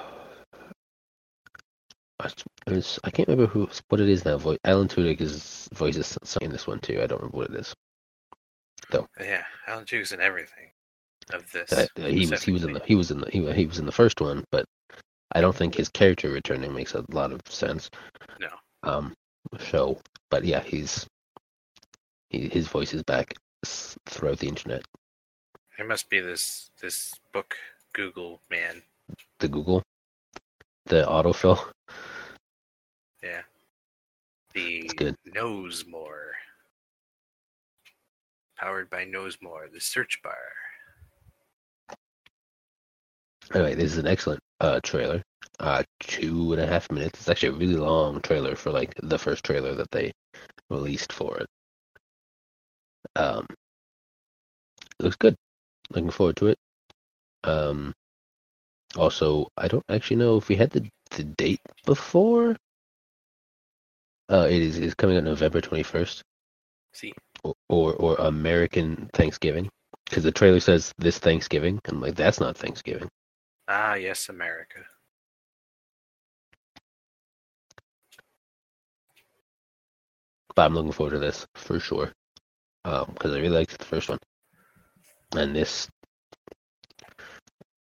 was- 2.67 2.99
I 3.03 3.09
can't 3.11 3.27
remember 3.27 3.51
who 3.51 3.69
what 3.89 3.99
it 4.01 4.09
is 4.09 4.25
now. 4.25 4.37
Voice 4.37 4.57
Alan 4.63 4.87
Tudyk 4.87 5.21
is 5.21 5.67
voices 5.73 6.17
in 6.41 6.51
this 6.51 6.67
one 6.67 6.79
too. 6.79 7.01
I 7.01 7.07
don't 7.07 7.19
remember 7.19 7.37
what 7.37 7.49
it 7.51 7.55
is. 7.59 7.75
Though. 8.89 9.07
Yeah, 9.19 9.43
Alan 9.67 9.85
Tudyk 9.85 10.11
in 10.13 10.19
everything 10.21 10.71
of 11.31 11.51
this. 11.51 11.71
Uh, 11.71 11.87
he 12.07 12.27
was 12.27 12.43
he 12.43 12.51
was 12.51 12.63
in 12.63 12.73
the 12.73 12.81
he 12.85 12.95
was 12.95 13.11
in 13.11 13.21
the 13.21 13.29
he, 13.29 13.51
he 13.53 13.65
was 13.65 13.79
in 13.79 13.85
the 13.85 13.91
first 13.91 14.19
one, 14.21 14.43
but 14.51 14.65
I 15.33 15.41
don't 15.41 15.55
think 15.55 15.75
his 15.75 15.89
character 15.89 16.29
returning 16.29 16.73
makes 16.73 16.93
a 16.95 17.05
lot 17.09 17.31
of 17.31 17.41
sense. 17.47 17.89
No. 18.39 18.49
Um. 18.83 19.13
show. 19.59 19.99
but 20.29 20.43
yeah, 20.43 20.61
he's 20.61 21.05
he, 22.29 22.47
his 22.47 22.67
voice 22.67 22.93
is 22.93 23.03
back 23.03 23.33
throughout 23.65 24.39
the 24.39 24.47
internet. 24.47 24.83
It 25.77 25.87
must 25.87 26.09
be 26.09 26.19
this 26.19 26.69
this 26.81 27.13
book 27.33 27.55
Google 27.93 28.41
man. 28.49 28.81
The 29.39 29.47
Google, 29.47 29.83
the 30.85 31.03
autofill. 31.03 31.59
Yeah. 33.23 33.41
The 34.53 34.77
It's 34.79 34.93
good. 34.93 35.15
KnowsMore. 35.29 36.31
Powered 38.57 38.89
by 38.89 39.05
KnowsMore, 39.05 39.71
the 39.71 39.79
search 39.79 40.19
bar. 40.23 40.33
Anyway, 43.53 43.75
this 43.75 43.91
is 43.91 43.97
an 43.97 44.07
excellent 44.07 44.39
uh 44.59 44.79
trailer. 44.83 45.21
Uh, 45.61 45.83
two 45.99 46.53
and 46.53 46.61
a 46.61 46.65
half 46.65 46.91
minutes. 46.91 47.19
It's 47.19 47.29
actually 47.29 47.49
a 47.49 47.59
really 47.59 47.75
long 47.75 48.19
trailer 48.21 48.55
for 48.55 48.71
like 48.71 48.95
the 49.03 49.19
first 49.19 49.43
trailer 49.45 49.75
that 49.75 49.91
they 49.91 50.11
released 50.71 51.13
for 51.13 51.37
it. 51.37 51.47
Um, 53.15 53.45
it 54.99 55.03
looks 55.03 55.17
good. 55.17 55.35
Looking 55.91 56.09
forward 56.09 56.37
to 56.37 56.47
it. 56.47 56.57
Um, 57.43 57.93
also, 58.97 59.47
I 59.57 59.67
don't 59.67 59.85
actually 59.89 60.17
know 60.17 60.37
if 60.37 60.49
we 60.49 60.55
had 60.55 60.71
the 60.71 60.89
the 61.11 61.25
date 61.25 61.61
before. 61.85 62.57
Uh, 64.31 64.47
it 64.49 64.61
is 64.63 64.79
is 64.79 64.95
coming 64.95 65.17
out 65.17 65.23
November 65.25 65.61
twenty 65.61 65.83
first, 65.83 66.23
See, 66.93 67.13
or, 67.43 67.53
or 67.69 67.93
or 67.95 68.15
American 68.15 69.09
Thanksgiving, 69.13 69.69
because 70.05 70.23
the 70.23 70.31
trailer 70.31 70.59
says 70.59 70.91
this 70.97 71.19
Thanksgiving. 71.19 71.79
I'm 71.85 72.01
like, 72.01 72.15
that's 72.15 72.39
not 72.39 72.57
Thanksgiving. 72.57 73.09
ah, 73.67 73.95
yes, 73.95 74.29
America. 74.29 74.85
But 80.55 80.65
I'm 80.65 80.73
looking 80.73 80.91
forward 80.91 81.13
to 81.13 81.19
this 81.19 81.45
for 81.55 81.79
sure, 81.79 82.11
because 82.83 83.31
I 83.33 83.37
really 83.37 83.49
liked 83.49 83.77
the 83.77 83.85
first 83.85 84.09
one, 84.09 84.19
and 85.35 85.55
this 85.55 85.87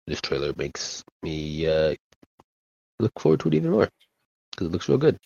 this 0.07 0.21
trailer 0.21 0.53
makes 0.57 1.03
me 1.21 1.67
uh, 1.67 1.95
look 2.99 3.11
forward 3.19 3.39
to 3.41 3.47
it 3.49 3.53
even 3.55 3.71
more 3.71 3.89
because 4.51 4.67
it 4.67 4.71
looks 4.71 4.89
real 4.89 4.97
good. 4.97 5.17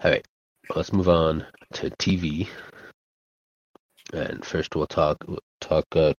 All 0.00 0.10
right, 0.10 0.26
let's 0.74 0.92
move 0.92 1.08
on 1.08 1.46
to 1.74 1.90
TV, 1.90 2.48
and 4.12 4.44
first 4.44 4.76
we'll 4.76 4.86
talk 4.86 5.24
talk 5.60 5.84
uh, 5.96 6.12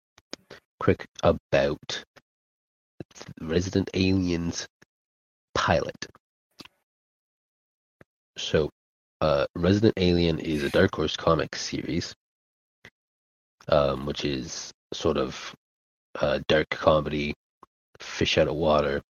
quick 0.80 1.06
about 1.24 2.04
Resident 3.42 3.90
Aliens 3.94 4.68
pilot. 5.54 6.08
So, 8.40 8.70
uh, 9.20 9.48
Resident 9.56 9.94
Alien 9.98 10.40
is 10.40 10.64
a 10.64 10.70
Dark 10.70 10.96
Horse 10.96 11.18
Comics 11.18 11.62
series, 11.62 12.16
um, 13.68 14.06
which 14.06 14.24
is 14.24 14.72
sort 14.94 15.18
of 15.18 15.54
uh, 16.20 16.40
dark 16.48 16.70
comedy, 16.70 17.34
fish 18.00 18.38
out 18.38 18.48
of 18.48 18.56
water. 18.56 19.02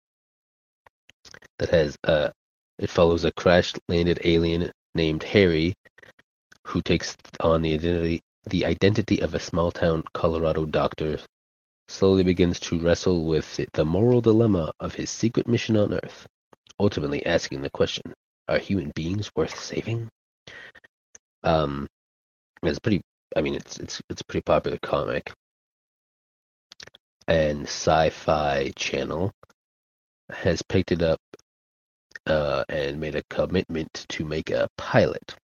That 1.59 1.69
has 1.69 1.95
uh, 2.03 2.29
it 2.79 2.89
follows 2.89 3.23
a 3.23 3.31
crash-landed 3.31 4.19
alien 4.23 4.71
named 4.95 5.21
Harry, 5.23 5.75
who 6.65 6.81
takes 6.81 7.15
on 7.39 7.61
the 7.61 7.73
identity 7.75 8.21
the 8.45 8.65
identity 8.65 9.19
of 9.21 9.35
a 9.35 9.39
small-town 9.39 10.03
Colorado 10.13 10.65
doctor. 10.65 11.19
Slowly 11.87 12.23
begins 12.23 12.59
to 12.61 12.79
wrestle 12.79 13.25
with 13.25 13.59
the 13.73 13.85
moral 13.85 14.21
dilemma 14.21 14.71
of 14.79 14.95
his 14.95 15.11
secret 15.11 15.47
mission 15.47 15.77
on 15.77 15.93
Earth, 15.93 16.25
ultimately 16.79 17.23
asking 17.27 17.61
the 17.61 17.69
question: 17.69 18.13
Are 18.49 18.57
human 18.57 18.91
beings 18.95 19.29
worth 19.35 19.57
saving? 19.59 20.09
Um, 21.43 21.87
it's 22.63 22.79
pretty. 22.79 23.01
I 23.37 23.41
mean, 23.41 23.53
it's 23.53 23.77
it's 23.77 24.01
it's 24.09 24.21
a 24.21 24.25
pretty 24.25 24.41
popular 24.41 24.79
comic, 24.81 25.31
and 27.27 27.67
Sci-Fi 27.67 28.71
Channel 28.75 29.31
has 30.31 30.63
picked 30.63 30.91
it 30.91 31.03
up 31.03 31.19
uh, 32.25 32.63
and 32.69 32.99
made 32.99 33.15
a 33.15 33.23
commitment 33.29 33.93
to 34.09 34.25
make 34.25 34.49
a 34.49 34.67
pilot. 34.77 35.35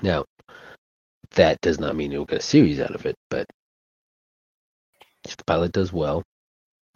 Now, 0.00 0.24
that 1.32 1.60
does 1.60 1.78
not 1.78 1.96
mean 1.96 2.12
you'll 2.12 2.24
get 2.24 2.38
a 2.38 2.42
series 2.42 2.80
out 2.80 2.94
of 2.94 3.04
it, 3.04 3.16
but 3.28 3.46
if 5.24 5.36
the 5.36 5.44
pilot 5.44 5.72
does 5.72 5.92
well, 5.92 6.22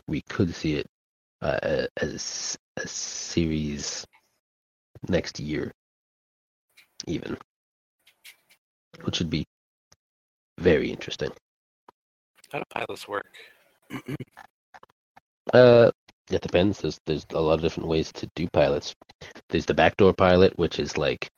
we 0.09 0.23
could 0.31 0.55
see 0.55 0.77
it 0.77 0.87
uh, 1.43 1.87
as 1.99 2.57
a 2.79 2.89
series 2.89 4.07
next 5.09 5.41
year, 5.41 5.73
even, 7.07 7.37
which 9.03 9.19
would 9.19 9.31
be 9.31 9.47
very 10.59 10.91
interesting. 10.91 11.31
How 12.53 12.59
do 12.59 12.65
pilots 12.71 13.09
work? 13.09 13.35
Uh, 15.53 15.91
it 16.31 16.43
depends. 16.43 16.81
There's 16.81 16.99
there's 17.07 17.27
a 17.31 17.41
lot 17.41 17.55
of 17.55 17.61
different 17.61 17.89
ways 17.89 18.13
to 18.13 18.29
do 18.35 18.49
pilots. 18.53 18.95
There's 19.49 19.67
the 19.67 19.75
backdoor 19.75 20.13
pilot, 20.13 20.59
which 20.59 20.79
is 20.79 20.99
like, 20.99 21.29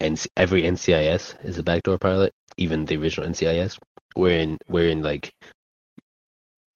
NC, 0.00 0.26
every 0.36 0.62
NCIS 0.62 1.44
is 1.44 1.58
a 1.58 1.62
backdoor 1.62 1.98
pilot, 1.98 2.32
even 2.56 2.84
the 2.84 2.96
original 2.96 3.28
NCIS. 3.28 3.78
We're 4.14 4.38
in 4.38 4.58
wherein 4.66 5.02
like 5.02 5.32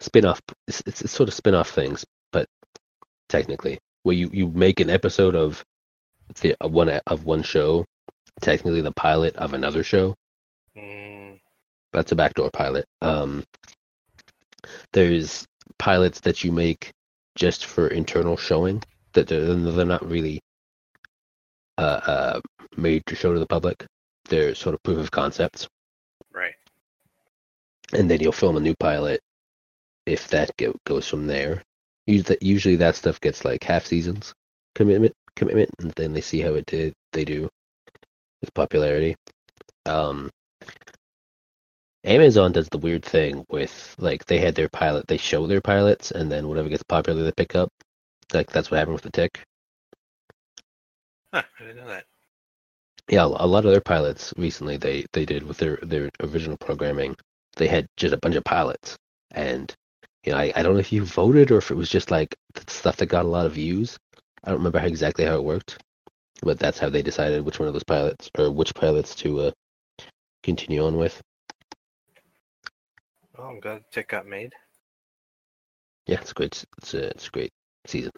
spin-off, 0.01 0.41
it's, 0.67 0.83
it's, 0.87 1.03
it's 1.03 1.13
sort 1.13 1.29
of 1.29 1.35
spin-off 1.35 1.71
things, 1.71 2.05
but 2.33 2.47
technically, 3.29 3.79
where 4.03 4.17
you 4.17 4.31
you 4.33 4.49
make 4.49 4.81
an 4.81 4.91
episode 4.91 5.35
of 5.35 5.63
the 6.37 6.57
one 6.61 6.89
of 6.89 7.25
one 7.25 7.43
show, 7.43 7.85
technically 8.41 8.81
the 8.81 8.93
pilot 8.93 9.37
of 9.37 9.55
another 9.55 9.83
show. 9.83 10.15
Mm, 10.77 11.41
That's 11.93 12.13
a 12.13 12.17
backdoor 12.17 12.51
pilot. 12.51 12.87
Um, 13.03 13.45
there's 14.93 15.47
pilots 15.79 16.21
that 16.21 16.45
you 16.45 16.53
make 16.53 16.93
just 17.35 17.67
for 17.67 17.89
internal 17.89 18.37
showing 18.37 18.83
that 19.13 19.27
they're, 19.29 19.55
they're 19.55 19.85
not 19.87 20.09
really 20.09 20.41
uh, 21.79 22.01
uh, 22.07 22.41
made 22.77 23.05
to 23.07 23.15
show 23.15 23.33
to 23.33 23.39
the 23.39 23.47
public. 23.47 23.87
They're 24.29 24.55
sort 24.55 24.75
of 24.75 24.83
proof 24.83 24.99
of 24.99 25.11
concepts, 25.11 25.67
right. 26.33 26.55
and 27.93 28.09
then 28.09 28.21
you'll 28.21 28.33
film 28.33 28.57
a 28.57 28.61
new 28.61 28.75
pilot 28.77 29.21
if 30.07 30.29
that 30.29 30.57
go, 30.57 30.75
goes 30.85 31.09
from 31.09 31.27
there. 31.27 31.63
Usually, 32.07 32.39
usually 32.41 32.77
that 32.77 32.97
stuff 32.97 33.21
gets 33.21 33.45
like 33.45 33.65
half 33.65 33.87
seasons 33.87 34.35
commitment 34.81 35.15
commitment, 35.37 35.71
and 35.81 35.91
then 35.93 36.13
they 36.15 36.23
see 36.23 36.41
how 36.41 36.55
it 36.55 36.65
did 36.67 36.95
they 37.13 37.25
do 37.25 37.49
with 38.41 38.55
popularity. 38.55 39.15
Um, 39.85 40.31
Amazon 42.05 42.53
does 42.53 42.69
the 42.71 42.79
weird 42.79 43.05
thing 43.05 43.45
with 43.51 43.95
like 43.99 44.25
they 44.25 44.39
had 44.39 44.55
their 44.55 44.71
pilot, 44.71 45.07
they 45.07 45.19
show 45.19 45.47
their 45.47 45.61
pilots, 45.61 46.13
and 46.13 46.33
then 46.33 46.49
whatever 46.49 46.71
gets 46.71 46.83
popular 46.83 47.23
they 47.23 47.33
pick 47.33 47.55
up. 47.55 47.69
Like 48.33 48.51
that's 48.51 48.71
what 48.71 48.79
happened 48.79 48.95
with 48.95 49.03
the 49.03 49.11
Tick. 49.11 49.43
Huh, 51.35 51.43
I 51.59 51.63
didn't 51.63 51.77
know 51.77 51.89
that. 51.89 52.05
Yeah, 53.11 53.25
a 53.25 53.47
lot 53.47 53.67
of 53.67 53.73
their 53.73 53.83
pilots 53.83 54.33
recently 54.39 54.79
they 54.79 55.05
they 55.13 55.27
did 55.27 55.43
with 55.43 55.59
their 55.59 55.77
their 55.83 56.09
original 56.21 56.57
programming. 56.57 57.17
They 57.57 57.69
had 57.69 57.87
just 57.99 58.15
a 58.15 58.19
bunch 58.19 58.37
of 58.37 58.45
pilots, 58.45 58.97
and 59.33 59.75
you 60.25 60.33
know 60.33 60.39
I, 60.39 60.53
I 60.57 60.63
don't 60.63 60.73
know 60.75 60.81
if 60.81 60.93
you 60.93 61.05
voted 61.05 61.51
or 61.51 61.59
if 61.59 61.71
it 61.71 61.77
was 61.77 61.91
just 61.91 62.11
like 62.11 62.35
the 62.55 62.65
stuff 62.73 62.97
that 62.97 63.07
got 63.07 63.27
a 63.27 63.29
lot 63.29 63.47
of 63.47 63.53
views. 63.55 63.99
I 64.45 64.51
don't 64.51 64.59
remember 64.59 64.79
how, 64.79 64.87
exactly 64.87 65.25
how 65.25 65.37
it 65.37 65.45
worked, 65.45 65.79
but 66.43 66.59
that's 66.59 66.79
how 66.79 66.89
they 66.89 67.03
decided 67.03 67.45
which 67.45 67.59
one 67.59 67.69
of 67.69 67.75
those 67.75 67.85
pilots 67.85 68.31
or 68.39 68.51
which 68.51 68.75
pilots 68.75 69.15
to 69.17 69.41
uh, 69.41 69.51
continue 70.43 70.85
on 70.85 70.97
with. 70.97 71.21
Well, 73.37 73.49
I'm 73.49 73.61
glad 73.61 73.81
the 73.81 73.85
tick 73.91 74.09
got 74.09 74.27
made. 74.27 74.53
Yeah, 76.07 76.21
it's 76.21 76.33
great. 76.33 76.65
It's 76.79 76.95
a 76.95 77.09
it's 77.11 77.29
a 77.29 77.31
great 77.31 77.53
season. 77.87 78.13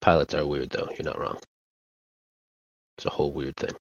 Pilots 0.00 0.34
are 0.34 0.46
weird 0.46 0.70
though. 0.70 0.88
You're 0.96 1.04
not 1.04 1.18
wrong. 1.18 1.38
It's 2.96 3.06
a 3.06 3.10
whole 3.10 3.32
weird 3.32 3.56
thing. 3.56 3.72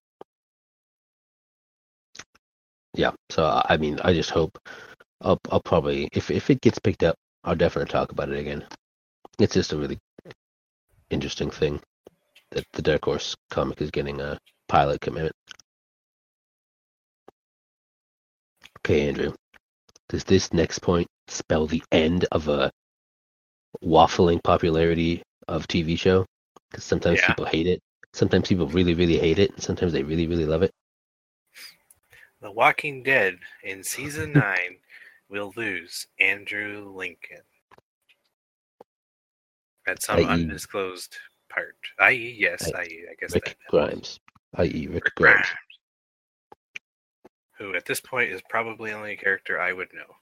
Yeah. 2.95 3.11
So 3.29 3.45
I 3.45 3.65
I 3.69 3.77
mean, 3.77 3.99
I 4.03 4.13
just 4.13 4.29
hope 4.31 4.57
I'll 5.21 5.39
I'll 5.51 5.61
probably 5.61 6.09
if 6.13 6.31
if 6.31 6.49
it 6.49 6.61
gets 6.61 6.79
picked 6.79 7.03
up, 7.03 7.15
I'll 7.43 7.55
definitely 7.55 7.91
talk 7.91 8.11
about 8.11 8.29
it 8.29 8.39
again. 8.39 8.65
It's 9.39 9.53
just 9.53 9.73
a 9.73 9.77
really 9.77 9.99
interesting 11.09 11.49
thing 11.49 11.81
that 12.51 12.65
the 12.73 12.81
Dark 12.81 13.05
Horse 13.05 13.35
comic 13.49 13.81
is 13.81 13.91
getting 13.91 14.21
a 14.21 14.37
pilot 14.67 15.01
commitment. 15.01 15.35
Okay, 18.79 19.07
Andrew. 19.07 19.33
Does 20.09 20.23
this 20.23 20.53
next 20.53 20.79
point 20.79 21.07
spell 21.27 21.67
the 21.67 21.83
end 21.91 22.25
of 22.31 22.47
a 22.47 22.71
waffling 23.83 24.41
popularity 24.43 25.21
of 25.47 25.67
TV 25.67 25.97
show? 25.99 26.25
Because 26.69 26.83
sometimes 26.85 27.19
Yeah. 27.19 27.27
people 27.27 27.45
hate 27.45 27.67
it. 27.67 27.81
Sometimes 28.13 28.47
people 28.47 28.67
really, 28.67 28.93
really 28.93 29.19
hate 29.19 29.39
it, 29.39 29.51
and 29.51 29.61
sometimes 29.61 29.93
they 29.93 30.03
really, 30.03 30.27
really 30.27 30.45
love 30.45 30.63
it. 30.63 30.71
The 32.39 32.51
Walking 32.51 33.03
Dead 33.03 33.39
in 33.63 33.83
season 33.83 34.33
nine 34.33 34.79
will 35.29 35.53
lose 35.55 36.07
Andrew 36.19 36.89
Lincoln 36.89 37.43
at 39.87 40.03
some 40.03 40.17
I.e. 40.19 40.25
undisclosed 40.25 41.15
part. 41.49 41.75
I.e., 41.99 42.35
yes, 42.37 42.71
I- 42.73 42.81
I.e. 42.81 43.05
I 43.11 43.15
guess 43.19 43.33
Rick 43.33 43.45
that 43.45 43.57
Grimes, 43.69 44.19
i.e., 44.57 44.87
Rick 44.87 45.05
Rick 45.05 45.15
Grimes. 45.15 45.35
Grimes, 45.47 45.47
who 47.57 47.73
at 47.75 47.85
this 47.85 47.99
point 48.01 48.31
is 48.31 48.41
probably 48.49 48.91
only 48.91 49.13
a 49.13 49.17
character 49.17 49.59
I 49.59 49.73
would 49.73 49.87
know. 49.93 50.15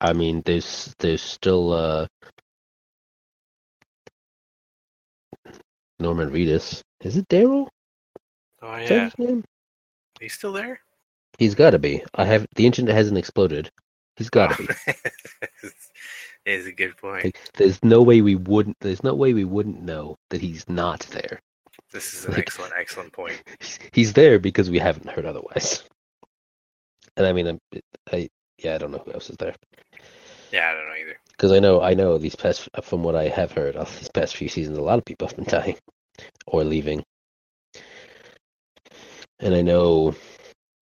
I 0.00 0.12
mean, 0.12 0.42
there's 0.44 0.94
there's 0.98 1.22
still 1.22 1.72
uh, 1.72 2.06
Norman 5.98 6.30
Reedus. 6.30 6.82
Is 7.00 7.16
it 7.16 7.28
Daryl? 7.28 7.68
Oh 8.62 8.76
yeah, 8.76 9.10
he's 10.20 10.32
still 10.34 10.52
there. 10.52 10.80
He's 11.38 11.54
got 11.54 11.70
to 11.70 11.78
be. 11.78 12.02
I 12.14 12.24
have 12.24 12.46
the 12.56 12.66
internet 12.66 12.94
hasn't 12.94 13.18
exploded. 13.18 13.70
He's 14.16 14.30
got 14.30 14.56
to 14.56 14.62
be. 14.66 14.92
is 16.44 16.66
a 16.66 16.72
good 16.72 16.96
point. 16.96 17.24
Like, 17.24 17.38
there's 17.54 17.82
no 17.82 18.02
way 18.02 18.20
we 18.22 18.34
wouldn't. 18.36 18.76
There's 18.80 19.02
no 19.04 19.14
way 19.14 19.32
we 19.34 19.44
wouldn't 19.44 19.82
know 19.82 20.16
that 20.30 20.40
he's 20.40 20.68
not 20.68 21.00
there. 21.10 21.40
This 21.92 22.12
is 22.14 22.24
an 22.26 22.32
like- 22.32 22.40
excellent, 22.40 22.72
excellent 22.78 23.12
point. 23.12 23.42
He's- 23.92 24.12
there 24.12 24.38
because 24.38 24.68
we 24.70 24.78
haven't 24.78 25.08
heard 25.08 25.24
otherwise. 25.24 25.84
And 27.16 27.26
I 27.26 27.32
mean, 27.32 27.46
I'm, 27.46 27.58
I 28.12 28.28
yeah, 28.58 28.74
I 28.74 28.78
don't 28.78 28.90
know 28.90 29.02
who 29.04 29.12
else 29.12 29.30
is 29.30 29.36
there 29.38 29.54
Yeah, 30.52 30.68
I 30.70 30.72
don't 30.74 30.86
know 30.88 30.94
either. 30.94 31.18
because 31.32 31.52
I 31.52 31.58
know 31.60 31.80
I 31.80 31.94
know 31.94 32.18
these 32.18 32.36
past 32.36 32.68
from 32.82 33.02
what 33.02 33.14
I 33.16 33.28
have 33.28 33.52
heard 33.52 33.74
of 33.76 33.96
these 33.98 34.10
past 34.10 34.36
few 34.36 34.48
seasons, 34.48 34.76
a 34.78 34.82
lot 34.82 34.98
of 34.98 35.04
people 35.04 35.26
have 35.28 35.36
been 35.36 35.44
dying 35.48 35.76
or 36.46 36.62
leaving, 36.64 37.02
and 39.40 39.54
I 39.54 39.62
know 39.62 40.14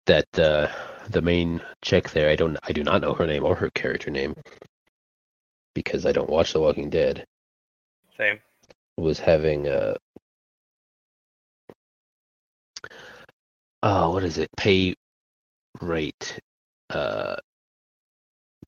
that 0.06 0.28
uh, 0.40 0.68
the 1.10 1.22
main 1.22 1.62
chick 1.84 2.10
there, 2.12 2.30
I 2.30 2.36
don't, 2.36 2.58
I 2.64 2.72
do 2.72 2.84
not 2.84 3.02
know 3.02 3.14
her 3.14 3.28
name 3.28 3.44
or 3.46 3.56
her 3.56 3.70
character 3.72 4.10
name 4.12 4.36
because 5.84 6.06
I 6.06 6.12
don't 6.12 6.30
watch 6.30 6.52
The 6.52 6.60
Walking 6.60 6.90
Dead. 6.90 7.24
Same. 8.18 8.40
was 8.98 9.18
having 9.18 9.66
a 9.68 9.96
oh 13.82 14.12
what 14.12 14.26
is 14.26 14.38
it 14.38 14.50
pay 14.58 14.94
rate 15.80 16.38
uh 16.90 17.38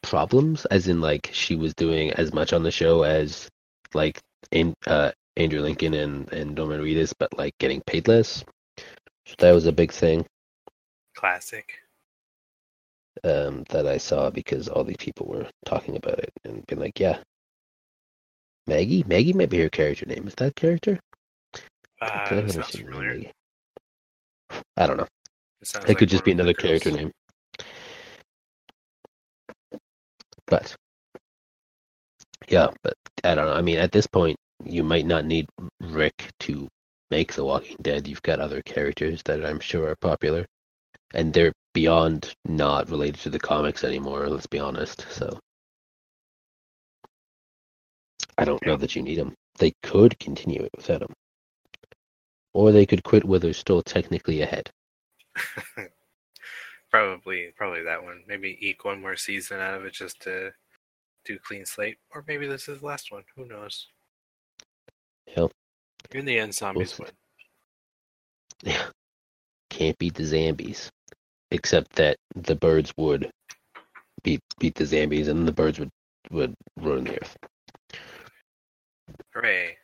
problems 0.02 0.64
as 0.66 0.88
in 0.88 1.02
like 1.02 1.30
she 1.34 1.58
was 1.58 1.74
doing 1.74 2.12
as 2.12 2.34
much 2.34 2.54
on 2.54 2.64
the 2.64 2.72
show 2.72 3.04
as 3.04 3.50
like 3.94 4.22
in 4.52 4.74
uh 4.88 5.12
Andrew 5.36 5.60
Lincoln 5.60 5.94
and 5.94 6.32
and 6.32 6.56
Norman 6.56 6.80
Reedus 6.80 7.14
but 7.20 7.38
like 7.38 7.58
getting 7.58 7.82
paid 7.86 8.08
less 8.08 8.46
so 9.26 9.36
that 9.40 9.52
was 9.52 9.66
a 9.66 9.74
big 9.74 9.92
thing 9.92 10.26
Classic. 11.14 11.74
Um 13.24 13.64
that 13.70 13.88
I 13.88 13.98
saw 13.98 14.30
because 14.30 14.68
all 14.70 14.84
these 14.84 14.98
people 14.98 15.28
were 15.28 15.48
talking 15.66 15.96
about 15.98 16.20
it 16.20 16.32
and 16.46 16.66
being 16.68 16.82
like 16.82 17.00
yeah 17.00 17.20
Maggie 18.68 19.04
Maggie 19.08 19.34
might 19.34 19.50
be 19.50 19.60
her 19.62 19.70
character 19.70 20.06
name 20.06 20.28
is 20.28 20.36
that 20.36 20.56
character 20.56 21.00
Uh, 22.02 22.36
never 22.36 22.50
sounds 22.50 22.78
familiar. 22.78 23.32
I 24.78 24.88
don't 24.88 24.98
know. 24.98 25.08
It, 25.62 25.70
It 25.88 25.98
like 25.98 25.98
could 25.98 26.10
just 26.10 26.24
be 26.24 26.32
another 26.32 26.54
girls. 26.56 26.82
character 26.82 26.92
name. 26.92 27.12
But 30.48 30.76
yeah, 32.50 32.70
but 32.84 32.96
I 33.24 33.36
don't 33.36 33.46
know. 33.48 33.54
I 33.54 33.62
mean, 33.62 33.80
at 33.80 33.92
this 33.92 34.08
point, 34.08 34.38
you 34.66 34.84
might 34.84 35.06
not 35.06 35.26
need 35.26 35.48
Rick 35.82 36.30
to 36.42 36.68
make 37.12 37.34
The 37.34 37.46
Walking 37.46 37.78
Dead. 37.82 38.08
You've 38.08 38.22
got 38.24 38.40
other 38.40 38.62
characters 38.64 39.22
that 39.26 39.46
I'm 39.46 39.60
sure 39.60 39.90
are 39.90 39.96
popular, 39.98 40.46
and 41.14 41.34
they're 41.34 41.54
beyond 41.74 42.34
not 42.46 42.90
related 42.90 43.22
to 43.22 43.30
the 43.30 43.40
comics 43.40 43.84
anymore. 43.84 44.28
Let's 44.28 44.48
be 44.48 44.60
honest. 44.60 45.06
So 45.10 45.40
I 48.38 48.46
don't 48.46 48.66
know 48.66 48.78
that 48.78 48.96
you 48.96 49.02
need 49.02 49.20
them. 49.20 49.36
They 49.58 49.74
could 49.84 50.18
continue 50.20 50.64
it 50.64 50.72
without 50.76 51.02
them, 51.02 51.14
or 52.54 52.72
they 52.72 52.86
could 52.86 53.04
quit 53.04 53.26
where 53.26 53.40
they're 53.40 53.54
still 53.54 53.82
technically 53.82 54.42
ahead. 54.42 54.70
probably, 56.90 57.54
probably 57.56 57.84
that 57.84 58.04
one. 58.04 58.24
Maybe 58.28 58.58
eke 58.62 58.86
one 58.86 59.02
more 59.02 59.16
season 59.16 59.60
out 59.60 59.76
of 59.76 59.86
it 59.86 59.94
just 59.94 60.22
to 60.22 60.52
do 61.26 61.38
clean 61.40 61.66
slate, 61.66 61.98
or 62.14 62.24
maybe 62.28 62.48
this 62.48 62.68
is 62.68 62.80
the 62.80 62.86
last 62.86 63.12
one. 63.12 63.24
Who 63.36 63.46
knows? 63.46 63.88
Yeah. 65.28 65.48
In 66.12 66.26
the 66.26 66.40
end, 66.40 66.54
zombies 66.54 66.98
We'll 66.98 67.08
win. 68.64 68.74
Yeah. 68.74 68.84
Can't 69.70 69.98
beat 69.98 70.16
the 70.16 70.26
zombies. 70.26 70.90
Except 71.52 71.92
that 71.94 72.18
the 72.36 72.56
birds 72.56 72.94
would 72.98 73.30
beat 74.24 74.42
beat 74.60 74.76
the 74.76 74.86
zombies 74.86 75.28
and 75.28 75.48
the 75.48 75.52
birds 75.52 75.80
would 75.80 75.90
would 76.32 76.54
ruin 76.78 77.04
the 77.04 77.22
earth. 77.22 77.38
Hooray! 79.34 79.78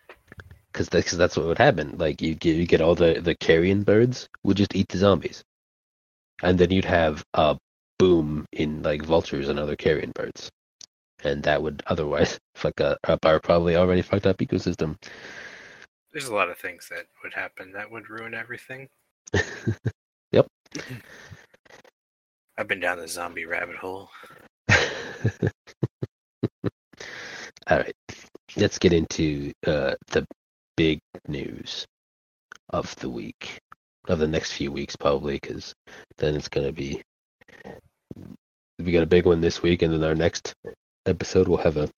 Because 0.72 0.90
that's, 0.90 1.12
that's 1.12 1.36
what 1.36 1.48
would 1.48 1.58
happen. 1.58 1.98
Like 1.98 2.22
you 2.22 2.36
get 2.36 2.56
you 2.56 2.66
get 2.66 2.82
all 2.82 2.96
the 2.96 3.20
the 3.20 3.36
carrion 3.36 3.84
birds 3.84 4.30
would 4.44 4.58
just 4.58 4.76
eat 4.76 4.88
the 4.90 4.98
zombies, 4.98 5.44
and 6.42 6.58
then 6.58 6.72
you'd 6.72 6.86
have 6.86 7.24
a 7.34 7.58
boom 8.00 8.46
in 8.52 8.84
like 8.84 9.04
vultures 9.04 9.50
and 9.50 9.60
other 9.60 9.76
carrion 9.76 10.12
birds, 10.14 10.50
and 11.24 11.44
that 11.44 11.62
would 11.62 11.84
otherwise 11.88 12.40
fuck 12.56 12.80
up 12.82 13.26
our 13.26 13.40
probably 13.40 13.76
already 13.76 14.02
fucked 14.02 14.28
up 14.28 14.38
ecosystem. 14.38 14.96
There's 16.12 16.28
a 16.28 16.36
lot 16.36 16.50
of 16.50 16.58
things 16.58 16.88
that 16.90 17.08
would 17.24 17.34
happen 17.34 17.74
that 17.74 17.92
would 17.92 18.10
ruin 18.10 18.34
everything. 18.34 18.88
Yep. 20.32 20.48
I've 22.58 22.68
been 22.68 22.80
down 22.80 22.98
the 22.98 23.08
zombie 23.08 23.46
rabbit 23.46 23.76
hole. 23.76 24.10
All 27.70 27.78
right, 27.78 27.96
let's 28.56 28.80
get 28.80 28.94
into 28.94 29.52
uh, 29.66 29.96
the 30.08 30.26
big 30.76 31.00
news 31.28 31.86
of 32.70 32.96
the 32.96 33.10
week, 33.10 33.60
of 34.08 34.20
the 34.20 34.28
next 34.28 34.54
few 34.54 34.72
weeks, 34.72 34.96
probably, 34.96 35.36
because 35.36 35.74
then 36.18 36.36
it's 36.36 36.48
going 36.48 36.66
to 36.66 36.74
be. 36.74 37.02
We 38.80 38.92
got 38.92 39.04
a 39.04 39.08
big 39.08 39.26
one 39.26 39.42
this 39.42 39.62
week, 39.62 39.82
and 39.82 39.94
then 39.94 40.04
our 40.04 40.16
next 40.16 40.54
episode 41.06 41.48
will 41.48 41.58
have 41.58 41.78
a 41.78 41.90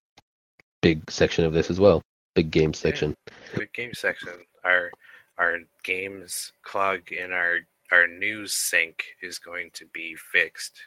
big 0.82 1.10
section 1.10 1.44
of 1.44 1.52
this 1.52 1.70
as 1.70 1.80
well. 1.80 2.02
Big 2.34 2.50
game 2.50 2.74
section. 2.74 3.14
Big 3.56 3.72
game 3.72 3.94
section. 3.94 4.32
Our 4.64 4.90
our 5.38 5.58
games 5.84 6.52
clog 6.62 7.12
in 7.12 7.32
our 7.32 7.60
our 7.92 8.06
news 8.06 8.52
sink 8.54 9.04
is 9.22 9.38
going 9.38 9.70
to 9.74 9.86
be 9.92 10.16
fixed. 10.32 10.78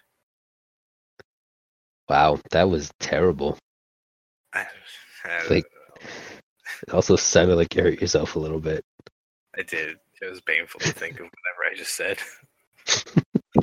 Wow, 2.09 2.39
that 2.51 2.69
was 2.69 2.91
terrible. 2.99 3.57
I, 4.53 4.65
I, 5.25 5.47
Like- 5.49 5.65
It 6.87 6.93
also 6.93 7.15
sounded 7.15 7.55
like 7.55 7.73
you 7.75 7.83
hurt 7.83 8.01
yourself 8.01 8.35
a 8.35 8.39
little 8.39 8.59
bit. 8.59 8.83
I 9.57 9.61
did. 9.63 9.97
It 10.21 10.29
was 10.29 10.41
painful 10.41 10.79
to 10.81 10.91
think 10.91 11.19
of 11.19 11.27
whatever 11.27 11.71
I 11.71 11.75
just 11.75 11.95
said. 11.95 12.17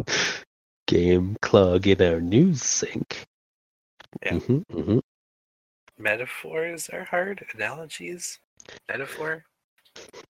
Game 0.87 1.37
clog 1.43 1.87
in 1.87 2.03
our 2.03 2.21
news 2.21 2.63
sink. 2.63 3.25
Yeah. 4.25 4.39
hmm 4.39 4.59
hmm 4.73 4.99
Metaphors 5.99 6.89
are 6.89 7.05
hard. 7.05 7.45
Analogies. 7.55 8.39
Metaphor. 8.89 9.45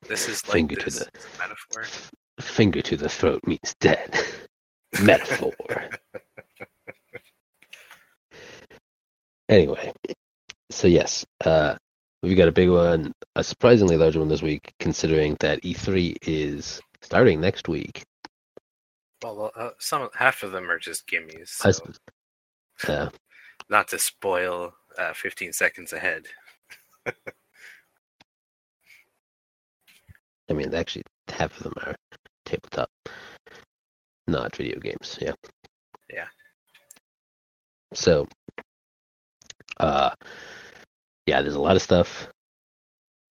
This 0.09 0.29
is 0.29 0.45
like 0.49 0.55
Finger 0.55 0.77
to 0.77 0.91
the- 0.91 1.07
a 1.07 1.39
metaphor. 1.39 1.85
Finger 2.41 2.83
to 2.83 2.97
the 2.97 3.09
throat 3.09 3.41
means 3.47 3.75
dead. 3.81 4.15
Metaphor. 5.03 5.53
anyway, 9.49 9.93
so 10.71 10.89
yes, 10.89 11.25
uh, 11.45 11.77
we've 12.23 12.37
got 12.37 12.49
a 12.49 12.53
big 12.53 12.71
one, 12.71 13.13
a 13.37 13.45
surprisingly 13.45 13.97
large 13.97 14.17
one 14.17 14.29
this 14.29 14.43
week, 14.43 14.73
considering 14.81 15.37
that 15.41 15.63
E3 15.63 16.17
is 16.23 16.81
starting 17.03 17.41
next 17.41 17.69
week. 17.69 18.03
Well, 19.23 19.53
uh, 19.55 19.71
some 19.79 20.09
half 20.15 20.43
of 20.43 20.53
them 20.53 20.71
are 20.71 20.79
just 20.79 21.07
gimmies. 21.07 21.49
So. 21.49 21.71
Uh, 22.89 23.11
not 23.69 23.89
to 23.89 23.99
spoil 23.99 24.73
uh, 24.99 25.13
15 25.13 25.53
seconds 25.53 25.93
ahead. 25.93 26.25
I 27.07 27.13
mean, 30.53 30.75
actually, 30.75 31.05
half 31.29 31.57
of 31.57 31.63
them 31.63 31.75
are 31.85 31.95
tabletop, 32.51 32.91
not 34.27 34.57
video 34.57 34.79
games. 34.81 35.19
Yeah. 35.21 35.35
Yeah. 36.13 36.27
So, 37.95 38.27
uh, 39.79 40.11
yeah, 41.27 41.43
there's 41.43 41.55
a 41.55 41.61
lot 41.61 41.77
of 41.77 41.83
stuff 41.83 42.29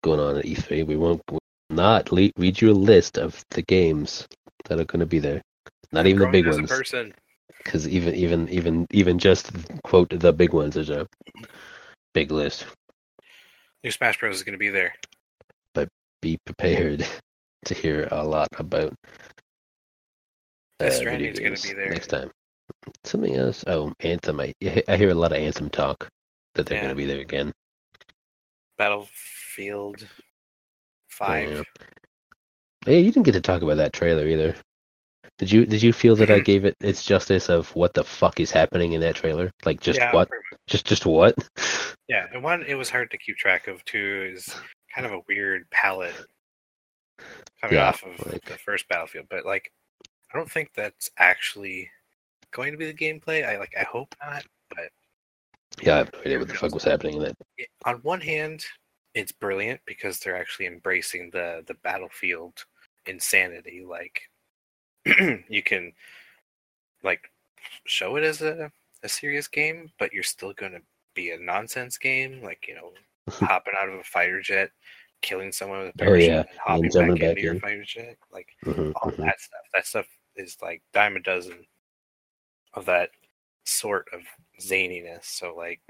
going 0.04 0.20
on 0.20 0.38
at 0.38 0.46
E3. 0.46 0.86
We 0.86 0.96
won't 0.96 1.22
we 1.30 1.34
will 1.36 1.76
not 1.76 2.12
le- 2.12 2.32
read 2.38 2.62
you 2.62 2.72
a 2.72 2.74
list 2.74 3.18
of 3.18 3.44
the 3.52 3.62
games 3.62 4.28
that 4.66 4.80
are 4.80 4.86
going 4.86 5.00
to 5.00 5.06
be 5.06 5.20
there. 5.20 5.42
Not 5.92 6.08
even 6.08 6.22
the 6.22 6.32
big 6.32 6.48
ones, 6.48 6.72
because 7.64 7.88
even 7.88 8.16
even 8.16 8.50
even 8.50 8.88
even 8.92 9.20
just 9.20 9.52
quote 9.84 10.10
the 10.10 10.34
big 10.34 10.54
ones. 10.54 10.74
There's 10.74 10.90
a 10.90 11.08
big 12.14 12.32
list. 12.32 12.66
New 13.84 13.92
Smash 13.92 14.20
Bros 14.20 14.36
is 14.36 14.44
going 14.44 14.54
to 14.54 14.60
be 14.60 14.70
there. 14.70 14.94
But 15.74 15.90
be 16.22 16.38
prepared 16.46 17.06
to 17.66 17.74
hear 17.74 18.08
a 18.12 18.24
lot 18.24 18.48
about. 18.58 18.94
uh, 20.80 20.90
Stranding's 20.90 21.40
gonna 21.40 21.50
games 21.52 21.64
be 21.64 21.74
there. 21.74 21.90
next 21.90 22.08
time. 22.08 22.32
Something 23.04 23.36
else. 23.36 23.64
Oh, 23.68 23.94
Anthem. 24.02 24.40
I 24.40 24.54
I 24.88 24.98
hear 24.98 25.10
a 25.10 25.14
lot 25.14 25.32
of 25.32 25.38
Anthem 25.38 25.70
talk 25.70 26.08
that 26.56 26.66
they're 26.66 26.78
Yeah. 26.78 26.84
going 26.84 26.96
to 26.96 27.02
be 27.02 27.06
there 27.06 27.22
again. 27.22 27.52
Battlefield 28.78 30.08
Five. 31.10 31.52
Yeah. 31.52 31.64
Hey, 32.86 33.00
you 33.02 33.12
didn't 33.12 33.26
get 33.26 33.34
to 33.34 33.42
talk 33.42 33.62
about 33.62 33.78
that 33.78 33.94
trailer 33.94 34.28
either. 34.28 34.56
Did 35.38 35.52
you? 35.52 35.66
Did 35.66 35.82
you 35.84 35.94
feel 35.94 36.16
that 36.18 36.32
I 36.32 36.40
gave 36.52 36.66
it 36.66 36.76
its 36.82 37.06
justice 37.06 37.50
of 37.50 37.74
what 37.76 37.94
the 37.94 38.04
fuck 38.04 38.40
is 38.40 38.50
happening 38.52 38.94
in 38.94 39.02
that 39.02 39.16
trailer? 39.16 39.52
Like 39.64 39.80
just 39.80 40.00
yeah, 40.00 40.12
what? 40.14 40.30
Just 40.68 40.86
just 40.86 41.06
what? 41.06 41.36
Yeah, 42.10 42.28
and 42.34 42.44
one 42.44 42.64
it 42.64 42.76
was 42.76 42.90
hard 42.90 43.10
to 43.12 43.18
keep 43.18 43.38
track 43.38 43.68
of 43.70 43.84
too. 43.86 44.30
Is 44.36 44.54
kind 44.94 45.06
of 45.08 45.14
a 45.14 45.22
weird 45.30 45.64
palette 45.72 46.14
coming 47.62 47.76
Yeah, 47.78 47.90
off 47.90 48.04
of 48.04 48.26
like- 48.32 48.44
the 48.46 48.58
first 48.58 48.88
Battlefield, 48.88 49.28
but 49.30 49.46
like 49.46 49.72
I 50.34 50.38
don't 50.38 50.50
think 50.52 50.72
that's 50.74 51.10
actually 51.18 51.90
going 52.52 52.72
to 52.72 52.78
be 52.78 52.92
the 52.92 52.94
gameplay. 52.94 53.48
I 53.48 53.58
like 53.58 53.74
I 53.80 53.84
hope 53.84 54.16
not. 54.24 54.44
But 54.70 54.90
Yeah, 55.82 55.96
I 55.96 55.98
have 56.00 56.14
no 56.14 56.20
idea 56.22 56.40
what 56.40 56.48
the 56.48 56.54
fuck 56.56 56.74
was 56.74 56.84
happening 56.84 57.18
in 57.18 57.24
that. 57.24 57.38
on 57.86 57.96
one 57.98 58.22
hand, 58.22 58.66
it's 59.14 59.32
brilliant 59.32 59.80
because 59.86 60.20
they're 60.20 60.38
actually 60.38 60.66
embracing 60.68 61.30
the 61.32 61.64
the 61.68 61.76
Battlefield 61.76 62.66
insanity. 63.06 63.84
Like 63.88 64.22
you 65.50 65.62
can 65.64 65.94
like 67.04 67.30
show 67.86 68.16
it 68.16 68.24
as 68.24 68.42
a 68.42 68.72
a 69.04 69.10
serious 69.10 69.48
game, 69.48 69.92
but 70.00 70.14
you're 70.14 70.24
still 70.24 70.54
going 70.54 70.72
to 70.72 70.82
be 71.14 71.32
a 71.32 71.38
nonsense 71.38 71.98
game. 71.98 72.42
Like 72.42 72.66
you 72.68 72.76
know, 72.76 72.92
hopping 73.30 73.74
out 73.80 73.90
of 73.90 73.96
a 73.96 74.04
fighter 74.04 74.42
jet, 74.42 74.72
killing 75.24 75.52
someone 75.52 75.80
with 75.80 75.90
a 75.90 75.94
Oh, 76.06 76.06
parachute, 76.06 76.30
yeah, 76.30 76.46
and 76.50 76.60
hopping 76.60 76.92
jumping 76.92 77.18
back, 77.18 77.22
back 77.22 77.30
into 77.32 77.42
your 77.42 77.56
in. 77.56 77.62
fighter 77.62 77.86
jet. 77.86 78.18
Like 78.32 78.50
Mhm, 78.66 78.94
all 78.98 79.12
mhm. 79.12 79.18
that 79.18 79.40
stuff. 79.42 79.62
That 79.74 79.88
stuff 79.88 80.08
is 80.36 80.58
like 80.62 80.84
dime 80.94 81.16
a 81.18 81.22
dozen 81.22 81.68
of 82.74 82.86
that 82.86 83.12
sort 83.66 84.08
of 84.14 84.22
zaniness. 84.62 85.26
So 85.26 85.56
like, 85.56 85.82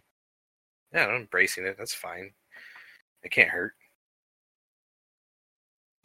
yeah, 0.93 1.07
I'm 1.07 1.15
embracing 1.21 1.65
it. 1.65 1.77
That's 1.77 1.93
fine. 1.95 2.33
It 3.23 3.31
can't 3.31 3.49
hurt. 3.49 3.75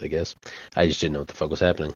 I 0.01 0.07
guess 0.09 0.35
I 0.77 0.87
just 0.87 1.01
didn't 1.01 1.15
know 1.15 1.19
what 1.21 1.29
the 1.29 1.35
fuck 1.35 1.51
was 1.51 1.61
happening. 1.61 1.93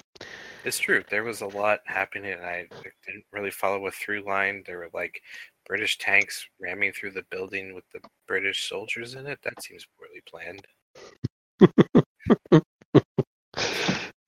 It's 0.65 0.79
true. 0.79 1.05
There 1.11 1.25
was 1.25 1.41
a 1.41 1.47
lot 1.47 1.81
happening, 1.87 2.33
and 2.33 2.45
I 2.45 2.69
didn't 3.07 3.25
really 3.33 3.51
follow 3.51 3.87
a 3.87 3.91
through 3.93 4.23
line. 4.27 4.63
There 4.67 4.79
were 4.79 4.91
like 4.93 5.23
British 5.67 5.99
tanks 5.99 6.49
ramming 6.61 6.93
through 6.93 7.13
the 7.13 7.25
building 7.31 7.75
with 7.75 7.85
the 7.93 8.01
British 8.27 8.69
soldiers 8.69 9.15
in 9.15 9.27
it. 9.27 9.41
That 9.43 9.63
seems 9.63 9.87
poorly 9.99 10.23
planned. 10.29 10.67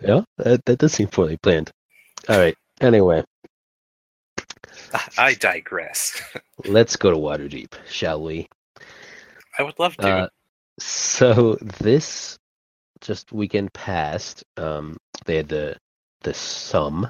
Yeah, 0.05 0.21
that, 0.37 0.65
that 0.67 0.79
does 0.79 0.93
seem 0.93 1.09
poorly 1.09 1.39
planned. 1.39 1.71
All 2.29 2.39
right. 2.39 2.55
Anyway, 2.81 3.25
I 5.17 5.35
digress. 5.35 6.21
let's 6.67 6.97
go 6.97 7.11
to 7.11 7.17
Waterdeep, 7.17 7.73
shall 7.89 8.23
we? 8.23 8.49
I 9.59 9.63
would 9.63 9.79
love 9.79 9.97
to. 9.99 10.09
Uh, 10.09 10.29
so 10.79 11.57
this 11.61 12.39
just 13.01 13.33
weekend 13.33 13.73
past, 13.73 14.45
um, 14.57 14.97
they 15.25 15.37
had 15.37 15.49
the 15.49 15.77
the 16.23 16.35
Sum, 16.35 17.09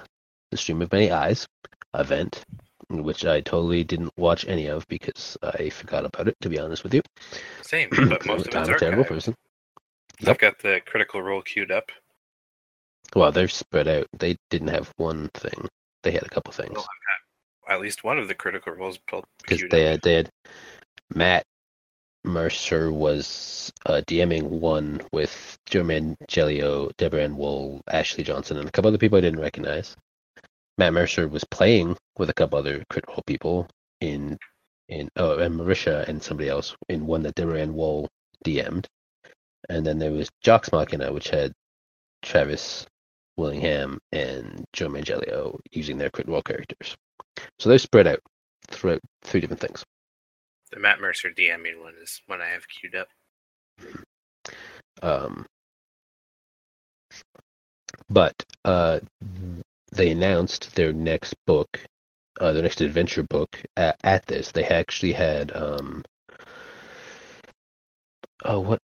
the 0.50 0.56
Stream 0.56 0.82
of 0.82 0.92
Many 0.92 1.10
Eyes 1.10 1.46
event, 1.94 2.44
which 2.88 3.24
I 3.24 3.40
totally 3.40 3.84
didn't 3.84 4.12
watch 4.16 4.46
any 4.46 4.66
of 4.66 4.86
because 4.88 5.36
I 5.42 5.70
forgot 5.70 6.04
about 6.04 6.28
it. 6.28 6.36
To 6.42 6.48
be 6.48 6.58
honest 6.58 6.82
with 6.82 6.94
you, 6.94 7.02
Same, 7.62 7.88
but 8.08 8.26
most 8.26 8.48
of 8.48 8.54
I'm 8.56 8.74
a 8.74 8.78
terrible 8.78 9.04
person. 9.04 9.34
I've 10.26 10.38
got 10.38 10.58
the 10.58 10.80
Critical 10.86 11.22
Role 11.22 11.42
queued 11.42 11.70
up. 11.70 11.90
Well, 13.14 13.32
they're 13.32 13.48
spread 13.48 13.88
out. 13.88 14.06
They 14.18 14.36
didn't 14.50 14.68
have 14.68 14.92
one 14.96 15.28
thing. 15.34 15.68
They 16.02 16.12
had 16.12 16.22
a 16.22 16.28
couple 16.28 16.52
things 16.52 16.72
Well, 16.74 16.82
I've 16.82 17.68
got 17.68 17.74
at 17.74 17.80
least 17.80 18.04
one 18.04 18.18
of 18.18 18.28
the 18.28 18.34
Critical 18.34 18.72
Roles 18.72 18.98
pulled 18.98 19.24
because 19.38 19.62
they 19.70 19.84
had 19.84 20.02
they 20.02 20.14
had 20.14 20.30
Matt 21.14 21.44
Mercer 22.24 22.90
was 22.90 23.70
uh, 23.86 24.00
DMing 24.06 24.44
one 24.44 25.00
with 25.12 25.58
Joe 25.66 25.82
Manganiello, 25.82 26.90
Deborah 26.96 27.22
Ann 27.22 27.36
Woll, 27.36 27.82
Ashley 27.88 28.24
Johnson, 28.24 28.56
and 28.56 28.68
a 28.68 28.72
couple 28.72 28.88
other 28.88 28.98
people 28.98 29.18
I 29.18 29.20
didn't 29.20 29.40
recognize. 29.40 29.96
Matt 30.78 30.92
Mercer 30.92 31.28
was 31.28 31.44
playing 31.44 31.96
with 32.18 32.30
a 32.30 32.34
couple 32.34 32.58
other 32.58 32.82
critical 32.90 33.22
people 33.26 33.68
in 34.00 34.38
in 34.88 35.08
oh 35.16 35.38
and 35.38 35.58
Marisha 35.58 36.06
and 36.08 36.22
somebody 36.22 36.48
else 36.48 36.76
in 36.88 37.06
one 37.06 37.22
that 37.22 37.34
Deborah 37.34 37.66
Woll 37.66 38.08
DM'd. 38.44 38.86
And 39.68 39.86
then 39.86 39.98
there 39.98 40.12
was 40.12 40.28
Jocks 40.42 40.72
Machina, 40.72 41.12
which 41.12 41.30
had 41.30 41.52
Travis 42.22 42.86
Willingham 43.36 43.98
and 44.12 44.64
Joe 44.72 44.88
Manganiello 44.88 45.58
using 45.72 45.96
their 45.96 46.10
crit 46.10 46.26
characters. 46.44 46.96
So 47.58 47.68
they're 47.68 47.78
spread 47.78 48.06
out 48.06 48.20
throughout 48.68 49.00
three 49.22 49.40
different 49.40 49.60
things. 49.60 49.84
The 50.70 50.80
Matt 50.80 51.00
Mercer 51.00 51.30
DMing 51.30 51.80
one 51.80 51.94
is 52.02 52.20
one 52.26 52.42
I 52.42 52.48
have 52.48 52.68
queued 52.68 52.94
up. 52.94 53.08
Um, 55.02 55.46
but 58.10 58.34
uh, 58.64 59.00
they 59.94 60.10
announced 60.10 60.74
their 60.74 60.92
next 60.92 61.34
book, 61.46 61.80
uh, 62.40 62.52
their 62.52 62.62
next 62.62 62.80
adventure 62.80 63.22
book 63.22 63.62
at, 63.76 63.96
at 64.04 64.26
this. 64.26 64.52
They 64.52 64.64
actually 64.64 65.12
had 65.12 65.54
um, 65.54 66.04
oh 68.44 68.60
what 68.60 68.80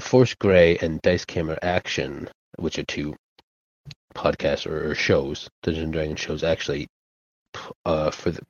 Force 0.00 0.34
Grey 0.34 0.78
and 0.78 1.00
Dice 1.02 1.24
Camera 1.24 1.58
Action, 1.62 2.28
which 2.58 2.78
are 2.78 2.84
two 2.84 3.14
podcasts 4.14 4.66
or, 4.66 4.90
or 4.90 4.94
shows, 4.94 5.48
Dungeons 5.62 5.84
and 5.84 5.92
Dragons 5.92 6.20
shows, 6.20 6.44
actually 6.44 6.86
uh, 7.84 8.10
for 8.10 8.30
the 8.30 8.42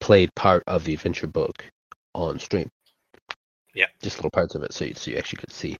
played 0.00 0.34
part 0.34 0.64
of 0.66 0.84
the 0.84 0.94
adventure 0.94 1.26
book 1.26 1.64
on 2.14 2.38
stream. 2.38 2.68
Yeah. 3.74 3.86
just 4.02 4.18
little 4.18 4.30
parts 4.30 4.54
of 4.54 4.62
it, 4.64 4.74
so 4.74 4.84
you, 4.84 4.94
so 4.94 5.10
you 5.10 5.16
actually 5.16 5.38
could 5.38 5.52
see 5.52 5.78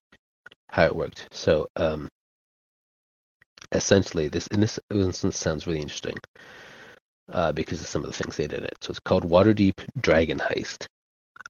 how 0.69 0.87
it 0.87 0.97
worked. 0.97 1.29
So, 1.31 1.69
um, 1.77 2.09
essentially, 3.73 4.29
this 4.29 4.47
in 4.49 4.61
this 4.61 4.79
instance 4.91 5.37
sounds 5.37 5.67
really 5.67 5.81
interesting 5.81 6.17
uh, 7.33 7.53
because 7.53 7.81
of 7.81 7.87
some 7.87 8.05
of 8.05 8.11
the 8.11 8.17
things 8.17 8.37
they 8.37 8.47
did 8.47 8.61
in 8.61 8.65
it. 8.65 8.77
So 8.81 8.91
it's 8.91 9.01
called 9.01 9.29
Waterdeep 9.29 9.75
Dragon 10.01 10.39
Heist. 10.39 10.87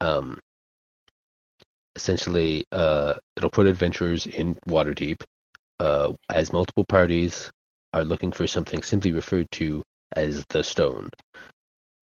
Um, 0.00 0.38
essentially, 1.96 2.64
uh, 2.72 3.14
it'll 3.36 3.50
put 3.50 3.66
adventurers 3.66 4.26
in 4.26 4.54
Waterdeep 4.68 5.22
uh, 5.80 6.12
as 6.30 6.52
multiple 6.52 6.84
parties 6.84 7.50
are 7.92 8.04
looking 8.04 8.32
for 8.32 8.46
something 8.46 8.82
simply 8.82 9.12
referred 9.12 9.50
to 9.52 9.82
as 10.16 10.44
the 10.48 10.62
Stone, 10.62 11.10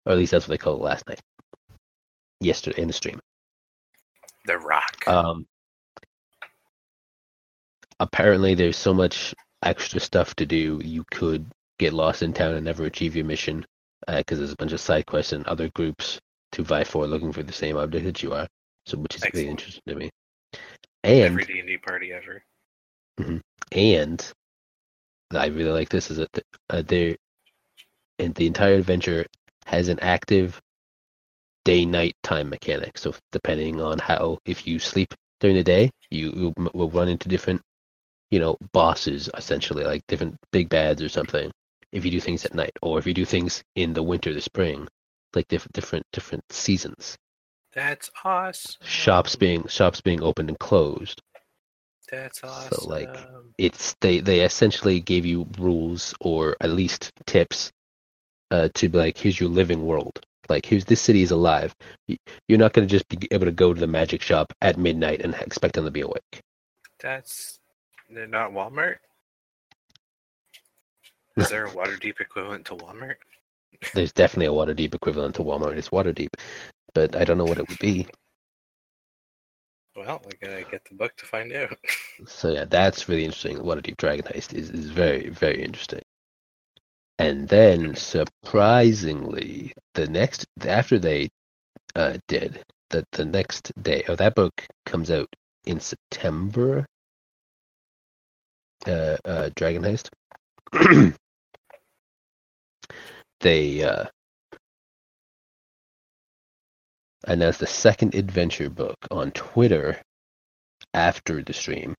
or 0.05 0.11
at 0.11 0.17
least 0.17 0.31
that's 0.31 0.47
what 0.47 0.53
they 0.53 0.57
called 0.57 0.81
it 0.81 0.83
last 0.83 1.07
night, 1.07 1.19
yesterday 2.39 2.81
in 2.81 2.87
the 2.87 2.93
stream. 2.93 3.19
The 4.45 4.57
Rock. 4.57 5.07
Um, 5.07 5.45
apparently, 7.99 8.55
there's 8.55 8.77
so 8.77 8.93
much 8.93 9.33
extra 9.63 9.99
stuff 9.99 10.35
to 10.35 10.45
do. 10.45 10.81
You 10.83 11.03
could 11.11 11.45
get 11.77 11.93
lost 11.93 12.23
in 12.23 12.33
town 12.33 12.55
and 12.55 12.65
never 12.65 12.85
achieve 12.85 13.15
your 13.15 13.25
mission 13.25 13.65
because 14.07 14.39
there's 14.39 14.53
a 14.53 14.57
bunch 14.57 14.73
of 14.73 14.81
side 14.81 15.05
quests 15.05 15.33
and 15.33 15.45
other 15.47 15.69
groups 15.69 16.19
to 16.53 16.63
vie 16.63 16.83
for 16.83 17.05
looking 17.05 17.31
for 17.31 17.43
the 17.43 17.53
same 17.53 17.77
object 17.77 18.05
that 18.05 18.23
you 18.23 18.33
are. 18.33 18.47
So, 18.85 18.97
which 18.97 19.15
is 19.15 19.23
really 19.33 19.47
interesting 19.47 19.83
to 19.87 19.95
me. 19.95 20.09
And 21.03 21.23
Every 21.23 21.45
D 21.45 21.59
and 21.59 21.67
D 21.67 21.77
party 21.77 22.11
ever. 22.11 22.43
and 23.71 24.33
I 25.31 25.47
really 25.47 25.71
like 25.71 25.89
this 25.89 26.09
is 26.09 26.17
that 26.17 26.43
uh, 26.69 26.81
there, 26.81 27.15
and 28.17 28.33
the 28.35 28.47
entire 28.47 28.75
adventure 28.75 29.25
has 29.65 29.89
an 29.89 29.99
active 29.99 30.59
day-night 31.65 32.15
time 32.23 32.49
mechanic. 32.49 32.97
So 32.97 33.13
depending 33.31 33.79
on 33.79 33.99
how, 33.99 34.39
if 34.45 34.65
you 34.65 34.79
sleep 34.79 35.13
during 35.39 35.55
the 35.55 35.63
day, 35.63 35.91
you, 36.09 36.31
you 36.35 36.69
will 36.73 36.89
run 36.89 37.09
into 37.09 37.29
different, 37.29 37.61
you 38.31 38.39
know, 38.39 38.57
bosses 38.73 39.29
essentially, 39.37 39.83
like 39.83 40.03
different 40.07 40.37
big 40.51 40.69
bads 40.69 41.01
or 41.01 41.09
something. 41.09 41.51
If 41.91 42.05
you 42.05 42.11
do 42.11 42.21
things 42.21 42.45
at 42.45 42.53
night, 42.55 42.73
or 42.81 42.99
if 42.99 43.07
you 43.07 43.13
do 43.13 43.25
things 43.25 43.63
in 43.75 43.93
the 43.93 44.03
winter, 44.03 44.33
the 44.33 44.41
spring, 44.41 44.87
like 45.35 45.47
different 45.47 45.73
different 45.73 46.05
different 46.13 46.43
seasons. 46.51 47.17
That's 47.73 48.09
awesome. 48.23 48.75
Shops 48.83 49.35
being 49.35 49.67
shops 49.67 50.01
being 50.01 50.21
opened 50.23 50.49
and 50.49 50.59
closed. 50.59 51.21
That's 52.11 52.43
awesome. 52.43 52.71
So, 52.71 52.87
like, 52.89 53.27
it's 53.57 53.95
they 54.01 54.19
they 54.19 54.41
essentially 54.41 54.99
gave 54.99 55.25
you 55.25 55.47
rules 55.57 56.13
or 56.21 56.55
at 56.61 56.71
least 56.71 57.11
tips 57.25 57.71
uh, 58.51 58.69
to 58.75 58.89
be 58.89 58.97
like 58.97 59.17
here's 59.17 59.39
your 59.39 59.49
living 59.49 59.85
world 59.85 60.19
Like, 60.49 60.65
here's 60.65 60.85
this 60.85 61.01
city 61.01 61.21
is 61.23 61.31
alive. 61.31 61.73
You're 62.47 62.59
not 62.59 62.73
going 62.73 62.87
to 62.87 62.91
just 62.91 63.07
be 63.09 63.27
able 63.31 63.45
to 63.45 63.51
go 63.51 63.73
to 63.73 63.79
the 63.79 63.87
magic 63.87 64.21
shop 64.21 64.53
at 64.61 64.77
midnight 64.77 65.21
and 65.21 65.35
expect 65.35 65.75
them 65.75 65.85
to 65.85 65.91
be 65.91 66.01
awake. 66.01 66.41
That's 66.99 67.58
they're 68.09 68.27
not 68.27 68.51
Walmart. 68.51 68.95
Is 71.37 71.49
there 71.49 71.65
a 71.65 71.71
Waterdeep 71.71 72.19
equivalent 72.19 72.65
to 72.65 72.75
Walmart? 72.75 73.15
There's 73.93 74.11
definitely 74.11 74.47
a 74.47 74.57
Waterdeep 74.57 74.93
equivalent 74.93 75.35
to 75.35 75.43
Walmart. 75.43 75.77
It's 75.77 75.89
Waterdeep, 75.89 76.29
but 76.93 77.15
I 77.15 77.23
don't 77.23 77.37
know 77.37 77.45
what 77.45 77.59
it 77.59 77.69
would 77.69 77.79
be. 77.79 78.07
Well, 79.95 80.21
we 80.25 80.31
gotta 80.47 80.63
get 80.69 80.85
the 80.85 80.95
book 80.95 81.15
to 81.17 81.25
find 81.25 81.51
out. 81.53 81.77
So 82.27 82.49
yeah, 82.51 82.65
that's 82.65 83.07
really 83.07 83.23
interesting. 83.23 83.59
Waterdeep 83.59 83.95
Dragon 83.95 84.25
Heist 84.25 84.53
is, 84.53 84.69
is 84.71 84.89
very, 84.89 85.29
very 85.29 85.63
interesting. 85.63 86.01
And 87.17 87.47
then 87.47 87.95
surprisingly, 87.95 89.73
the 89.93 90.07
next 90.07 90.45
after 90.65 90.99
they 90.99 91.29
uh, 91.95 92.17
did 92.27 92.61
the 92.89 93.05
the 93.13 93.23
next 93.23 93.71
day, 93.81 94.03
oh, 94.09 94.15
that 94.15 94.35
book 94.35 94.65
comes 94.85 95.09
out 95.11 95.29
in 95.65 95.79
September. 95.79 96.85
Uh, 98.87 99.17
uh, 99.25 99.49
Dragon 99.55 99.83
Heist. 99.83 100.09
they 103.41 103.83
uh, 103.83 104.05
announced 107.25 107.59
the 107.59 107.67
second 107.67 108.15
adventure 108.15 108.69
book 108.69 108.95
on 109.11 109.31
Twitter 109.31 110.01
after 110.93 111.43
the 111.43 111.53
stream 111.53 111.93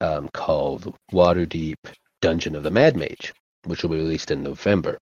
um, 0.00 0.28
called 0.32 0.94
Waterdeep 1.12 1.76
Dungeon 2.20 2.54
of 2.54 2.62
the 2.62 2.70
Mad 2.70 2.96
Mage, 2.96 3.32
which 3.64 3.82
will 3.82 3.90
be 3.90 3.96
released 3.96 4.30
in 4.30 4.42
November. 4.42 4.98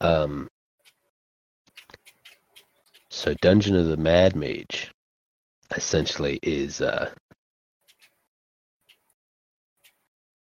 Um, 0.00 0.48
so 3.10 3.34
Dungeon 3.34 3.76
of 3.76 3.86
the 3.86 3.96
Mad 3.96 4.34
Mage 4.34 4.90
essentially 5.76 6.38
is 6.42 6.80
uh, 6.80 7.10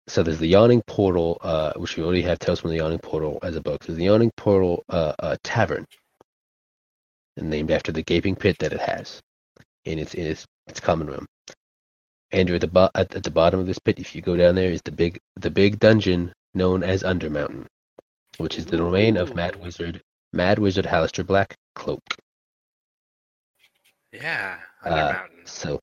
so 0.09 0.23
there's 0.23 0.39
the 0.39 0.49
Yawning 0.49 0.83
Portal, 0.87 1.39
uh, 1.43 1.73
which 1.77 1.97
we 1.97 2.03
already 2.03 2.23
have 2.23 2.39
Tales 2.39 2.61
from 2.61 2.71
the 2.71 2.77
Yawning 2.79 2.99
Portal 2.99 3.39
as 3.43 3.55
a 3.57 3.61
book. 3.61 3.85
There's 3.85 3.99
the 3.99 4.05
Yawning 4.07 4.33
Portal 4.37 4.83
uh, 4.89 5.13
uh, 5.19 5.37
Tavern, 5.45 5.87
named 7.37 7.71
after 7.71 7.93
the 7.93 8.03
gaping 8.03 8.35
pit 8.35 8.57
that 8.59 8.73
it 8.73 8.81
has 8.81 9.21
in 9.85 9.99
its 9.99 10.15
in 10.15 10.27
its, 10.27 10.45
its 10.67 10.81
common 10.81 11.07
room. 11.07 11.27
Andrew, 12.33 12.57
at 12.57 12.61
the 12.63 12.67
bo- 12.69 12.91
at, 12.95 13.15
at 13.15 13.23
the 13.23 13.31
bottom 13.31 13.61
of 13.61 13.67
this 13.67 13.79
pit, 13.79 13.99
if 13.99 14.15
you 14.15 14.21
go 14.23 14.37
down 14.37 14.55
there, 14.55 14.71
is 14.71 14.83
the 14.85 14.93
big 14.93 15.19
the 15.37 15.51
big 15.51 15.79
dungeon 15.79 16.33
known 16.55 16.83
as 16.83 17.03
Undermountain, 17.03 17.67
which 18.39 18.59
is 18.59 18.67
the 18.67 18.77
domain 18.77 19.17
of 19.17 19.35
Mad 19.35 19.57
Wizard 19.57 20.03
Mad 20.33 20.59
Wizard 20.59 20.85
Halaster 20.85 21.25
Blackcloak. 21.25 22.01
Yeah, 24.13 24.59
Uh, 24.85 24.91
Undermountain. 24.91 25.49
So, 25.49 25.81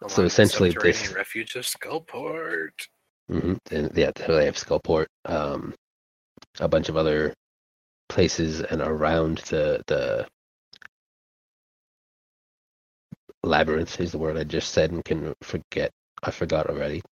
along 0.00 0.08
so 0.10 0.20
the 0.22 0.26
essentially 0.26 0.70
this- 0.70 1.12
refuge 1.12 1.56
of 1.56 1.64
Skullport. 1.64 2.70
Mhm, 3.30 3.58
and 3.70 3.92
yeah, 3.96 4.10
they 4.16 4.46
have 4.46 4.56
Skullport, 4.56 5.06
um, 5.26 5.74
a 6.60 6.68
bunch 6.68 6.88
of 6.88 6.96
other 6.96 7.34
places, 8.08 8.60
and 8.62 8.82
around 8.82 9.38
the 9.50 9.82
the 9.86 10.26
labyrinth 13.44 14.00
is 14.00 14.12
the 14.12 14.18
word 14.18 14.36
I 14.36 14.44
just 14.44 14.72
said 14.72 14.90
and 14.92 15.04
can 15.04 15.34
forget. 15.42 15.90
I 16.22 16.30
forgot 16.30 16.68
already. 16.68 17.02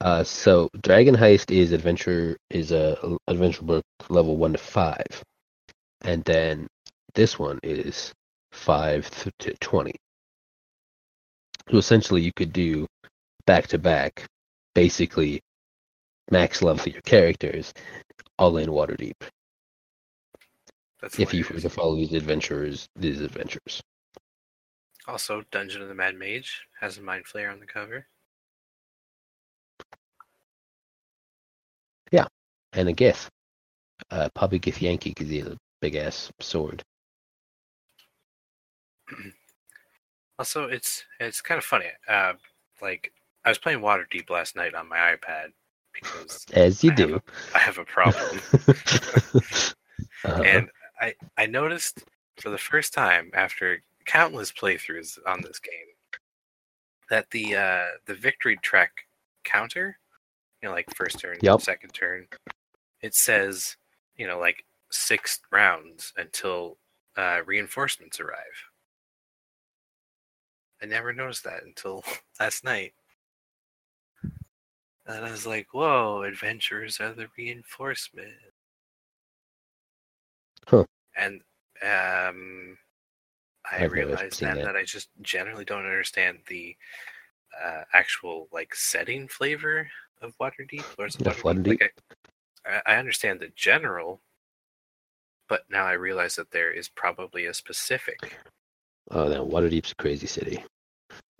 Uh, 0.00 0.24
so 0.24 0.68
Dragon 0.82 1.16
Heist 1.16 1.50
is 1.50 1.72
adventure 1.72 2.36
is 2.50 2.72
a 2.72 3.16
adventure 3.28 3.62
book 3.64 3.84
level 4.10 4.36
one 4.36 4.52
to 4.52 4.58
five, 4.58 5.22
and 6.02 6.24
then 6.24 6.68
this 7.14 7.38
one 7.38 7.60
is 7.62 8.12
five 8.52 9.10
to 9.10 9.54
twenty. 9.60 9.96
So 11.70 11.78
essentially, 11.78 12.22
you 12.22 12.32
could 12.34 12.52
do 12.52 12.86
back 13.46 13.66
to 13.68 13.78
back, 13.78 14.26
basically 14.78 15.40
max 16.30 16.62
level 16.62 16.86
your 16.86 17.02
characters, 17.02 17.74
all 18.38 18.56
in 18.58 18.68
Waterdeep. 18.68 19.20
That's 21.02 21.18
If 21.18 21.34
you 21.34 21.44
were 21.50 21.58
to 21.58 21.68
follow 21.68 21.96
these 21.96 22.12
adventurers, 22.12 22.86
these 22.94 23.20
adventures. 23.20 23.82
Also, 25.08 25.42
Dungeon 25.50 25.82
of 25.82 25.88
the 25.88 25.96
Mad 25.96 26.14
Mage 26.14 26.62
has 26.80 26.96
a 26.96 27.02
mind 27.02 27.24
flayer 27.24 27.50
on 27.50 27.58
the 27.58 27.66
cover. 27.66 28.06
Yeah, 32.12 32.28
and 32.72 32.88
a 32.88 32.92
Gith. 32.92 33.26
Uh, 34.12 34.28
probably 34.36 34.60
Githyanki 34.60 35.06
because 35.06 35.28
he 35.28 35.40
has 35.40 35.48
a 35.48 35.56
big 35.80 35.96
ass 35.96 36.30
sword. 36.40 36.84
Also, 40.40 40.68
it's 40.68 41.04
it's 41.18 41.40
kind 41.40 41.58
of 41.58 41.64
funny. 41.64 41.86
Uh, 42.08 42.34
like 42.80 43.12
I 43.48 43.50
was 43.50 43.56
playing 43.56 43.80
Waterdeep 43.80 44.28
last 44.28 44.56
night 44.56 44.74
on 44.74 44.90
my 44.90 44.98
iPad 45.16 45.52
because 45.94 46.44
As 46.52 46.84
you 46.84 46.90
I 46.90 47.00
have 47.00 47.08
do. 47.08 47.20
I 47.54 47.58
have 47.60 47.78
a 47.78 47.84
problem, 47.86 48.42
Uh-huh. 50.22 50.42
and 50.44 50.68
I 51.00 51.14
I 51.38 51.46
noticed 51.46 52.04
for 52.36 52.50
the 52.50 52.58
first 52.58 52.92
time 52.92 53.30
after 53.32 53.82
countless 54.04 54.52
playthroughs 54.52 55.18
on 55.26 55.40
this 55.40 55.58
game 55.60 55.72
that 57.08 57.30
the 57.30 57.56
uh, 57.56 57.84
the 58.04 58.14
victory 58.14 58.58
track 58.62 58.90
counter, 59.44 59.98
you 60.62 60.68
know, 60.68 60.74
like 60.74 60.94
first 60.94 61.18
turn, 61.18 61.38
Yep. 61.40 61.62
second 61.62 61.94
turn, 61.94 62.26
it 63.00 63.14
says 63.14 63.78
you 64.18 64.26
know 64.26 64.38
like 64.38 64.62
six 64.90 65.40
rounds 65.50 66.12
until 66.18 66.76
uh, 67.16 67.38
reinforcements 67.46 68.20
arrive. 68.20 68.66
I 70.82 70.86
never 70.86 71.14
noticed 71.14 71.44
that 71.44 71.62
until 71.64 72.04
last 72.40 72.62
night. 72.62 72.92
And 75.08 75.24
I 75.24 75.30
was 75.30 75.46
like, 75.46 75.68
whoa, 75.72 76.22
adventurers 76.22 77.00
are 77.00 77.14
the 77.14 77.28
reinforcement. 77.36 78.28
Huh. 80.66 80.84
And 81.16 81.40
um, 81.82 82.76
I 83.72 83.84
I've 83.84 83.92
realized 83.92 84.40
then 84.40 84.56
that. 84.56 84.64
that. 84.66 84.76
I 84.76 84.84
just 84.84 85.08
generally 85.22 85.64
don't 85.64 85.86
understand 85.86 86.38
the 86.46 86.76
uh, 87.64 87.82
actual 87.94 88.48
like 88.52 88.74
setting 88.74 89.26
flavor 89.28 89.88
of 90.20 90.36
Waterdeep. 90.38 90.84
Or 90.98 91.06
is 91.06 91.16
it 91.16 91.26
Of 91.26 91.38
Waterdeep? 91.38 91.80
Like, 91.80 91.94
I, 92.66 92.94
I 92.94 92.96
understand 92.96 93.40
the 93.40 93.50
general, 93.56 94.20
but 95.48 95.62
now 95.70 95.86
I 95.86 95.92
realize 95.92 96.36
that 96.36 96.50
there 96.50 96.70
is 96.70 96.90
probably 96.90 97.46
a 97.46 97.54
specific. 97.54 98.36
oh, 99.10 99.28
no, 99.28 99.46
Waterdeep's 99.46 99.92
a 99.92 99.96
crazy 99.96 100.26
city. 100.26 100.62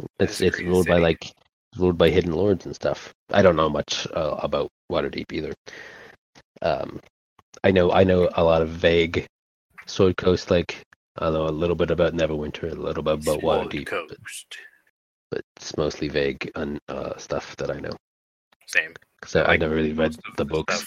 It 0.01 0.09
It's 0.21 0.41
it's 0.41 0.57
crazy 0.57 0.71
ruled 0.71 0.87
by 0.87 0.97
like 0.99 1.35
ruled 1.77 1.99
by 1.99 2.11
hidden 2.11 2.33
lords 2.33 2.67
and 2.67 2.75
stuff. 2.75 3.13
I 3.31 3.43
don't 3.43 3.57
know 3.57 3.69
much 3.69 4.07
uh, 4.15 4.37
about 4.43 4.71
Waterdeep 4.91 5.33
either. 5.33 5.53
Um, 6.63 7.01
I 7.65 7.71
know 7.71 7.93
I 7.93 8.05
know 8.05 8.29
a 8.35 8.45
lot 8.45 8.63
of 8.63 8.69
vague 8.69 9.27
Sword 9.87 10.17
Coast. 10.17 10.51
Like 10.51 10.83
I 11.19 11.31
know 11.31 11.49
a 11.49 11.51
little 11.51 11.77
bit 11.77 11.91
about 11.91 12.15
Neverwinter, 12.15 12.71
a 12.71 12.75
little 12.75 13.03
bit 13.03 13.15
about 13.15 13.25
Sword 13.25 13.41
Waterdeep, 13.43 13.91
but, 13.91 14.09
Coast. 14.09 14.59
but 15.31 15.43
it's 15.57 15.77
mostly 15.77 16.09
vague 16.09 16.51
un, 16.55 16.79
uh, 16.89 17.17
stuff 17.17 17.57
that 17.57 17.71
I 17.71 17.81
know. 17.81 17.97
Same. 18.67 18.95
Because 19.21 19.37
I, 19.37 19.55
I 19.55 19.57
never 19.57 19.75
really 19.75 19.93
read 19.93 20.15
of 20.15 20.37
the 20.37 20.45
books. 20.45 20.87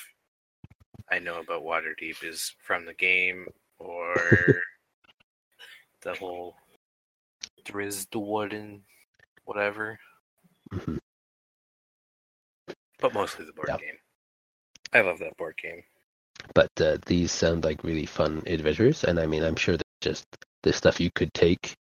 I 1.12 1.20
know 1.20 1.40
about 1.40 1.64
Waterdeep 1.64 2.24
is 2.24 2.54
from 2.60 2.86
the 2.86 2.94
game 2.94 3.48
or 3.80 4.16
the 6.02 6.14
whole 6.14 6.56
Drizzt 7.66 8.10
Do'Urden, 8.12 8.82
whatever. 9.44 10.00
Mhm. 10.72 10.97
But 12.99 13.13
mostly 13.13 13.45
the 13.45 13.53
board 13.53 13.69
Yeah. 13.69 13.78
game. 13.78 13.97
I 14.93 15.01
love 15.01 15.19
that 15.19 15.38
board 15.38 15.57
game. 15.57 15.84
But 16.53 16.69
uh, 16.82 16.97
these 17.05 17.32
sound 17.32 17.63
like 17.63 17.84
really 17.84 18.05
fun 18.05 18.43
adventures, 18.47 19.03
and 19.03 19.19
I 19.19 19.26
mean, 19.26 19.43
I'm 19.43 19.55
sure 19.55 19.78
that 19.78 19.88
just 20.01 20.26
the 20.63 20.74
stuff 20.74 20.99
you 20.99 21.09
could 21.13 21.34
take 21.34 21.76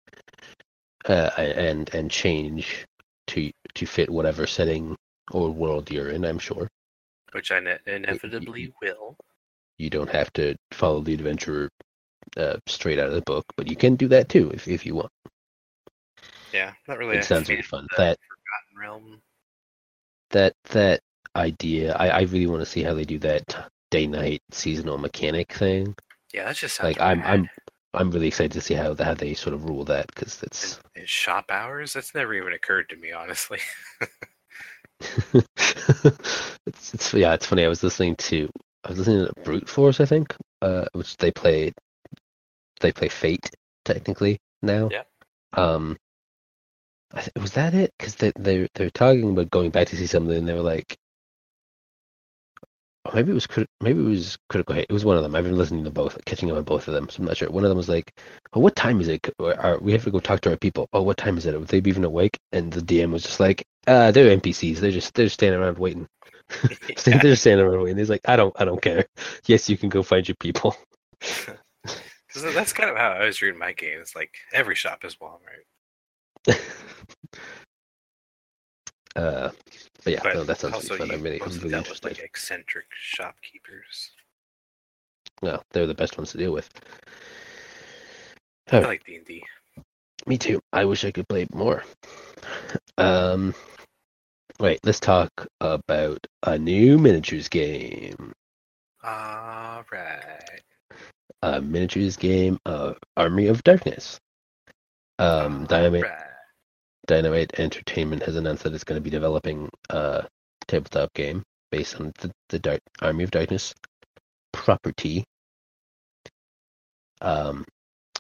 uh, 1.06 1.32
and 1.38 1.94
and 1.94 2.10
change 2.12 2.86
to 3.28 3.52
to 3.76 3.86
fit 3.86 4.10
whatever 4.10 4.48
setting 4.48 4.96
or 5.32 5.52
world 5.52 5.92
you're 5.92 6.10
in. 6.10 6.26
I'm 6.26 6.40
sure 6.40 6.68
Which 7.32 7.52
I 7.52 7.60
ne- 7.60 7.80
inevitably 7.88 8.72
will. 8.82 9.18
you 9.78 9.90
don't 9.90 10.10
have 10.10 10.32
to 10.34 10.56
follow 10.72 11.02
the 11.02 11.14
adventure 11.14 11.70
uh, 12.38 12.58
straight 12.68 13.00
out 13.00 13.08
of 13.08 13.14
the 13.14 13.22
book, 13.22 13.46
but 13.58 13.68
you 13.68 13.76
can 13.76 13.96
do 13.96 14.08
that 14.10 14.30
too 14.30 14.52
if 14.54 14.68
if 14.68 14.86
you 14.86 14.96
want. 14.96 15.12
Yeah, 16.54 16.74
not 16.88 16.98
really. 16.98 17.18
It 17.18 17.24
sounds 17.24 17.50
really 17.50 17.62
fun. 17.64 17.88
That 17.98 18.18
Realm. 18.80 19.22
that 20.32 20.54
that 20.70 21.02
idea, 21.36 21.94
I, 21.94 22.10
I 22.10 22.22
really 22.22 22.48
want 22.48 22.62
to 22.62 22.66
see 22.66 22.84
how 22.84 22.94
they 22.94 23.06
do 23.06 23.20
that 23.20 23.70
day 23.92 24.08
night 24.08 24.42
seasonal 24.52 24.98
mechanic 24.98 25.54
thing. 25.54 25.96
Yeah, 26.34 26.46
that's 26.46 26.60
just 26.60 26.82
Like 26.82 27.00
I'm. 27.00 27.22
I'm 27.24 27.50
I'm 27.94 28.12
really 28.12 28.28
excited 28.28 28.52
to 28.52 28.62
see 28.62 28.76
how 28.76 28.96
how 28.96 29.16
they 29.16 29.34
sort 29.34 29.56
of 29.56 29.66
rule 29.66 29.84
that 29.86 30.08
because 30.08 30.44
in 30.96 31.06
shop 31.06 31.46
hours? 31.50 31.94
That's 31.94 32.14
never 32.14 32.34
even 32.36 32.54
occurred 32.54 32.88
to 32.90 32.96
me, 32.96 33.12
honestly. 33.12 33.60
it's, 35.34 36.94
it's 36.94 37.14
yeah, 37.14 37.34
it's 37.34 37.48
funny. 37.48 37.66
I 37.66 37.70
was 37.70 37.82
listening 37.82 38.16
to 38.18 38.48
I 38.84 38.90
was 38.90 39.00
listening 39.00 39.26
to 39.26 39.34
Brute 39.44 39.68
Force, 39.68 40.00
I 40.00 40.06
think, 40.06 40.36
uh, 40.62 40.86
which 40.94 41.18
they 41.18 41.32
play. 41.32 41.74
They 42.80 42.92
play 42.92 43.10
Fate 43.10 43.50
technically 43.86 44.38
now. 44.62 44.90
Yeah. 44.92 45.04
Um, 45.54 45.98
was 47.36 47.52
that 47.54 47.74
it? 47.74 47.94
Because 47.98 48.16
they 48.16 48.32
they 48.38 48.68
they're 48.76 48.90
talking 48.90 49.32
about 49.32 49.50
going 49.52 49.70
back 49.72 49.88
to 49.88 49.98
see 49.98 50.08
something, 50.08 50.36
and 50.38 50.48
they 50.48 50.54
were 50.54 50.62
like, 50.62 50.98
or 53.06 53.14
maybe 53.14 53.32
it 53.32 53.34
was 53.34 53.48
maybe 53.82 54.00
it 54.00 54.04
was 54.10 54.38
critical 54.50 54.76
hit. 54.76 54.86
It 54.90 54.94
was 54.94 55.06
one 55.06 55.16
of 55.18 55.24
them. 55.24 55.36
I've 55.36 55.46
been 55.46 55.58
listening 55.58 55.84
to 55.86 55.90
both, 55.92 56.24
catching 56.26 56.52
up 56.52 56.58
on 56.58 56.64
both 56.64 56.88
of 56.88 56.94
them, 56.94 57.08
so 57.10 57.20
I'm 57.20 57.26
not 57.26 57.38
sure. 57.38 57.50
One 57.50 57.64
of 57.64 57.70
them 57.70 57.78
was 57.78 57.90
like, 57.90 58.14
"Oh, 58.54 58.60
what 58.60 58.76
time 58.76 59.00
is 59.02 59.08
it? 59.08 59.26
We 59.82 59.92
have 59.94 60.04
to 60.04 60.12
go 60.12 60.20
talk 60.20 60.42
to 60.42 60.52
our 60.52 60.58
people. 60.58 60.88
Oh, 60.94 61.02
what 61.02 61.18
time 61.18 61.38
is 61.38 61.46
it? 61.46 61.58
Would 61.58 61.70
they 61.70 61.80
be 61.80 61.90
even 61.90 62.04
awake?" 62.04 62.38
And 62.52 62.72
the 62.72 62.82
DM 62.82 63.12
was 63.12 63.24
just 63.24 63.40
like, 63.40 63.64
"Uh, 63.88 64.12
they're 64.12 64.32
NPCs. 64.32 64.80
They're 64.80 64.92
just 64.92 65.14
they're 65.14 65.26
just 65.28 65.36
standing 65.36 65.60
around 65.62 65.78
waiting. 65.78 66.08
They're 67.06 67.20
just 67.20 67.42
standing 67.42 67.66
around 67.66 67.82
waiting." 67.84 67.98
He's 67.98 68.10
like, 68.10 68.22
"I 68.28 68.36
don't 68.36 68.54
I 68.60 68.66
don't 68.66 68.82
care. 68.82 69.06
Yes, 69.46 69.70
you 69.70 69.78
can 69.78 69.90
go 69.90 70.04
find 70.04 70.28
your 70.28 70.36
people." 70.40 70.76
'Cause 72.30 72.44
that's 72.44 72.74
kind 72.74 72.90
of 72.90 72.98
how 72.98 73.10
I 73.12 73.26
was 73.26 73.42
reading 73.42 73.60
my 73.60 73.74
game. 73.74 74.00
It's 74.00 74.16
like 74.16 74.36
every 74.54 74.76
shop 74.76 75.04
is 75.04 75.16
Walmart. 75.16 75.66
uh, 79.16 79.50
but 80.04 80.14
yeah, 80.14 80.20
But 80.24 80.36
no, 80.36 80.44
that 80.44 80.60
sounds 80.60 80.76
also, 80.76 80.98
fun. 80.98 81.08
you 81.08 81.14
I'm 81.14 81.22
really, 81.22 81.42
I'm 81.42 81.48
mostly 81.48 81.60
really 81.62 81.72
dealt 81.72 81.90
with 81.90 82.04
like 82.04 82.20
eccentric 82.20 82.86
shopkeepers. 82.92 84.12
Well, 85.42 85.64
they're 85.72 85.88
the 85.88 85.94
best 85.94 86.18
ones 86.18 86.32
to 86.32 86.38
deal 86.38 86.52
with. 86.52 86.70
I 88.72 88.80
like 88.80 89.04
D 89.06 89.16
and 89.16 89.26
D. 89.26 89.44
Me 90.28 90.38
too. 90.38 90.62
I 90.74 90.86
wish 90.86 91.06
I 91.06 91.12
could 91.12 91.28
play 91.28 91.48
more. 91.54 91.84
Um, 92.98 93.56
right, 94.60 94.80
let's 94.84 95.00
talk 95.00 95.32
about 95.62 96.20
a 96.44 96.58
new 96.58 96.98
miniatures 96.98 97.48
game. 97.48 98.34
All 99.04 99.84
right. 99.92 100.62
A 101.42 101.62
miniatures 101.62 102.18
game 102.18 102.60
of 102.66 102.98
Army 103.16 103.48
of 103.48 103.64
Darkness. 103.64 104.20
Um, 105.20 105.66
Dynamite, 105.66 106.04
Alright. 106.04 106.29
Dynamite 107.10 107.60
Entertainment 107.60 108.22
has 108.22 108.36
announced 108.36 108.62
that 108.64 108.74
it's 108.76 108.84
going 108.84 109.02
to 109.02 109.04
be 109.04 109.10
developing 109.10 109.68
a 109.90 110.28
tabletop 110.68 111.12
game 111.16 111.42
based 111.72 112.00
on 112.00 112.12
the, 112.20 112.32
the 112.50 112.60
Dark, 112.60 112.82
Army 113.02 113.24
of 113.24 113.32
Darkness 113.32 113.74
property. 114.54 115.24
Um, 117.20 117.66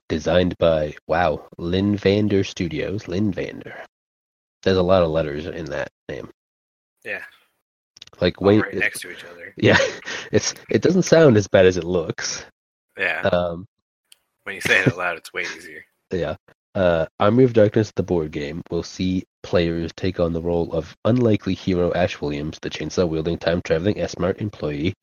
designed 0.08 0.58
by 0.58 0.96
wow, 1.08 1.48
Lynnvander 1.60 2.44
Studios. 2.44 3.04
Lynnvander. 3.04 3.76
There's 4.64 4.78
a 4.78 4.82
lot 4.82 5.04
of 5.04 5.12
letters 5.12 5.46
in 5.46 5.66
that 5.66 5.90
name. 6.10 6.32
Yeah. 7.06 7.22
Like 8.20 8.42
wait, 8.42 8.64
right 8.64 8.74
next 8.74 9.02
to 9.02 9.12
each 9.12 9.24
other. 9.24 9.54
yeah, 9.58 9.78
it's 10.32 10.56
it 10.68 10.82
doesn't 10.82 11.04
sound 11.04 11.38
as 11.38 11.48
bad 11.48 11.68
as 11.68 11.78
it 11.78 11.84
looks. 11.84 12.44
Yeah. 12.98 13.22
Um, 13.22 13.68
when 14.46 14.56
you 14.56 14.62
say 14.62 14.80
it 14.80 14.88
out 14.88 14.98
loud, 14.98 15.18
it's 15.18 15.32
way 15.32 15.44
easier. 15.44 15.86
yeah. 16.12 16.38
Uh, 16.76 17.06
Army 17.20 17.44
of 17.44 17.54
Darkness, 17.54 17.92
the 17.96 18.04
board 18.04 18.32
game, 18.32 18.62
will 18.70 18.84
see 18.84 19.24
players 19.44 19.92
take 19.96 20.20
on 20.20 20.34
the 20.34 20.42
role 20.42 20.72
of 20.72 20.96
unlikely 21.06 21.54
hero 21.56 21.92
Ash 21.94 22.22
Williams, 22.22 22.60
the 22.62 22.70
chainsaw 22.70 23.08
wielding, 23.08 23.38
time 23.38 23.62
traveling 23.64 24.00
S-Mart 24.00 24.40
employee. 24.40 24.94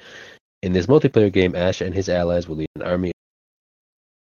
In 0.63 0.73
this 0.73 0.87
multiplayer 0.87 1.33
game, 1.33 1.55
Ash 1.55 1.81
and 1.81 1.95
his 1.95 2.09
allies 2.09 2.49
will 2.49 2.57
lead 2.57 2.69
an 2.77 2.83
army 2.83 3.13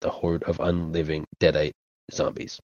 the 0.01 0.11
horde 0.11 0.43
of 0.45 0.61
unliving 0.61 1.25
deadite 1.41 1.73
zombies. 2.13 2.59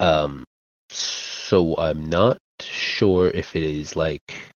Um, 0.00 0.44
so 0.90 1.76
I'm 1.76 2.08
not 2.08 2.38
sure 2.60 3.28
if 3.28 3.54
it 3.56 3.62
is 3.62 3.96
like 3.96 4.54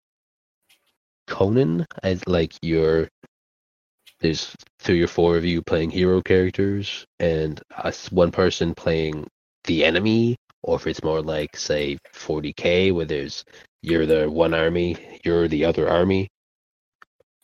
Conan, 1.26 1.86
as 2.03 2.26
like 2.26 2.55
you're 2.62 3.09
there's 4.21 4.55
three 4.79 5.03
or 5.03 5.07
four 5.07 5.37
of 5.37 5.45
you 5.45 5.62
playing 5.62 5.91
hero 5.91 6.21
characters, 6.23 7.05
and 7.18 7.61
us 7.79 8.11
one 8.12 8.31
person 8.31 8.75
playing 8.75 9.27
the 9.64 9.85
enemy, 9.85 10.37
or 10.62 10.77
if 10.77 10.87
it's 10.87 11.03
more 11.03 11.23
like 11.23 11.57
say 11.57 11.99
40k, 12.14 12.93
where 12.95 13.07
there's 13.07 13.45
you're 13.83 14.07
the 14.07 14.29
one 14.31 14.53
army, 14.55 15.21
you're 15.25 15.49
the 15.49 15.64
other 15.64 15.89
army. 15.89 16.29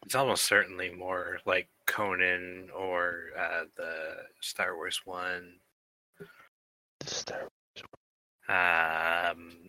It's 0.04 0.14
almost 0.14 0.44
certainly 0.44 0.90
more 0.90 1.38
like 1.46 1.68
Conan 1.86 2.68
or 2.76 3.30
uh, 3.38 3.64
the 3.76 4.16
Star 4.40 4.76
Wars 4.76 5.00
one. 5.04 5.54
Star- 7.04 7.48
Um, 8.48 9.65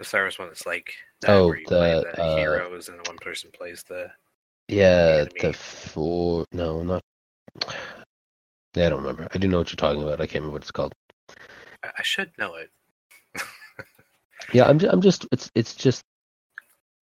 the 0.00 0.04
Star 0.06 0.22
Wars 0.22 0.38
one 0.38 0.48
that's 0.48 0.66
like 0.66 0.94
Oh, 1.28 1.48
where 1.48 1.58
you 1.58 1.66
play 1.66 1.92
the, 1.92 2.10
the 2.16 2.22
uh, 2.22 2.36
heroes 2.36 2.88
and 2.88 3.06
one 3.06 3.18
person 3.18 3.50
plays 3.52 3.84
the. 3.86 4.10
Yeah, 4.66 5.26
enemy. 5.26 5.40
the 5.42 5.52
four. 5.52 6.46
No, 6.52 6.82
not. 6.82 7.02
Yeah, 8.74 8.86
I 8.86 8.88
don't 8.88 9.02
remember. 9.02 9.28
I 9.32 9.38
do 9.38 9.46
know 9.46 9.58
what 9.58 9.70
you're 9.70 9.76
talking 9.76 10.02
about. 10.02 10.20
I 10.20 10.26
can't 10.26 10.36
remember 10.36 10.54
what 10.54 10.62
it's 10.62 10.70
called. 10.70 10.94
I, 11.84 11.90
I 11.98 12.02
should 12.02 12.32
know 12.38 12.54
it. 12.56 12.70
Yeah, 14.54 14.68
I'm. 14.68 14.78
Just, 14.78 14.92
I'm 14.92 15.00
just. 15.02 15.26
It's. 15.30 15.50
It's 15.54 15.74
just. 15.74 16.02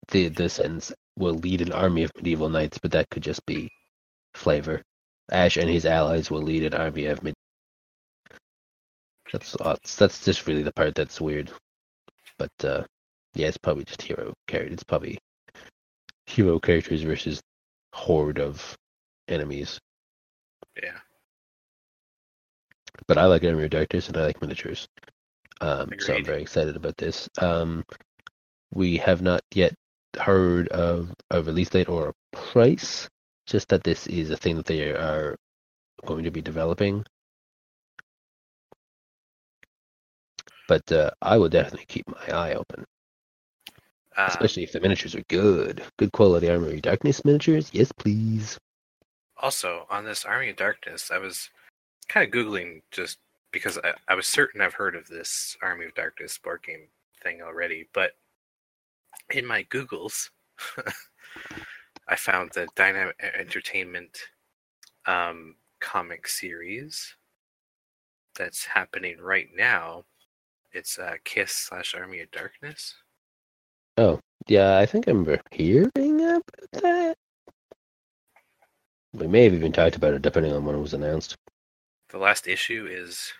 The 0.08 0.28
the 0.28 0.48
sentence 0.48 0.92
will 1.16 1.34
lead 1.34 1.62
an 1.62 1.72
army 1.72 2.02
of 2.04 2.12
medieval 2.14 2.50
knights, 2.50 2.78
but 2.78 2.92
that 2.92 3.08
could 3.10 3.22
just 3.22 3.44
be 3.46 3.70
flavor. 4.34 4.82
Ash 5.32 5.56
and 5.56 5.70
his 5.70 5.86
allies 5.86 6.30
will 6.30 6.42
lead 6.42 6.64
an 6.64 6.74
army 6.74 7.06
of 7.06 7.22
medieval. 7.22 7.34
That's 9.32 9.56
that's 9.58 9.96
that's 9.96 10.24
just 10.24 10.46
really 10.46 10.62
the 10.62 10.72
part 10.74 10.94
that's 10.94 11.20
weird. 11.20 11.50
But 12.38 12.52
uh 12.64 12.84
yeah, 13.34 13.48
it's 13.48 13.58
probably 13.58 13.84
just 13.84 14.02
hero 14.02 14.32
characters. 14.46 14.74
It's 14.74 14.84
probably 14.84 15.18
hero 16.26 16.58
characters 16.58 17.02
versus 17.02 17.40
horde 17.92 18.38
of 18.38 18.76
enemies. 19.28 19.78
Yeah. 20.80 20.98
But 23.06 23.18
I 23.18 23.26
like 23.26 23.42
of 23.42 23.70
Darkness 23.70 24.08
and 24.08 24.16
I 24.16 24.26
like 24.26 24.40
miniatures. 24.40 24.86
Um, 25.60 25.90
so 25.98 26.14
I'm 26.14 26.24
very 26.24 26.42
excited 26.42 26.76
about 26.76 26.96
this. 26.96 27.28
Um, 27.38 27.84
we 28.72 28.96
have 28.98 29.22
not 29.22 29.40
yet 29.52 29.74
heard 30.18 30.68
of 30.68 31.12
a 31.30 31.42
release 31.42 31.70
date 31.70 31.88
or 31.88 32.08
a 32.08 32.36
price. 32.36 33.08
Just 33.46 33.68
that 33.68 33.84
this 33.84 34.06
is 34.06 34.30
a 34.30 34.36
thing 34.36 34.56
that 34.56 34.66
they 34.66 34.90
are 34.90 35.36
going 36.06 36.24
to 36.24 36.30
be 36.30 36.40
developing. 36.40 37.04
But 40.68 40.90
uh, 40.90 41.10
I 41.20 41.36
will 41.36 41.48
definitely 41.48 41.86
keep 41.86 42.04
my 42.08 42.34
eye 42.34 42.54
open, 42.54 42.84
Um, 44.16 44.26
especially 44.28 44.62
if 44.62 44.72
the 44.72 44.80
miniatures 44.80 45.14
are 45.14 45.24
good. 45.28 45.82
Good 45.98 46.12
quality 46.12 46.48
Army 46.50 46.74
of 46.74 46.82
Darkness 46.82 47.24
miniatures. 47.24 47.70
Yes, 47.72 47.92
please. 47.92 48.58
Also, 49.36 49.86
on 49.90 50.04
this 50.04 50.24
Army 50.24 50.50
of 50.50 50.56
Darkness, 50.56 51.10
I 51.10 51.18
was 51.18 51.50
kind 52.08 52.26
of 52.26 52.32
Googling 52.32 52.82
just 52.90 53.18
because 53.52 53.78
I, 53.84 53.92
I 54.08 54.14
was 54.14 54.26
certain 54.26 54.60
I've 54.60 54.74
heard 54.74 54.96
of 54.96 55.08
this 55.08 55.56
Army 55.62 55.86
of 55.86 55.94
Darkness 55.94 56.38
board 56.38 56.62
game 56.66 56.88
thing 57.22 57.42
already, 57.42 57.88
but 57.92 58.12
in 59.30 59.46
my 59.46 59.64
Googles, 59.64 60.30
I 62.08 62.16
found 62.16 62.50
the 62.52 62.68
Dynamite 62.74 63.14
Entertainment 63.38 64.18
um, 65.06 65.56
comic 65.80 66.28
series 66.28 67.16
that's 68.36 68.64
happening 68.64 69.18
right 69.20 69.48
now. 69.54 70.04
It's 70.74 70.98
uh, 70.98 71.14
Kiss 71.24 71.52
slash 71.52 71.94
Army 71.94 72.20
of 72.20 72.32
Darkness. 72.32 72.96
Oh, 73.96 74.18
yeah, 74.48 74.78
I 74.78 74.86
think 74.86 75.06
I 75.06 75.12
remember 75.12 75.40
hearing 75.52 76.20
about 76.20 76.42
that. 76.72 77.14
We 79.12 79.28
may 79.28 79.44
have 79.44 79.54
even 79.54 79.70
talked 79.70 79.94
about 79.94 80.14
it, 80.14 80.22
depending 80.22 80.52
on 80.52 80.64
when 80.64 80.74
it 80.74 80.80
was 80.80 80.92
announced. 80.92 81.36
The 82.08 82.18
last 82.18 82.48
issue 82.48 82.88
is 82.90 83.32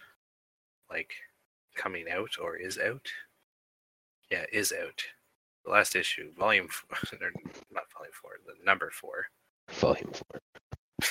like 0.89 1.13
coming 1.75 2.07
out 2.09 2.31
or 2.41 2.57
is 2.57 2.79
out. 2.79 3.09
Yeah, 4.31 4.45
is 4.53 4.73
out. 4.73 5.03
The 5.65 5.73
last 5.73 5.97
issue, 5.97 6.33
volume, 6.39 6.69
f- 6.71 6.85
or 7.21 7.33
not 7.73 7.91
volume 7.93 8.13
four, 8.13 8.33
the 8.47 8.65
number 8.65 8.93
four. 8.93 9.27
Volume 9.71 10.13
four. 10.13 10.41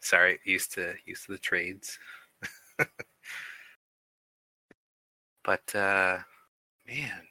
Sorry, 0.00 0.40
used 0.46 0.72
to 0.74 0.94
used 1.04 1.26
to 1.26 1.32
the 1.32 1.38
trades. 1.38 1.98
but 5.44 5.74
uh 5.74 6.18
man, 6.86 7.22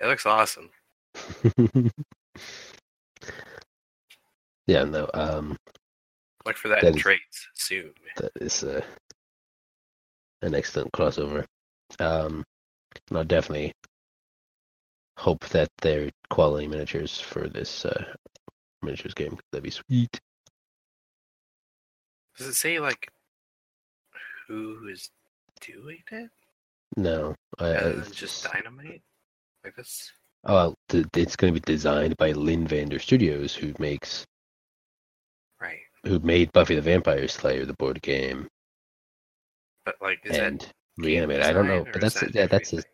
it 0.00 0.06
looks 0.06 0.26
awesome. 0.26 0.70
yeah, 4.66 4.84
no, 4.84 5.08
um, 5.14 5.56
Look 6.44 6.56
for 6.56 6.68
that, 6.68 6.80
That 6.80 6.94
in 6.94 6.98
trades 6.98 7.48
soon. 7.54 7.92
that 8.16 8.32
is 8.40 8.64
uh, 8.64 8.82
an 10.42 10.54
excellent 10.54 10.90
crossover. 10.92 11.44
Um, 12.00 12.42
and 13.08 13.18
I'll 13.18 13.24
definitely 13.24 13.72
hope 15.18 15.46
that 15.50 15.68
they're 15.80 16.10
quality 16.30 16.66
miniatures 16.66 17.20
for 17.20 17.48
this 17.48 17.84
uh, 17.84 18.04
miniatures 18.82 19.14
game. 19.14 19.38
That'd 19.52 19.62
be 19.64 19.70
sweet. 19.70 20.20
Does 22.36 22.48
it 22.48 22.54
say 22.54 22.80
like 22.80 23.08
who 24.48 24.88
is 24.88 25.10
doing 25.66 25.98
it? 26.10 26.30
No, 26.96 27.34
I, 27.58 27.66
I 27.66 27.70
it's 27.70 28.10
just 28.10 28.44
dynamite? 28.44 29.02
Like 29.64 29.76
this? 29.76 30.10
Oh, 30.44 30.74
it's 30.92 31.36
going 31.36 31.54
to 31.54 31.60
be 31.60 31.72
designed 31.72 32.16
by 32.16 32.32
Lynnvander 32.32 33.00
Studios, 33.00 33.54
who 33.54 33.72
makes 33.78 34.26
Right. 35.60 35.78
who 36.04 36.18
made 36.18 36.52
Buffy 36.52 36.74
the 36.74 36.82
Vampire 36.82 37.28
Slayer, 37.28 37.64
the 37.64 37.74
board 37.74 38.02
game, 38.02 38.48
But 39.84 39.94
like, 40.02 40.18
is 40.24 40.36
and 40.36 40.66
Reanimate. 40.98 41.42
I 41.42 41.52
don't 41.52 41.68
know, 41.68 41.84
but 41.84 42.00
that's 42.00 42.18
that 42.20 42.34
yeah, 42.34 42.46
that's 42.46 42.70
his, 42.70 42.84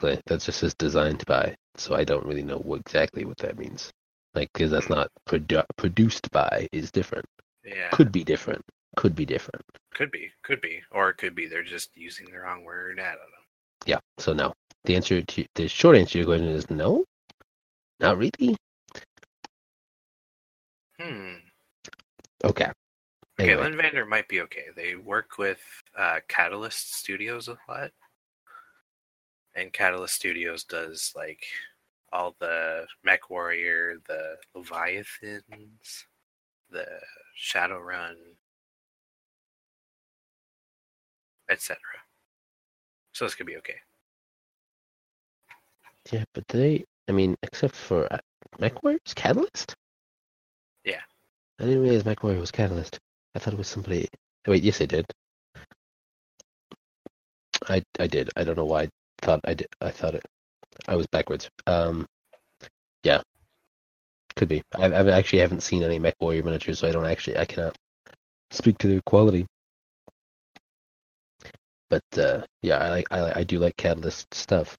like, 0.00 0.22
that's 0.26 0.46
just 0.46 0.60
his 0.60 0.74
designed 0.74 1.24
by. 1.26 1.56
So 1.76 1.94
I 1.96 2.04
don't 2.04 2.24
really 2.24 2.44
know 2.44 2.58
what, 2.58 2.80
exactly 2.80 3.24
what 3.24 3.38
that 3.38 3.58
means. 3.58 3.90
Like, 4.34 4.50
because 4.52 4.70
that's 4.70 4.86
hmm. 4.86 4.94
not 4.94 5.08
produ- 5.28 5.66
produced 5.76 6.30
by 6.30 6.68
is 6.72 6.92
different. 6.92 7.26
Yeah. 7.64 7.88
Could 7.90 8.12
be 8.12 8.22
different. 8.22 8.64
Could 8.96 9.14
be 9.14 9.26
different. 9.26 9.62
Could 9.94 10.10
be, 10.10 10.30
could 10.42 10.60
be, 10.60 10.80
or 10.90 11.10
it 11.10 11.18
could 11.18 11.34
be 11.34 11.46
they're 11.46 11.62
just 11.62 11.96
using 11.96 12.26
the 12.30 12.38
wrong 12.38 12.64
word. 12.64 12.98
I 12.98 13.04
don't 13.04 13.16
know. 13.16 13.44
Yeah. 13.84 13.98
So 14.18 14.32
no. 14.32 14.52
The 14.84 14.96
answer 14.96 15.22
to 15.22 15.44
the 15.54 15.68
short 15.68 15.96
answer 15.96 16.12
to 16.12 16.18
your 16.18 16.26
question 16.26 16.48
is 16.48 16.70
no. 16.70 17.04
Not 18.00 18.18
really. 18.18 18.56
Hmm. 21.00 21.34
Okay. 22.44 22.70
Okay, 23.38 23.52
Anyway. 23.52 23.70
Lynnvander 23.70 24.08
might 24.08 24.28
be 24.28 24.40
okay. 24.42 24.66
They 24.74 24.96
work 24.96 25.36
with 25.38 25.60
uh, 25.96 26.20
Catalyst 26.28 26.94
Studios 26.94 27.48
a 27.48 27.58
lot, 27.68 27.90
and 29.54 29.72
Catalyst 29.72 30.14
Studios 30.14 30.64
does 30.64 31.12
like 31.14 31.44
all 32.12 32.34
the 32.40 32.86
Mech 33.04 33.28
Warrior, 33.28 33.96
the 34.08 34.36
Leviathans, 34.54 36.06
the 36.70 36.86
Shadowrun, 37.38 38.14
etc. 41.50 41.78
So 43.12 43.24
this 43.24 43.34
could 43.34 43.46
be 43.46 43.56
okay. 43.58 43.76
Yeah, 46.12 46.24
but 46.34 46.46
they. 46.48 46.84
I 47.08 47.12
mean, 47.12 47.36
except 47.42 47.74
for 47.74 48.12
uh, 48.12 48.18
MechWarrior's 48.58 49.14
Catalyst. 49.14 49.74
Yeah. 50.84 51.00
I 51.58 51.64
didn't 51.64 51.82
realize 51.82 52.02
MechWarrior 52.04 52.40
was 52.40 52.50
Catalyst. 52.50 52.98
I 53.34 53.38
thought 53.38 53.54
it 53.54 53.58
was 53.58 53.68
somebody. 53.68 54.08
oh, 54.46 54.52
Wait, 54.52 54.62
yes, 54.62 54.80
I 54.80 54.86
did. 54.86 55.06
I 57.68 57.82
I 57.98 58.06
did. 58.06 58.30
I 58.36 58.44
don't 58.44 58.56
know 58.56 58.64
why 58.64 58.82
I 58.82 58.88
thought 59.22 59.40
I 59.44 59.54
did. 59.54 59.68
I 59.80 59.90
thought 59.90 60.14
it. 60.14 60.24
I 60.88 60.96
was 60.96 61.06
backwards. 61.06 61.48
Um, 61.66 62.06
yeah, 63.02 63.22
could 64.36 64.48
be. 64.48 64.62
I, 64.74 64.86
I 64.86 65.18
actually 65.18 65.40
haven't 65.40 65.62
seen 65.62 65.82
any 65.82 65.98
MechWarrior 65.98 66.44
miniatures, 66.44 66.78
so 66.80 66.88
I 66.88 66.92
don't 66.92 67.06
actually. 67.06 67.38
I 67.38 67.44
cannot 67.46 67.76
speak 68.50 68.78
to 68.78 68.88
their 68.88 69.00
quality. 69.06 69.46
But 71.88 72.02
uh, 72.18 72.42
yeah, 72.62 72.78
I 72.78 72.88
like. 72.90 73.06
I, 73.10 73.40
I 73.40 73.44
do 73.44 73.58
like 73.58 73.76
Catalyst 73.76 74.32
stuff. 74.34 74.76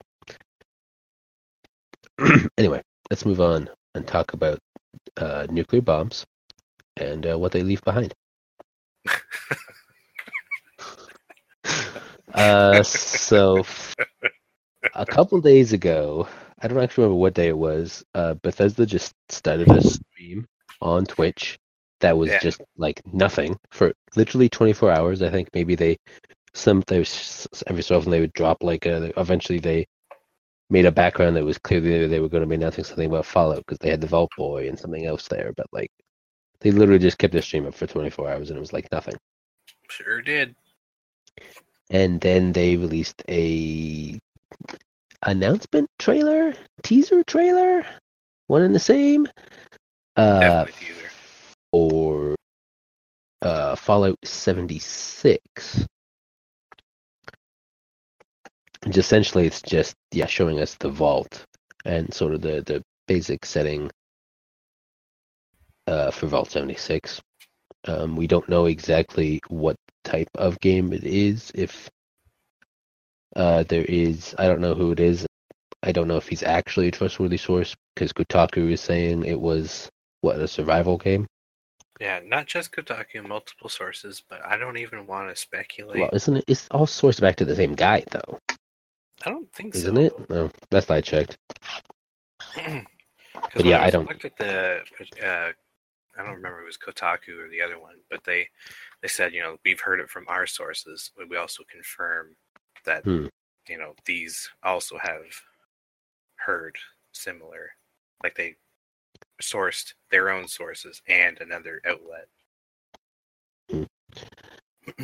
anyway, 2.57 2.81
let's 3.09 3.25
move 3.25 3.41
on 3.41 3.69
and 3.95 4.07
talk 4.07 4.33
about 4.33 4.59
uh, 5.17 5.47
nuclear 5.49 5.81
bombs 5.81 6.25
and 6.97 7.25
uh, 7.25 7.37
what 7.37 7.51
they 7.51 7.63
leave 7.63 7.83
behind. 7.83 8.13
uh, 12.33 12.83
so, 12.83 13.65
a 14.93 15.05
couple 15.05 15.39
days 15.41 15.73
ago, 15.73 16.27
I 16.61 16.67
don't 16.67 16.79
actually 16.79 17.03
remember 17.05 17.21
what 17.21 17.33
day 17.33 17.47
it 17.49 17.57
was. 17.57 18.03
Uh, 18.13 18.33
Bethesda 18.35 18.85
just 18.85 19.13
started 19.29 19.69
a 19.71 19.81
stream 19.81 20.45
on 20.81 21.05
Twitch 21.05 21.57
that 22.01 22.17
was 22.17 22.31
Yeah. 22.31 22.39
just 22.39 22.61
like 22.77 23.01
nothing 23.11 23.57
for 23.71 23.93
literally 24.15 24.49
24 24.49 24.91
hours. 24.91 25.21
I 25.21 25.29
think 25.29 25.49
maybe 25.53 25.75
they 25.75 25.97
some 26.57 26.83
there 26.87 26.99
was 26.99 27.47
every 27.67 27.83
so 27.83 27.97
often 27.97 28.11
they 28.11 28.19
would 28.19 28.33
drop 28.33 28.63
like 28.63 28.85
a. 28.85 29.17
Eventually, 29.19 29.59
they 29.59 29.87
made 30.69 30.85
a 30.85 30.91
background 30.91 31.35
that 31.35 31.45
was 31.45 31.57
clearly 31.57 32.07
they 32.07 32.19
were 32.19 32.29
going 32.29 32.41
to 32.41 32.47
be 32.47 32.55
announcing 32.55 32.83
something 32.83 33.07
about 33.07 33.25
Fallout 33.25 33.59
because 33.65 33.79
they 33.79 33.89
had 33.89 34.01
the 34.01 34.07
Vault 34.07 34.31
Boy 34.37 34.67
and 34.67 34.77
something 34.77 35.05
else 35.05 35.27
there, 35.27 35.53
but 35.55 35.67
like 35.71 35.91
they 36.59 36.71
literally 36.71 36.99
just 36.99 37.17
kept 37.17 37.33
the 37.33 37.41
stream 37.41 37.67
up 37.67 37.75
for 37.75 37.87
24 37.87 38.29
hours 38.29 38.49
and 38.49 38.57
it 38.57 38.59
was 38.59 38.73
like 38.73 38.91
nothing. 38.91 39.15
Sure 39.89 40.21
did. 40.21 40.55
And 41.89 42.19
then 42.19 42.51
they 42.51 42.75
released 42.75 43.23
a 43.29 44.19
announcement 45.23 45.89
trailer, 45.99 46.53
teaser 46.83 47.23
trailer, 47.23 47.85
one 48.47 48.63
and 48.63 48.75
the 48.75 48.79
same, 48.79 49.27
uh, 50.17 50.65
for 51.71 52.35
uh, 53.41 53.75
Fallout 53.75 54.17
76. 54.25 55.85
Essentially, 58.85 59.47
it's 59.47 59.61
just 59.61 59.95
yeah, 60.11 60.27
showing 60.27 60.59
us 60.59 60.75
the 60.75 60.89
vault 60.89 61.43
and 61.85 62.13
sort 62.13 62.33
of 62.33 62.41
the 62.41 62.61
the 62.65 62.81
basic 63.07 63.45
setting 63.45 63.89
uh, 65.87 66.11
for 66.11 66.27
Vault 66.27 66.51
76. 66.51 67.21
Um, 67.85 68.15
we 68.15 68.27
don't 68.27 68.49
know 68.49 68.65
exactly 68.65 69.39
what 69.47 69.77
type 70.03 70.29
of 70.35 70.59
game 70.59 70.91
it 70.93 71.03
is. 71.03 71.51
If 71.55 71.89
uh, 73.35 73.63
there 73.63 73.85
is, 73.85 74.35
I 74.37 74.47
don't 74.47 74.61
know 74.61 74.75
who 74.75 74.91
it 74.91 74.99
is. 74.99 75.25
I 75.83 75.91
don't 75.91 76.07
know 76.07 76.17
if 76.17 76.27
he's 76.27 76.43
actually 76.43 76.89
a 76.89 76.91
trustworthy 76.91 77.37
source 77.37 77.75
because 77.95 78.11
Kotaku 78.11 78.71
is 78.71 78.81
saying 78.81 79.23
it 79.23 79.39
was 79.39 79.89
what 80.21 80.39
a 80.39 80.47
survival 80.47 80.97
game. 80.97 81.27
Yeah, 81.99 82.19
not 82.23 82.45
just 82.45 82.71
Kotaku, 82.71 83.27
multiple 83.27 83.69
sources, 83.69 84.21
but 84.27 84.45
I 84.45 84.57
don't 84.57 84.77
even 84.77 85.07
want 85.07 85.29
to 85.29 85.35
speculate. 85.35 85.99
Well, 85.99 86.09
isn't 86.13 86.37
it? 86.37 86.43
It's 86.47 86.67
all 86.69 86.85
sourced 86.85 87.21
back 87.21 87.37
to 87.37 87.45
the 87.45 87.55
same 87.55 87.73
guy, 87.73 88.03
though, 88.11 88.39
I 89.25 89.29
don't 89.29 89.51
think 89.53 89.73
so. 89.73 89.79
isn't 89.79 89.97
it? 89.97 90.29
No, 90.29 90.49
last 90.71 90.91
I 90.91 91.01
checked. 91.01 91.37
But 93.53 93.65
yeah, 93.65 93.79
I 93.81 93.85
was- 93.85 93.91
don't- 93.93 94.09
looked 94.09 94.25
at 94.25 94.35
the. 94.37 94.81
Uh, 95.23 95.51
I 96.19 96.23
don't 96.23 96.33
remember 96.35 96.57
if 96.59 96.63
it 96.63 96.65
was 96.65 96.77
Kotaku 96.77 97.37
or 97.45 97.49
the 97.49 97.61
other 97.61 97.79
one, 97.79 97.95
but 98.09 98.23
they 98.23 98.49
they 99.03 99.07
said 99.07 99.31
you 99.33 99.41
know 99.43 99.57
we've 99.63 99.79
heard 99.79 99.99
it 99.99 100.09
from 100.09 100.25
our 100.27 100.47
sources, 100.47 101.11
but 101.15 101.29
we 101.29 101.37
also 101.37 101.63
confirm 101.69 102.35
that 102.85 103.03
Hmm. 103.03 103.27
you 103.69 103.77
know 103.77 103.93
these 104.05 104.49
also 104.63 104.97
have 104.97 105.25
heard 106.37 106.75
similar, 107.11 107.69
like 108.23 108.33
they 108.35 108.55
sourced 109.41 109.93
their 110.09 110.31
own 110.31 110.47
sources 110.47 111.01
and 111.07 111.39
another 111.39 111.79
outlet. 111.85 112.27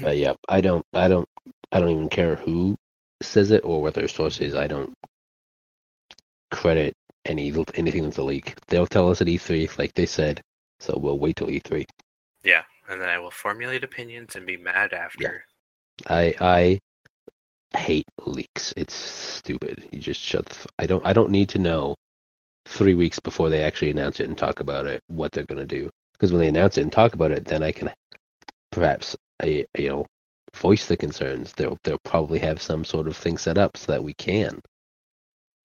But 0.01 0.17
yeah, 0.17 0.33
I 0.49 0.61
don't, 0.61 0.85
I 0.93 1.07
don't, 1.07 1.29
I 1.71 1.79
don't 1.79 1.89
even 1.89 2.09
care 2.09 2.35
who 2.35 2.77
says 3.23 3.51
it 3.51 3.63
or 3.63 3.81
what 3.81 3.93
their 3.93 4.07
source 4.07 4.39
is. 4.39 4.55
I 4.55 4.67
don't 4.67 4.93
credit 6.51 6.93
any 7.25 7.53
anything 7.75 8.03
that's 8.03 8.17
a 8.17 8.23
leak. 8.23 8.55
They'll 8.67 8.87
tell 8.87 9.09
us 9.09 9.21
at 9.21 9.27
E3, 9.27 9.77
like 9.77 9.93
they 9.93 10.05
said. 10.05 10.41
So 10.79 10.97
we'll 10.97 11.19
wait 11.19 11.37
till 11.37 11.49
E 11.49 11.59
E3. 11.59 11.85
Yeah, 12.43 12.63
and 12.89 13.01
then 13.01 13.09
I 13.09 13.17
will 13.19 13.31
formulate 13.31 13.83
opinions 13.83 14.35
and 14.35 14.45
be 14.45 14.57
mad 14.57 14.93
after. 14.93 15.45
I 16.07 16.35
I 16.39 16.79
hate 17.77 18.05
leaks. 18.25 18.73
It's 18.75 18.93
stupid. 18.93 19.87
You 19.91 19.99
just 19.99 20.21
shut. 20.21 20.45
The, 20.45 20.55
f- 20.55 20.67
I 20.79 20.85
don't. 20.85 21.05
I 21.05 21.13
don't 21.13 21.31
need 21.31 21.49
to 21.49 21.59
know 21.59 21.95
three 22.65 22.95
weeks 22.95 23.19
before 23.19 23.49
they 23.49 23.63
actually 23.63 23.91
announce 23.91 24.19
it 24.19 24.27
and 24.27 24.37
talk 24.37 24.59
about 24.59 24.85
it 24.85 25.01
what 25.07 25.31
they're 25.31 25.45
gonna 25.45 25.65
do. 25.65 25.89
Because 26.13 26.31
when 26.31 26.41
they 26.41 26.47
announce 26.47 26.77
it 26.77 26.81
and 26.81 26.91
talk 26.91 27.13
about 27.13 27.31
it, 27.31 27.45
then 27.45 27.63
I 27.63 27.71
can 27.71 27.91
perhaps 28.71 29.15
I, 29.41 29.65
you 29.77 29.89
know 29.89 30.05
voice 30.55 30.85
the 30.87 30.97
concerns. 30.97 31.53
They'll 31.53 31.77
they'll 31.83 31.99
probably 31.99 32.39
have 32.39 32.61
some 32.61 32.83
sort 32.85 33.07
of 33.07 33.17
thing 33.17 33.37
set 33.37 33.57
up 33.57 33.77
so 33.77 33.91
that 33.91 34.03
we 34.03 34.13
can, 34.13 34.61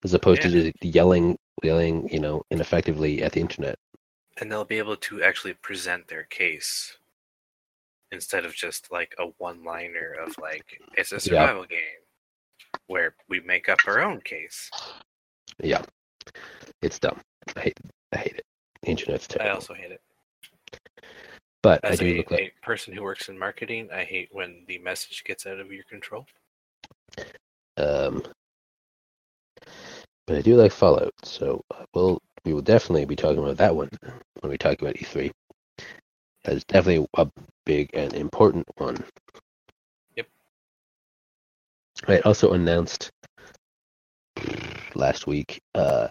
as 0.03 0.13
opposed 0.13 0.41
to 0.43 0.49
just 0.49 0.73
yelling 0.83 1.37
yelling 1.63 2.07
you 2.09 2.19
know 2.19 2.41
ineffectively 2.51 3.21
at 3.23 3.33
the 3.33 3.41
internet. 3.41 3.75
and 4.39 4.49
they'll 4.51 4.65
be 4.65 4.77
able 4.77 4.95
to 4.95 5.21
actually 5.21 5.53
present 5.53 6.07
their 6.07 6.23
case 6.23 6.97
instead 8.11 8.45
of 8.45 8.55
just 8.55 8.91
like 8.91 9.13
a 9.19 9.25
one 9.37 9.63
liner 9.63 10.15
of 10.25 10.33
like 10.41 10.79
it's 10.97 11.11
a 11.11 11.19
survival 11.27 11.65
game 11.65 11.79
where 12.87 13.13
we 13.27 13.39
make 13.41 13.67
up 13.69 13.79
our 13.87 13.99
own 14.01 14.19
case 14.21 14.69
Yeah, 15.61 15.83
it's 16.81 16.97
dumb. 16.99 17.19
I 17.55 17.59
hate 17.61 17.79
I 18.13 18.17
hate 18.17 18.35
it. 18.37 18.45
The 18.81 18.89
internet's 18.89 19.27
terrible. 19.27 19.51
i 19.51 19.53
also 19.53 19.73
hate 19.73 19.91
it 19.91 20.01
but 21.61 21.83
I 21.83 21.89
as 21.89 21.99
do 21.99 22.05
a, 22.05 22.17
look 22.17 22.31
like 22.31 22.53
a 22.61 22.65
person 22.65 22.93
who 22.93 23.03
works 23.03 23.29
in 23.29 23.37
marketing 23.37 23.89
i 23.93 24.03
hate 24.03 24.29
when 24.31 24.63
the 24.67 24.77
message 24.79 25.23
gets 25.25 25.45
out 25.45 25.59
of 25.59 25.71
your 25.71 25.83
control 25.83 26.25
Um, 27.77 28.23
but 30.27 30.37
I 30.37 30.41
do 30.41 30.55
like 30.55 30.71
Fallout, 30.71 31.13
so 31.23 31.63
uh, 31.71 31.85
we'll 31.93 32.21
we 32.45 32.53
will 32.53 32.61
definitely 32.61 33.05
be 33.05 33.15
talking 33.15 33.39
about 33.39 33.57
that 33.57 33.75
one 33.75 33.89
when 34.41 34.51
we 34.51 34.57
talk 34.57 34.81
about 34.81 34.95
E3. 34.95 35.31
That's 36.43 36.63
definitely 36.65 37.07
a 37.15 37.27
big 37.65 37.89
and 37.93 38.13
important 38.13 38.65
one. 38.77 39.03
Yep. 40.15 40.27
Right. 42.07 42.25
Also 42.25 42.53
announced 42.53 43.11
last 44.95 45.27
week, 45.27 45.59
uh, 45.75 46.07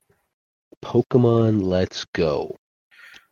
Pokemon 0.85 1.63
Let's 1.63 2.05
Go. 2.15 2.57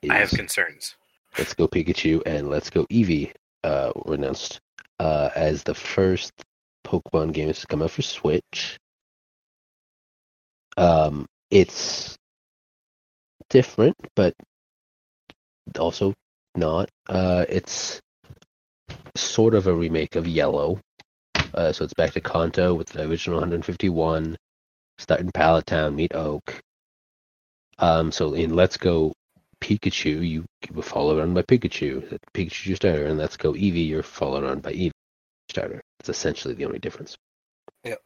i 0.08 0.18
have 0.18 0.30
concerns 0.30 0.94
Let's 1.38 1.54
Go 1.54 1.68
Pikachu 1.68 2.22
and 2.24 2.48
Let's 2.48 2.70
Go 2.70 2.86
Eevee 2.86 3.32
uh, 3.62 3.92
were 3.94 4.14
announced 4.14 4.60
uh, 4.98 5.30
as 5.34 5.62
the 5.62 5.74
first 5.74 6.32
Pokemon 6.86 7.32
games 7.32 7.60
to 7.60 7.66
come 7.66 7.82
out 7.82 7.90
for 7.90 8.02
Switch. 8.02 8.78
Um, 10.76 11.26
it's 11.50 12.16
different, 13.50 13.96
but 14.14 14.34
also 15.78 16.14
not. 16.54 16.88
Uh, 17.08 17.44
it's 17.48 18.00
sort 19.14 19.54
of 19.54 19.66
a 19.66 19.74
remake 19.74 20.16
of 20.16 20.26
Yellow. 20.26 20.80
Uh, 21.54 21.72
so 21.72 21.84
it's 21.84 21.94
back 21.94 22.12
to 22.12 22.20
Kanto 22.20 22.74
with 22.74 22.88
the 22.88 23.02
original 23.02 23.38
151, 23.38 24.36
starting 24.98 25.30
Pallet 25.32 25.66
Town, 25.66 25.96
meet 25.96 26.14
Oak. 26.14 26.60
Um, 27.78 28.10
so 28.10 28.34
in 28.34 28.54
Let's 28.54 28.76
Go 28.76 29.12
Pikachu, 29.66 30.22
you 30.28 30.44
were 30.72 30.82
followed 30.82 31.20
on 31.20 31.34
by 31.34 31.42
Pikachu, 31.42 32.08
the 32.08 32.20
Pikachu 32.32 32.76
starter, 32.76 33.06
and 33.06 33.18
Let's 33.18 33.36
Go 33.36 33.52
Eevee, 33.52 33.88
you're 33.88 34.04
followed 34.04 34.44
on 34.44 34.60
by 34.60 34.72
Eevee 34.72 34.92
starter. 35.48 35.80
That's 35.98 36.08
essentially 36.08 36.54
the 36.54 36.66
only 36.66 36.78
difference. 36.78 37.16
Yeah. 37.82 37.96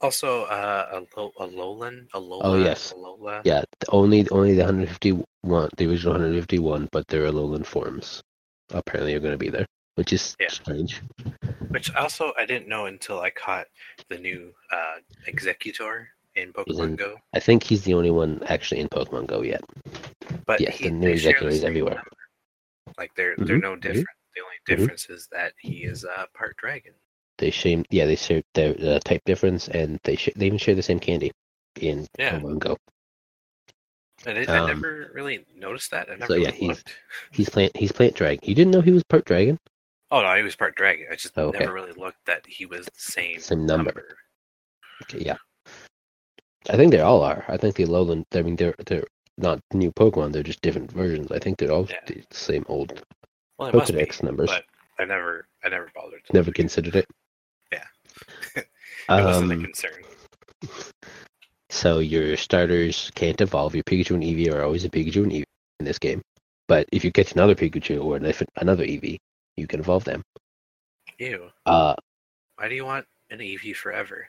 Also, 0.00 0.44
uh, 0.44 0.86
a, 0.92 1.20
Lo- 1.20 1.32
a 1.40 1.48
Alolan, 1.48 2.06
a 2.14 2.20
Lola, 2.20 2.42
Oh, 2.44 2.56
yes. 2.56 2.92
Alola. 2.92 3.40
Yeah, 3.44 3.64
only 3.88 4.28
only 4.30 4.54
the 4.54 4.62
151, 4.62 5.70
the 5.76 5.90
original 5.90 6.12
151, 6.12 6.88
but 6.92 7.04
their 7.08 7.24
Alolan 7.26 7.66
forms 7.66 8.22
apparently 8.70 9.14
are 9.14 9.20
going 9.20 9.32
to 9.34 9.38
be 9.38 9.50
there, 9.50 9.66
which 9.96 10.12
is 10.12 10.36
Yeah. 10.38 10.50
strange. 10.50 11.02
Which 11.70 11.92
also 11.96 12.32
I 12.38 12.46
didn't 12.46 12.68
know 12.68 12.86
until 12.86 13.20
I 13.20 13.30
caught 13.30 13.66
the 14.08 14.18
new 14.18 14.52
uh, 14.70 14.98
Exeggutor 15.28 16.06
in 16.34 16.52
Pokemon 16.52 16.84
in- 16.84 16.96
Go. 16.96 17.16
I 17.34 17.40
think 17.40 17.62
he's 17.62 17.82
the 17.82 17.94
only 17.94 18.10
one 18.10 18.42
actually 18.46 18.80
in 18.80 18.88
Pokemon 18.88 19.26
Go 19.26 19.42
yet. 19.42 19.62
But 20.46 20.60
yes, 20.60 20.76
he, 20.76 20.84
the 20.84 20.90
new 20.90 21.12
Exeggutor 21.14 21.46
is 21.48 21.64
everywhere. 21.64 21.94
number. 21.96 22.10
Like 22.98 23.14
they're 23.14 23.36
they're 23.38 23.58
Mhm, 23.58 23.62
no 23.62 23.76
mhm, 23.76 23.80
different. 23.80 24.08
The 24.34 24.40
only 24.42 24.56
Mhm. 24.56 24.76
difference 24.76 25.10
is 25.10 25.28
that 25.32 25.52
he 25.58 25.84
is 25.84 26.04
uh, 26.04 26.26
part 26.34 26.56
dragon. 26.56 26.94
They 27.38 27.50
share, 27.50 27.82
yeah, 27.90 28.06
they 28.06 28.16
share 28.16 28.42
their 28.54 28.74
uh, 28.80 28.98
type 29.00 29.22
difference, 29.24 29.68
and 29.68 29.98
they 30.04 30.16
sh- 30.16 30.30
they 30.36 30.46
even 30.46 30.58
share 30.58 30.74
the 30.74 30.82
same 30.82 31.00
candy 31.00 31.32
in 31.80 32.06
Yeah. 32.18 32.38
Pokemon 32.38 32.58
Go. 32.58 32.76
And 34.24 34.38
it, 34.38 34.48
I 34.48 34.58
Um, 34.58 34.66
never 34.68 35.10
really 35.14 35.44
noticed 35.54 35.90
that. 35.90 36.08
I 36.08 36.12
never 36.14 36.26
so, 36.26 36.34
yeah, 36.34 36.46
really 36.46 36.58
he's- 36.58 36.76
looked. 36.76 36.96
He's 37.32 37.48
plant 37.48 37.76
he's 37.76 37.92
plant 37.92 38.14
dragon. 38.14 38.40
You 38.48 38.54
didn't 38.54 38.70
know 38.72 38.80
he 38.80 38.92
was 38.92 39.02
part 39.04 39.24
dragon? 39.24 39.58
Oh 40.10 40.20
no, 40.22 40.34
he 40.36 40.42
was 40.42 40.54
part 40.54 40.76
dragon. 40.76 41.06
I 41.10 41.16
just 41.16 41.36
Oh, 41.38 41.48
okay. 41.48 41.60
never 41.60 41.72
really 41.72 41.92
looked 41.92 42.24
that 42.26 42.46
he 42.46 42.66
was 42.66 42.84
the 42.86 42.92
same 42.96 43.40
Same 43.40 43.64
number. 43.66 44.16
Okay, 45.04 45.20
yeah. 45.24 45.38
I 46.70 46.76
think 46.76 46.92
they 46.92 47.00
all 47.00 47.22
are. 47.22 47.44
I 47.48 47.56
think 47.56 47.76
the 47.76 47.84
Alolan. 47.84 48.24
I 48.34 48.42
mean, 48.42 48.56
they're 48.56 48.74
they're 48.86 49.04
not 49.38 49.60
new 49.72 49.90
Pokemon. 49.92 50.32
They're 50.32 50.42
just 50.42 50.60
different 50.62 50.92
versions. 50.92 51.30
I 51.32 51.38
think 51.38 51.58
they're 51.58 51.72
all 51.72 51.86
Yeah. 51.90 52.00
the 52.06 52.22
same 52.30 52.64
old 52.68 53.02
Well, 53.58 53.72
be, 53.72 53.78
Pokedex 53.78 54.22
numbers. 54.22 54.50
but 54.50 54.64
I 54.98 55.04
never 55.04 55.46
I 55.64 55.68
never 55.68 55.90
bothered. 55.94 56.24
to 56.24 56.32
Never 56.32 56.46
look. 56.46 56.54
considered 56.56 56.96
it. 56.96 57.06
Yeah. 57.72 57.86
It 59.08 59.24
wasn't 59.24 59.50
a 59.50 59.54
um, 59.56 59.64
concern. 59.64 60.04
so 61.70 61.98
your 61.98 62.36
starters 62.36 63.10
can't 63.16 63.40
evolve. 63.40 63.74
Your 63.74 63.82
Pikachu 63.84 64.12
and 64.14 64.22
Eevee 64.22 64.52
are 64.52 64.62
always 64.62 64.84
a 64.84 64.88
Pikachu 64.90 65.24
and 65.24 65.32
Eevee 65.32 65.44
in 65.80 65.86
this 65.86 65.98
game. 65.98 66.22
But 66.68 66.86
if 66.92 67.04
you 67.04 67.10
catch 67.10 67.32
another 67.32 67.54
Pikachu 67.56 68.02
or 68.04 68.16
an- 68.16 68.32
another 68.58 68.84
Eevee, 68.84 69.18
you 69.56 69.66
can 69.66 69.80
evolve 69.80 70.04
them. 70.04 70.22
Ew. 71.18 71.50
Uh 71.66 71.94
Why 72.56 72.68
do 72.68 72.74
you 72.76 72.84
want 72.84 73.06
an 73.30 73.38
Eevee 73.40 73.74
forever? 73.74 74.28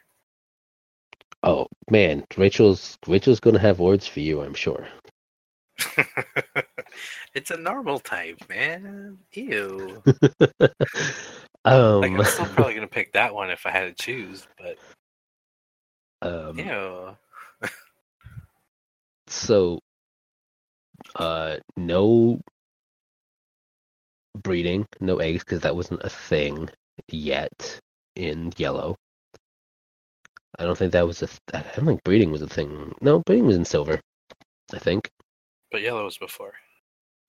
Oh 1.43 1.67
man, 1.89 2.25
Rachel's 2.37 2.97
Rachel's 3.07 3.39
gonna 3.39 3.59
have 3.59 3.79
words 3.79 4.07
for 4.07 4.19
you, 4.21 4.41
I'm 4.41 4.53
sure. 4.53 4.87
it's 7.33 7.51
a 7.51 7.57
normal 7.57 7.99
type, 7.99 8.39
man. 8.49 9.17
Ew. 9.33 10.01
um, 11.65 12.01
Like 12.01 12.11
I'm 12.11 12.23
still 12.25 12.45
probably 12.45 12.75
gonna 12.75 12.87
pick 12.87 13.13
that 13.13 13.33
one 13.33 13.49
if 13.49 13.65
I 13.65 13.71
had 13.71 13.95
to 13.97 14.03
choose, 14.03 14.47
but 14.57 14.77
um, 16.21 16.57
ew. 16.57 17.17
so 19.27 19.79
uh 21.15 21.57
no 21.75 22.39
breeding 24.41 24.85
no 24.99 25.17
eggs 25.17 25.43
because 25.43 25.61
that 25.61 25.75
wasn't 25.75 26.01
a 26.03 26.09
thing 26.09 26.69
yet 27.09 27.79
in 28.15 28.51
yellow 28.57 28.95
i 30.59 30.63
don't 30.63 30.77
think 30.77 30.91
that 30.91 31.07
was 31.07 31.21
a 31.23 31.27
th- 31.27 31.39
i 31.53 31.61
don't 31.75 31.85
think 31.85 32.03
breeding 32.03 32.31
was 32.31 32.41
a 32.41 32.47
thing 32.47 32.93
no 33.01 33.19
breeding 33.25 33.45
was 33.45 33.55
in 33.55 33.65
silver 33.65 33.99
i 34.73 34.79
think 34.79 35.09
But 35.71 35.81
yellow 35.81 36.05
was 36.05 36.17
before. 36.17 36.53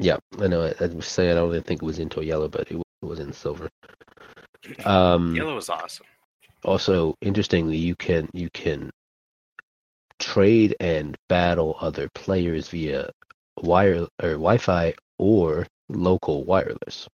yeah 0.00 0.16
i 0.40 0.46
know 0.46 0.64
i, 0.64 0.74
I 0.84 0.86
was 0.88 1.06
saying 1.06 1.30
i 1.30 1.34
don't 1.34 1.50
even 1.50 1.62
think 1.62 1.82
it 1.82 1.86
was 1.86 1.98
into 1.98 2.24
yellow 2.24 2.48
but 2.48 2.70
it, 2.70 2.76
it 2.76 3.06
was 3.06 3.20
in 3.20 3.32
silver 3.32 3.68
um 4.84 5.34
Yellow 5.36 5.54
was 5.54 5.68
awesome. 5.68 6.06
also 6.64 7.14
interestingly 7.20 7.76
you 7.76 7.94
can 7.96 8.28
you 8.32 8.48
can 8.54 8.90
trade 10.18 10.74
and 10.80 11.16
battle 11.28 11.76
other 11.80 12.08
players 12.14 12.68
via 12.68 13.10
wire 13.62 14.06
or 14.22 14.30
wi-fi 14.32 14.94
or 15.18 15.66
local 15.88 16.44
wireless 16.44 17.06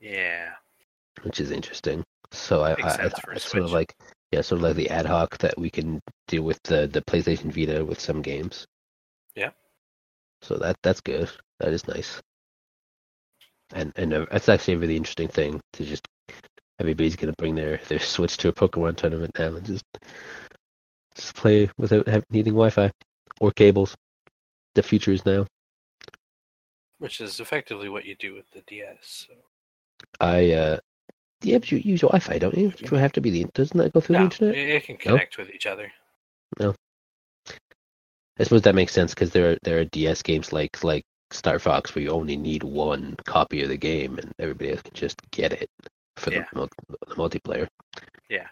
Yeah. 0.00 0.50
which 1.22 1.38
is 1.40 1.50
interesting 1.50 2.02
so 2.32 2.62
i, 2.62 2.72
I, 2.72 2.74
I 2.74 3.10
it's 3.32 3.44
sort 3.48 3.62
of 3.62 3.70
like 3.72 3.94
yeah 4.34 4.40
sort 4.40 4.58
of 4.58 4.62
like 4.64 4.76
the 4.76 4.90
ad 4.90 5.06
hoc 5.06 5.38
that 5.38 5.56
we 5.56 5.70
can 5.70 6.00
do 6.26 6.42
with 6.42 6.60
the 6.64 6.88
the 6.88 7.00
playstation 7.02 7.52
vita 7.52 7.84
with 7.84 8.00
some 8.00 8.20
games 8.20 8.66
Yeah. 9.36 9.50
so 10.42 10.56
that 10.56 10.76
that's 10.82 11.00
good 11.00 11.30
that 11.60 11.68
is 11.68 11.86
nice 11.86 12.20
and 13.74 13.92
and 13.96 14.12
uh, 14.12 14.26
that's 14.32 14.48
actually 14.48 14.74
a 14.74 14.78
really 14.78 14.96
interesting 14.96 15.28
thing 15.28 15.60
to 15.72 15.84
just 15.84 16.06
everybody's 16.80 17.16
gonna 17.16 17.34
bring 17.38 17.54
their 17.54 17.78
their 17.88 18.00
switch 18.14 18.36
to 18.38 18.48
a 18.48 18.52
pokemon 18.52 18.96
tournament 18.96 19.30
now 19.38 19.54
and 19.54 19.64
just 19.66 19.84
just 21.14 21.36
play 21.36 21.70
without 21.78 22.08
have, 22.08 22.24
needing 22.30 22.54
wi-fi 22.54 22.90
or 23.40 23.52
cables 23.52 23.94
the 24.74 24.82
future 24.82 25.12
is 25.12 25.24
now 25.24 25.46
Which 26.98 27.20
is 27.20 27.38
effectively 27.40 27.88
what 27.88 28.04
you 28.06 28.16
do 28.16 28.34
with 28.34 28.50
the 28.52 28.62
DS. 28.62 29.26
So. 29.28 29.34
i 30.20 30.52
uh 30.52 30.78
you 31.44 31.58
use 31.78 32.02
your 32.02 32.10
wi-fi 32.10 32.38
don't 32.38 32.56
you 32.56 32.70
do 32.70 32.86
you 32.90 32.96
have 32.96 33.12
to 33.12 33.20
be 33.20 33.30
the 33.30 33.44
doesn't 33.54 33.76
that 33.78 33.92
go 33.92 34.00
through 34.00 34.16
the 34.16 34.22
internet 34.22 34.54
it, 34.54 34.68
it 34.68 34.84
can 34.84 34.96
connect 34.96 35.38
with 35.38 35.50
each 35.50 35.66
other. 35.66 35.90
No. 36.58 36.74
I 38.38 38.42
suppose 38.44 38.62
that 38.62 38.74
makes 38.74 38.92
sense 38.92 39.12
because 39.14 39.30
there 39.30 39.52
are 39.52 39.58
there 39.62 39.78
are 39.78 39.84
DS 39.84 40.22
games 40.22 40.52
like 40.52 40.82
like 40.82 41.04
Star 41.30 41.58
Fox 41.58 41.94
where 41.94 42.02
you 42.02 42.10
only 42.10 42.36
need 42.36 42.62
one 42.62 43.16
copy 43.24 43.62
of 43.62 43.68
the 43.68 43.76
game 43.76 44.18
and 44.18 44.32
everybody 44.38 44.70
else 44.72 44.82
can 44.82 44.94
just 44.94 45.20
get 45.30 45.52
it 45.52 45.68
for 46.16 46.32
Yeah. 46.32 46.44
the, 46.52 46.58
mul- 46.58 46.68
the 47.08 47.14
multiplayer. 47.14 47.66
Yeah. 48.28 48.46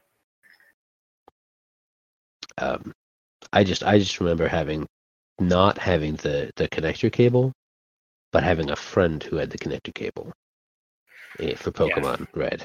Um, 2.58 2.92
I 3.52 3.64
just 3.64 3.82
I 3.84 3.98
just 3.98 4.20
remember 4.20 4.48
having 4.48 4.86
not 5.40 5.78
having 5.78 6.14
the 6.16 6.50
the 6.56 6.68
connector 6.68 7.10
cable, 7.12 7.52
but 8.32 8.42
having 8.44 8.70
a 8.70 8.76
friend 8.76 9.22
who 9.22 9.36
had 9.36 9.50
the 9.50 9.58
connector 9.58 9.94
cable 9.94 10.32
eh, 11.40 11.54
for 11.54 11.70
Yeah. 11.86 11.94
Pokemon 11.96 12.26
Red. 12.34 12.64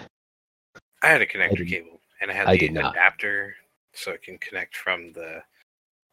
I 1.07 1.11
had 1.11 1.21
a 1.21 1.25
connector 1.25 1.65
cable, 1.65 2.01
and 2.19 2.29
I 2.29 2.33
had 2.33 2.47
I 2.47 2.57
the 2.57 2.67
adapter, 2.67 3.55
so 3.93 4.11
it 4.11 4.21
can 4.23 4.37
connect 4.39 4.75
from 4.75 5.13
the 5.13 5.41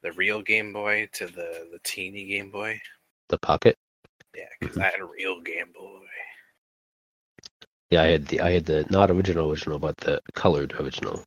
the 0.05 0.13
real 0.13 0.41
Game 0.41 0.73
Boy 0.73 1.09
to 1.15 1.27
the 1.27 1.67
the 1.73 1.81
teeny 1.83 2.27
Game 2.27 2.49
Boy. 2.53 2.81
The 3.29 3.39
Pocket. 3.39 3.77
Yeah, 4.37 4.45
because 4.61 4.79
I 4.79 4.85
had 4.85 5.01
a 5.01 5.05
real 5.05 5.41
Game 5.41 5.73
Boy. 5.75 5.99
Yeah, 7.91 8.03
I 8.03 8.07
had 8.07 8.27
the 8.29 8.41
I 8.41 8.53
had 8.53 8.67
the 8.67 8.87
not 8.89 9.11
original 9.11 9.51
original, 9.51 9.81
but 9.81 9.97
the 9.97 10.21
colored 10.35 10.73
original. 10.79 11.25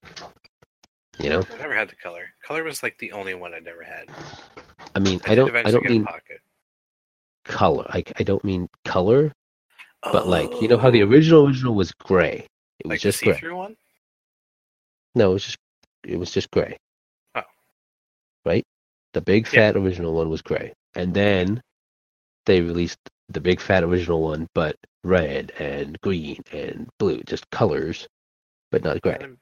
You 1.19 1.29
know, 1.29 1.43
I 1.53 1.57
never 1.57 1.75
had 1.75 1.89
the 1.89 1.95
color. 1.97 2.29
Color 2.47 2.63
was 2.63 2.81
like 2.83 2.97
the 2.99 3.11
only 3.11 3.33
one 3.33 3.53
I 3.53 3.59
never 3.59 3.83
had. 3.83 4.05
I 4.95 4.99
mean, 4.99 5.19
I 5.25 5.35
did 5.35 5.35
don't 5.35 5.55
I 5.57 5.71
don't 5.71 5.83
mean 5.83 6.05
pocket. 6.05 6.39
color. 7.43 7.85
I 7.89 8.01
I 8.17 8.23
don't 8.23 8.45
mean 8.45 8.69
color, 8.85 9.33
but 10.03 10.25
like 10.25 10.61
you 10.61 10.69
know 10.69 10.77
how 10.77 10.89
the 10.89 11.03
Oh, 11.03 11.07
original 11.07 11.47
original 11.47 11.75
was 11.75 11.91
gray. 11.91 12.47
It 12.79 12.87
was 12.87 12.89
like 12.91 12.99
just 12.99 13.19
the 13.21 13.33
gray. 13.33 13.51
one. 13.51 13.75
No, 15.15 15.31
it 15.31 15.33
was 15.33 15.45
just 15.45 15.57
it 16.03 16.17
was 16.17 16.31
just 16.31 16.51
gray. 16.51 16.77
Oh. 17.35 17.41
Right? 18.45 18.63
The 19.13 19.21
big 19.21 19.45
Yeah. 19.47 19.71
fat 19.71 19.77
original 19.77 20.13
one 20.13 20.29
was 20.29 20.41
gray. 20.41 20.73
And 20.95 21.13
then 21.13 21.61
they 22.45 22.61
released 22.61 22.99
the 23.29 23.41
big 23.41 23.59
fat 23.59 23.83
original 23.83 24.21
one 24.21 24.47
but 24.53 24.75
red 25.03 25.51
and 25.59 25.99
green 26.01 26.37
and 26.51 26.87
blue, 26.99 27.21
just 27.23 27.49
colors, 27.49 28.07
but 28.71 28.83
not 28.83 29.01
gray. 29.01 29.17
I'm, 29.21 29.37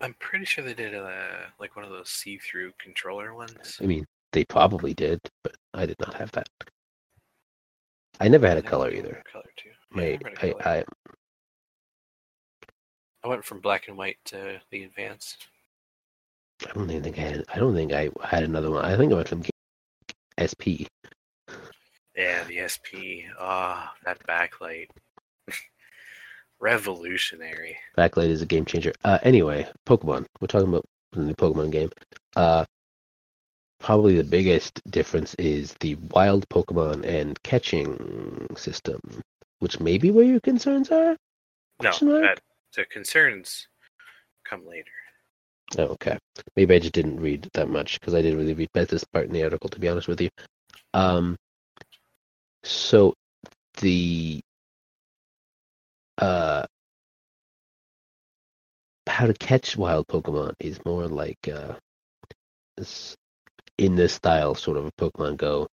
I'm 0.00 0.14
pretty 0.18 0.44
sure 0.44 0.64
they 0.64 0.74
did 0.74 0.94
uh, 0.94 1.46
like 1.60 1.76
one 1.76 1.84
of 1.84 1.90
those 1.90 2.08
see-through 2.08 2.72
controller 2.78 3.34
ones. 3.34 3.78
I 3.80 3.86
mean, 3.86 4.06
they 4.32 4.44
probably 4.44 4.94
did, 4.94 5.20
but 5.44 5.54
I 5.74 5.86
did 5.86 5.96
not 6.00 6.14
have 6.14 6.32
that. 6.32 6.48
I 8.20 8.28
never 8.28 8.48
had 8.48 8.58
a 8.58 8.62
never 8.62 8.70
color 8.70 8.90
either. 8.90 9.22
Color 9.30 9.44
too. 9.56 9.70
Yeah, 9.94 10.02
I 10.02 10.18
My, 10.22 10.32
a 10.42 10.54
I. 10.66 10.78
I, 10.78 10.84
I 13.24 13.28
went 13.28 13.44
from 13.44 13.60
black 13.60 13.88
and 13.88 13.96
white 13.96 14.18
to 14.26 14.60
the 14.70 14.84
advanced. 14.84 15.48
I 16.66 16.72
don't 16.72 16.88
think 16.88 17.18
I 17.18 17.22
had. 17.22 17.44
I 17.52 17.58
don't 17.58 17.74
think 17.74 17.92
I 17.92 18.10
had 18.22 18.42
another 18.42 18.70
one. 18.70 18.84
I 18.84 18.96
think 18.96 19.12
I 19.12 19.16
went 19.16 19.28
from 19.28 19.42
SP. 20.38 20.86
Yeah, 22.16 22.44
the 22.44 22.66
SP. 22.66 23.26
Ah, 23.38 23.94
that 24.04 24.18
backlight. 24.26 24.88
Revolutionary. 26.60 27.76
Backlight 27.96 28.28
is 28.28 28.42
a 28.42 28.46
game 28.46 28.64
changer. 28.64 28.92
Uh, 29.04 29.18
anyway, 29.22 29.68
Pokemon. 29.86 30.26
We're 30.40 30.48
talking 30.48 30.68
about 30.68 30.84
the 31.12 31.20
new 31.20 31.34
Pokemon 31.34 31.70
game. 31.70 31.90
Uh, 32.34 32.64
probably 33.78 34.16
the 34.16 34.24
biggest 34.24 34.80
difference 34.90 35.34
is 35.34 35.74
the 35.80 35.94
wild 36.12 36.48
Pokemon 36.48 37.04
and 37.06 37.40
catching 37.44 38.48
system, 38.56 39.00
which 39.60 39.78
may 39.78 39.98
be 39.98 40.10
where 40.10 40.24
your 40.24 40.40
concerns 40.40 40.90
are. 40.90 41.16
No, 41.80 41.92
that, 42.20 42.40
the 42.78 42.86
concerns 42.86 43.66
come 44.48 44.66
later. 44.66 44.90
Oh, 45.76 45.92
okay. 45.94 46.16
Maybe 46.56 46.76
I 46.76 46.78
just 46.78 46.94
didn't 46.94 47.20
read 47.20 47.48
that 47.52 47.68
much 47.68 48.00
because 48.00 48.14
I 48.14 48.22
didn't 48.22 48.38
really 48.38 48.54
read 48.54 48.70
this 48.72 49.04
part 49.04 49.26
in 49.26 49.32
the 49.32 49.42
article, 49.42 49.68
to 49.68 49.80
be 49.80 49.88
honest 49.88 50.08
with 50.08 50.20
you. 50.20 50.30
Um, 50.94 51.36
so 52.62 53.12
the 53.80 54.40
uh, 56.16 56.64
how 59.06 59.26
to 59.26 59.34
catch 59.34 59.76
wild 59.76 60.06
Pokemon 60.06 60.54
is 60.60 60.78
more 60.86 61.06
like 61.08 61.48
uh, 61.52 61.74
in 63.76 63.96
this 63.96 64.14
style, 64.14 64.54
sort 64.54 64.76
of 64.76 64.90
Pokemon 64.96 65.36
Go. 65.36 65.66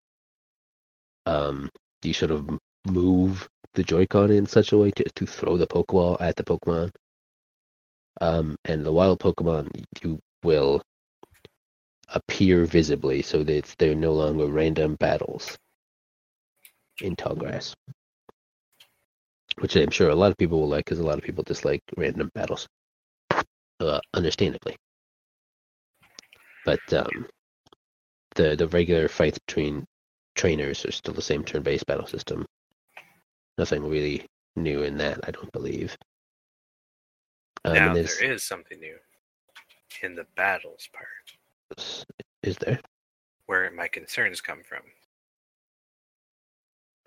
Um, 1.27 1.69
you 2.01 2.13
sort 2.13 2.31
of 2.31 2.49
move 2.87 3.47
the 3.75 3.83
Joy-Con 3.83 4.31
in 4.31 4.45
such 4.45 4.71
a 4.71 4.77
way 4.77 4.91
to, 4.91 5.03
to 5.03 5.25
throw 5.25 5.57
the 5.57 5.67
Pokeball 5.67 6.17
at 6.19 6.35
the 6.35 6.43
Pokemon. 6.43 6.91
Um, 8.21 8.55
and 8.65 8.85
the 8.85 8.91
wild 8.91 9.19
Pokemon, 9.19 9.69
you 10.01 10.19
will 10.43 10.81
appear 12.09 12.65
visibly 12.65 13.21
so 13.21 13.43
that 13.43 13.75
they're 13.77 13.95
no 13.95 14.13
longer 14.13 14.47
random 14.47 14.95
battles 14.95 15.57
in 17.01 17.15
tall 17.15 17.35
grass. 17.35 17.75
Which 19.59 19.75
I'm 19.75 19.91
sure 19.91 20.09
a 20.09 20.15
lot 20.15 20.31
of 20.31 20.37
people 20.37 20.61
will 20.61 20.69
like 20.69 20.85
because 20.85 20.99
a 20.99 21.05
lot 21.05 21.17
of 21.17 21.23
people 21.23 21.43
dislike 21.43 21.81
random 21.97 22.29
battles. 22.33 22.67
Uh, 23.79 23.99
understandably. 24.13 24.75
But 26.65 26.93
um, 26.93 27.27
the 28.35 28.55
the 28.55 28.67
regular 28.67 29.07
fights 29.07 29.39
between 29.45 29.85
trainers 30.35 30.85
are 30.85 30.91
still 30.91 31.13
the 31.13 31.21
same 31.21 31.43
turn-based 31.43 31.85
battle 31.85 32.07
system. 32.07 32.45
Nothing 33.57 33.87
really 33.87 34.25
new 34.55 34.83
in 34.83 34.97
that, 34.97 35.19
I 35.27 35.31
don't 35.31 35.51
believe. 35.51 35.97
Um, 37.63 37.73
now 37.73 37.93
there's, 37.93 38.43
something 38.43 38.79
new 38.79 38.97
in 40.03 40.15
the 40.15 40.25
battles 40.35 40.87
part, 40.93 41.87
is 42.43 42.57
there? 42.57 42.79
where 43.45 43.71
my 43.71 43.87
concerns 43.87 44.41
come 44.41 44.61
from. 44.63 44.81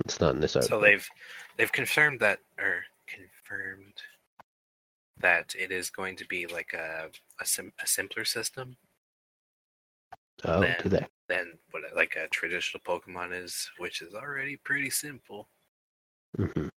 It's 0.04 0.20
not 0.20 0.34
in 0.34 0.40
this 0.40 0.56
article. 0.56 0.78
So 0.78 0.82
they've 0.82 1.06
they've 1.56 1.72
confirmed 1.72 2.20
that 2.20 2.38
or 2.58 2.84
confirmed 3.06 3.94
that 5.20 5.54
it 5.58 5.72
is 5.72 5.90
going 5.90 6.16
to 6.16 6.26
be 6.26 6.46
like 6.46 6.72
a 6.72 7.08
a, 7.40 7.46
sim, 7.46 7.72
a 7.82 7.86
simpler 7.86 8.24
system 8.24 8.76
oh, 10.44 10.60
then- 10.60 10.76
do 10.82 10.88
they? 10.88 11.06
than 11.28 11.52
what 11.72 11.82
like 11.94 12.16
a 12.16 12.28
traditional 12.28 12.80
Pokemon 12.86 13.38
is, 13.38 13.68
which 13.78 14.00
is 14.00 14.14
already 14.14 14.56
pretty 14.56 14.90
simple. 14.90 15.48
Hmm 16.36 16.68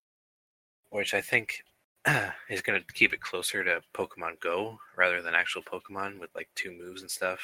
Which 0.90 1.14
I 1.14 1.20
think 1.20 1.62
is 2.48 2.62
going 2.62 2.80
to 2.80 2.94
keep 2.94 3.12
it 3.12 3.20
closer 3.20 3.62
to 3.64 3.80
Pokemon 3.94 4.40
Go 4.40 4.78
rather 4.96 5.22
than 5.22 5.34
actual 5.34 5.62
Pokemon 5.62 6.18
with 6.18 6.30
like 6.34 6.48
two 6.54 6.72
moves 6.72 7.02
and 7.02 7.10
stuff. 7.10 7.40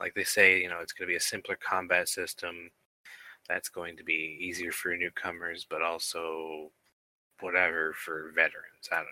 Like 0.00 0.14
they 0.14 0.24
say, 0.24 0.60
you 0.60 0.68
know, 0.68 0.78
it's 0.80 0.92
going 0.92 1.06
to 1.06 1.12
be 1.12 1.16
a 1.16 1.20
simpler 1.20 1.56
combat 1.56 2.08
system 2.08 2.70
that's 3.48 3.68
going 3.68 3.96
to 3.96 4.04
be 4.04 4.38
easier 4.40 4.72
for 4.72 4.96
newcomers, 4.96 5.66
but 5.68 5.82
also 5.82 6.70
whatever 7.40 7.92
for 7.94 8.30
veterans. 8.34 8.88
I 8.90 8.96
don't 8.96 9.04
know. 9.04 9.10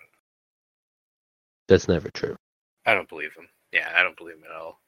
That's 1.67 1.87
never 1.87 2.09
true. 2.09 2.35
I 2.85 2.93
don't 2.95 3.09
believe 3.09 3.35
them. 3.35 3.47
Yeah, 3.71 3.91
I 3.95 4.01
don't 4.01 4.17
believe 4.17 4.37
them 4.41 4.45
at 4.49 4.55
all. 4.55 4.79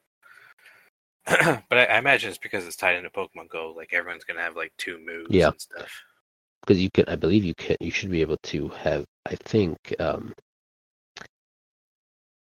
but 1.68 1.78
I, 1.78 1.84
I 1.84 1.98
imagine 1.98 2.30
it's 2.30 2.38
because 2.38 2.66
it's 2.66 2.76
tied 2.76 2.96
into 2.96 3.10
Pokemon 3.10 3.48
Go. 3.48 3.72
Like 3.76 3.92
everyone's 3.92 4.24
gonna 4.24 4.40
have 4.40 4.56
like 4.56 4.72
two 4.76 4.98
moves 5.04 5.30
Yeah. 5.30 5.48
and 5.50 5.60
stuff. 5.60 5.90
Because 6.62 6.80
you 6.80 6.90
can 6.90 7.04
i 7.08 7.16
believe 7.16 7.44
you 7.44 7.54
can 7.54 7.76
you 7.80 7.90
should 7.90 8.10
be 8.10 8.22
able 8.22 8.38
to 8.42 8.68
have 8.70 9.04
i 9.26 9.34
think 9.36 9.76
um 10.00 10.32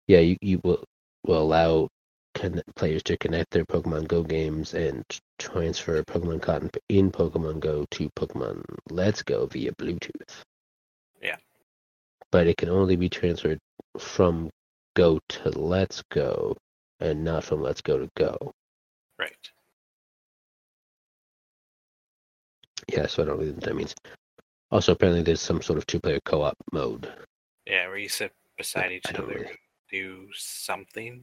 yeah 0.09 0.21
you, 0.21 0.37
you 0.41 0.61
will 0.65 0.85
will 1.27 1.43
allow 1.43 1.89
players 2.77 3.03
to 3.03 3.17
connect 3.19 3.51
their 3.51 3.65
pokemon 3.67 4.09
go 4.09 4.23
games 4.23 4.75
and 4.75 5.05
transfer 5.39 6.03
pokemon 6.05 6.41
cotton 6.41 6.71
in 6.89 7.11
pokemon 7.11 7.61
go 7.61 7.85
to 7.91 8.09
pokemon 8.19 8.63
let's 8.91 9.23
go 9.23 9.47
via 9.47 9.73
bluetooth 9.73 10.43
Yeah. 11.23 11.37
but 12.31 12.47
it 12.47 12.57
can 12.57 12.71
only 12.71 12.97
be 12.97 13.09
transferred 13.09 13.59
from 13.99 14.51
go 14.97 15.21
to 15.29 15.51
let's 15.51 16.03
go 16.11 16.57
and 17.01 17.25
not 17.25 17.45
from 17.45 17.63
let's 17.63 17.83
go 17.83 17.99
to 17.99 18.09
go 18.17 18.37
Right. 19.19 19.51
Yeah 22.89 23.07
so 23.07 23.23
i 23.23 23.27
don't 23.27 23.39
really 23.39 23.51
know 23.51 23.55
what 23.57 23.65
that 23.65 23.77
means 23.77 23.95
also 24.71 24.93
apparently 24.93 25.23
there's 25.23 25.41
some 25.41 25.61
sort 25.63 25.79
of 25.79 25.87
two-player 25.87 26.19
co-op 26.25 26.57
mode 26.73 27.07
Yeah, 27.67 27.87
where 27.89 27.99
you 27.99 28.09
sit 28.09 28.33
beside 28.57 28.93
each 28.93 29.05
other, 29.15 29.27
really- 29.27 29.59
do 29.91 30.27
something, 30.35 31.23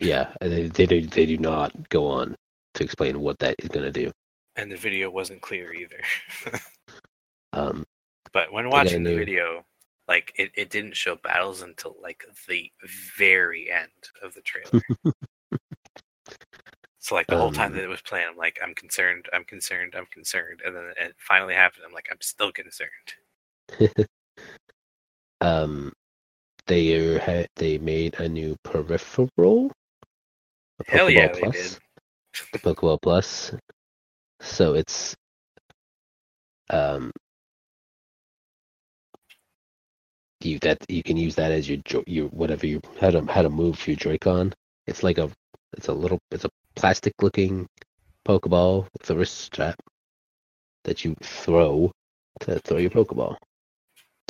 Yeah, 0.00 0.32
they 0.40 0.68
they 0.68 0.84
do, 0.86 1.06
they 1.06 1.24
do 1.26 1.38
not 1.38 1.88
go 1.88 2.06
on 2.06 2.36
to 2.74 2.84
explain 2.84 3.20
what 3.20 3.38
that 3.38 3.54
is 3.58 3.68
going 3.70 3.86
to 3.90 3.92
do. 3.92 4.10
and 4.56 4.70
the 4.70 4.76
video 4.76 5.10
wasn't 5.10 5.40
clear 5.40 5.72
either. 5.72 6.00
Um, 7.52 7.84
but 8.32 8.52
when 8.52 8.68
watching 8.70 9.02
the 9.02 9.16
video, 9.16 9.64
like 10.06 10.32
it, 10.38 10.52
it 10.54 10.70
didn't 10.70 10.94
show 10.96 11.16
battles 11.16 11.62
until 11.62 11.96
like 12.00 12.22
the 12.48 12.70
very 13.18 13.70
end 13.72 13.90
of 14.22 14.34
the 14.34 14.42
trailer. 14.42 14.80
so 17.00 17.16
like 17.16 17.28
the 17.28 17.36
whole 17.36 17.52
time 17.52 17.72
Um, 17.72 17.74
that 17.74 17.84
it 17.84 17.88
was 17.88 18.02
playing, 18.02 18.28
I'm 18.30 18.38
like, 18.38 18.60
I'm 18.64 18.74
concerned, 18.74 19.26
I'm 19.32 19.44
concerned, 19.44 19.94
I'm 19.96 20.06
concerned, 20.06 20.62
and 20.66 20.76
then 20.76 20.84
it 21.00 21.16
finally 21.18 21.54
happened. 21.54 21.84
I'm 21.86 21.94
like, 21.94 22.08
I'm 22.12 22.20
still 22.22 22.52
concerned. 22.52 22.90
um, 25.42 25.92
they 26.66 26.94
are, 26.96 27.20
ha- 27.20 27.46
they 27.56 27.78
made 27.78 28.20
a 28.20 28.28
new 28.28 28.56
peripheral. 28.64 29.72
a 30.80 30.84
Hell 30.84 31.10
yeah, 31.10 31.28
Pokeball 31.28 31.32
they 31.32 31.42
Plus, 31.42 31.48
did. 31.48 31.78
The 32.52 32.58
Pokeball 32.60 33.00
Plus. 33.02 33.52
So 34.40 34.74
it's 34.74 35.14
um, 36.70 37.12
you 40.42 40.58
that 40.60 40.78
you 40.88 41.02
can 41.02 41.16
use 41.16 41.34
that 41.36 41.52
as 41.52 41.68
your 41.68 41.78
your 42.06 42.28
whatever 42.28 42.66
you 42.66 42.80
how 43.00 43.10
to 43.10 43.24
how 43.26 43.42
to 43.42 43.50
move 43.50 43.86
your 43.86 43.96
Joy-Con. 43.96 44.54
It's 44.86 45.02
like 45.02 45.18
a 45.18 45.30
it's 45.76 45.88
a 45.88 45.92
little 45.92 46.18
it's 46.30 46.44
a 46.44 46.50
plastic 46.80 47.12
looking 47.22 47.66
Pokeball 48.26 48.86
with 48.98 49.10
a 49.10 49.14
wrist 49.14 49.38
strap 49.38 49.76
that 50.84 51.04
you 51.04 51.14
throw 51.22 51.90
to 52.40 52.58
throw 52.60 52.78
your 52.78 52.90
Pokeball. 52.90 53.36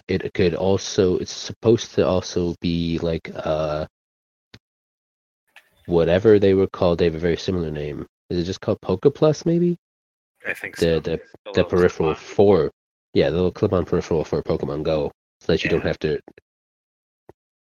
It 0.09 0.33
could 0.35 0.55
also 0.55 1.19
it's 1.19 1.33
supposed 1.33 1.95
to 1.95 2.07
also 2.07 2.55
be 2.61 2.99
like 2.99 3.31
uh 3.35 3.87
whatever 5.87 6.39
they 6.39 6.55
were 6.55 6.67
called. 6.67 6.99
They 6.99 7.05
have 7.07 7.15
a 7.15 7.19
very 7.19 7.37
similar 7.37 7.71
name. 7.71 8.07
Is 8.31 8.39
it 8.39 8.45
just 8.45 8.61
called 8.61 8.81
Poke 8.81 9.15
Plus 9.15 9.47
maybe? 9.47 9.77
I 10.47 10.55
think 10.55 10.77
The- 10.77 10.87
so. 10.87 11.01
the- 11.01 11.21
A 11.47 11.53
the 11.53 11.65
peripheral 11.65 12.15
for 12.15 12.71
yeah 13.15 13.29
the 13.31 13.37
little 13.37 13.53
clip-on 13.53 13.85
peripheral 13.85 14.25
for 14.25 14.41
pokemon 14.43 14.83
go 14.85 15.11
so 15.41 15.53
that 15.53 15.65
you 15.65 15.71
don't 15.71 15.83
have 15.85 15.99
to 16.01 16.21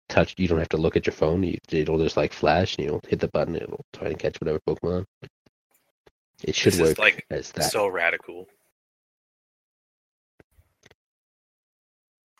touch 0.07 0.35
you 0.37 0.47
don't 0.47 0.59
have 0.59 0.69
to 0.69 0.77
look 0.77 0.95
at 0.95 1.05
your 1.05 1.13
phone 1.13 1.43
you, 1.43 1.57
it'll 1.69 1.97
just 1.97 2.17
like 2.17 2.31
flash 2.31 2.77
and 2.77 2.85
you'll 2.85 3.01
hit 3.07 3.19
the 3.19 3.27
button 3.29 3.55
it'll 3.55 3.85
try 3.93 4.07
and 4.07 4.19
catch 4.19 4.37
whatever 4.39 4.59
pokemon 4.67 5.05
it 6.43 6.55
should 6.55 6.75
work 6.75 6.97
like, 6.97 7.25
as 7.29 7.51
that 7.53 7.71
So 7.71 7.87
radical. 7.87 8.47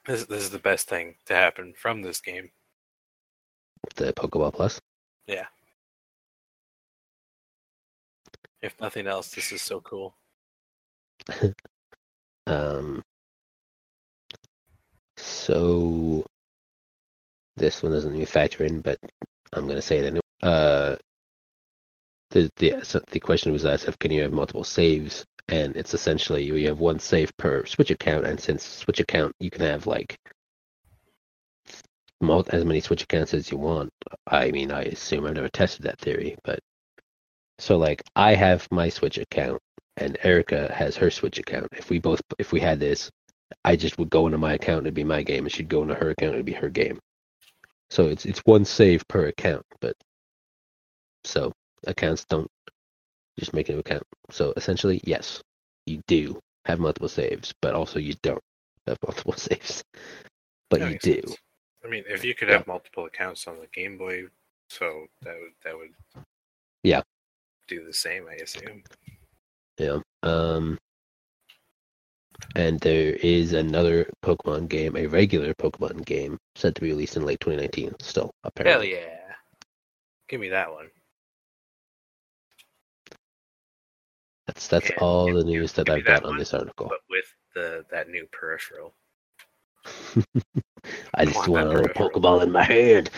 This, 0.06 0.26
this 0.26 0.44
is 0.44 0.52
the 0.52 0.60
best 0.60 0.88
thing 0.88 1.16
to 1.26 1.34
happen 1.34 1.74
from 1.76 2.02
this 2.02 2.22
game. 2.22 2.52
the 3.96 4.14
pokeball 4.14 4.54
plus 4.54 4.80
Yeah. 5.26 5.46
If 8.62 8.80
nothing 8.80 9.08
else, 9.08 9.30
this 9.30 9.52
is 9.52 9.62
so 9.62 9.82
cool. 9.82 10.16
um 12.48 13.02
so 15.18 16.24
this 17.58 17.82
one 17.84 17.92
doesn't 17.92 18.14
even 18.14 18.26
factor 18.26 18.64
in 18.64 18.82
but 18.82 18.98
i'm 19.54 19.66
going 19.66 19.76
to 19.76 19.82
say 19.82 20.00
it 20.00 20.06
anyway. 20.06 20.22
Uh 20.42 20.96
the 22.32 22.50
the 22.58 22.84
so 22.84 23.00
the 23.12 23.20
question 23.20 23.52
was 23.52 23.66
asked 23.66 23.88
if 23.88 23.98
can 24.00 24.12
you 24.12 24.22
have 24.22 24.34
multiple 24.34 24.64
saves 24.64 25.26
and 25.48 25.76
it's 25.76 25.94
essentially 25.94 26.44
you 26.44 26.68
have 26.68 26.80
one 26.80 27.00
save 27.00 27.36
per 27.38 27.66
switch 27.66 27.92
account 27.92 28.26
and 28.26 28.40
since 28.40 28.64
switch 28.66 29.00
account 29.00 29.34
you 29.40 29.50
can 29.50 29.62
have 29.62 29.88
like 29.88 30.18
as 32.50 32.66
many 32.66 32.80
switch 32.80 33.04
accounts 33.04 33.34
as 33.34 33.52
you 33.52 33.58
want. 33.58 33.90
I 34.28 34.52
mean 34.52 34.72
i 34.72 34.82
assume 34.84 35.26
i've 35.26 35.36
never 35.36 35.50
tested 35.50 35.84
that 35.84 36.00
theory 36.00 36.36
but 36.44 36.60
so 37.60 37.78
like 37.78 38.02
i 38.16 38.34
have 38.34 38.68
my 38.72 38.90
switch 38.90 39.18
account 39.18 39.62
and 39.98 40.18
erica 40.24 40.74
has 40.74 40.98
her 40.98 41.12
switch 41.12 41.40
account. 41.40 41.68
If 41.72 41.90
we 41.90 42.00
both 42.00 42.22
if 42.40 42.52
we 42.52 42.60
had 42.60 42.80
this 42.80 43.12
i 43.64 43.76
just 43.76 43.98
would 44.00 44.10
go 44.10 44.26
into 44.26 44.38
my 44.40 44.54
account 44.54 44.82
it'd 44.82 44.94
be 44.94 45.04
my 45.04 45.22
game. 45.24 45.46
And 45.46 45.52
she'd 45.54 45.70
go 45.70 45.84
into 45.84 45.96
her 45.96 46.10
account 46.10 46.34
it'd 46.34 46.46
be 46.46 46.54
her 46.54 46.70
game 46.70 47.00
so 47.92 48.08
it's 48.08 48.26
it's 48.26 48.42
one 48.46 48.66
save 48.66 49.08
per 49.10 49.28
account 49.28 49.66
but 49.82 49.96
so 51.26 51.52
accounts 51.88 52.26
don't 52.26 52.48
Just 53.40 53.54
make 53.54 53.70
a 53.70 53.74
new 53.74 53.80
account. 53.80 54.04
So 54.32 54.54
essentially, 54.58 55.02
yes, 55.06 55.42
you 55.86 56.02
do 56.08 56.40
have 56.66 56.80
multiple 56.80 57.10
saves, 57.10 57.54
but 57.62 57.74
also 57.74 58.00
you 58.00 58.14
don't 58.22 58.42
have 58.88 58.98
multiple 59.08 59.34
saves. 59.34 59.84
But 60.70 60.82
That 60.82 60.84
you 60.84 60.96
do. 61.02 61.22
sense. 61.24 61.40
I 61.86 61.88
mean, 61.90 62.04
if 62.08 62.24
you 62.24 62.36
could 62.36 62.50
Yeah. 62.50 62.62
have 62.62 62.68
multiple 62.68 63.06
accounts 63.06 63.48
on 63.48 63.60
the 63.60 63.68
Game 63.68 63.98
Boy, 63.98 64.26
so 64.70 65.08
that 65.24 65.36
would 65.40 65.54
that 65.64 65.78
would 65.78 65.94
Yeah. 66.84 67.04
do 67.68 67.86
the 67.86 67.94
same, 67.94 68.28
I 68.30 68.36
assume. 68.36 68.84
Yeah. 69.80 70.00
Um. 70.24 70.78
And 72.56 72.80
there 72.80 73.14
is 73.22 73.54
another 73.54 74.10
Pokemon 74.24 74.70
game, 74.70 74.96
a 74.96 75.08
regular 75.08 75.54
Pokemon 75.56 76.06
game, 76.06 76.38
set 76.56 76.76
to 76.76 76.82
be 76.82 76.90
released 76.90 77.18
in 77.18 77.26
late 77.26 77.40
2019. 77.40 77.96
Still, 78.00 78.32
apparently. 78.44 78.92
Hell 78.92 79.02
yeah! 79.02 79.34
Give 80.30 80.40
me 80.40 80.50
that 80.50 80.72
one. 80.72 80.90
That's 84.48 84.68
that's 84.68 84.90
Yeah, 84.90 84.98
all 85.00 85.34
the 85.34 85.44
news 85.44 85.74
that 85.74 85.90
I've 85.90 86.06
got 86.06 86.24
on 86.24 86.38
this 86.38 86.54
article. 86.54 86.88
But 86.88 87.00
with 87.10 87.26
the 87.56 87.86
that 87.92 88.10
new 88.10 88.28
peripheral. 88.32 88.94
I 91.16 91.26
just 91.26 91.48
want 91.48 91.52
want 91.52 91.74
a. 91.74 91.90
Pokeball 91.94 92.44
in 92.44 92.52
my 92.52 92.64
hand. 92.64 93.10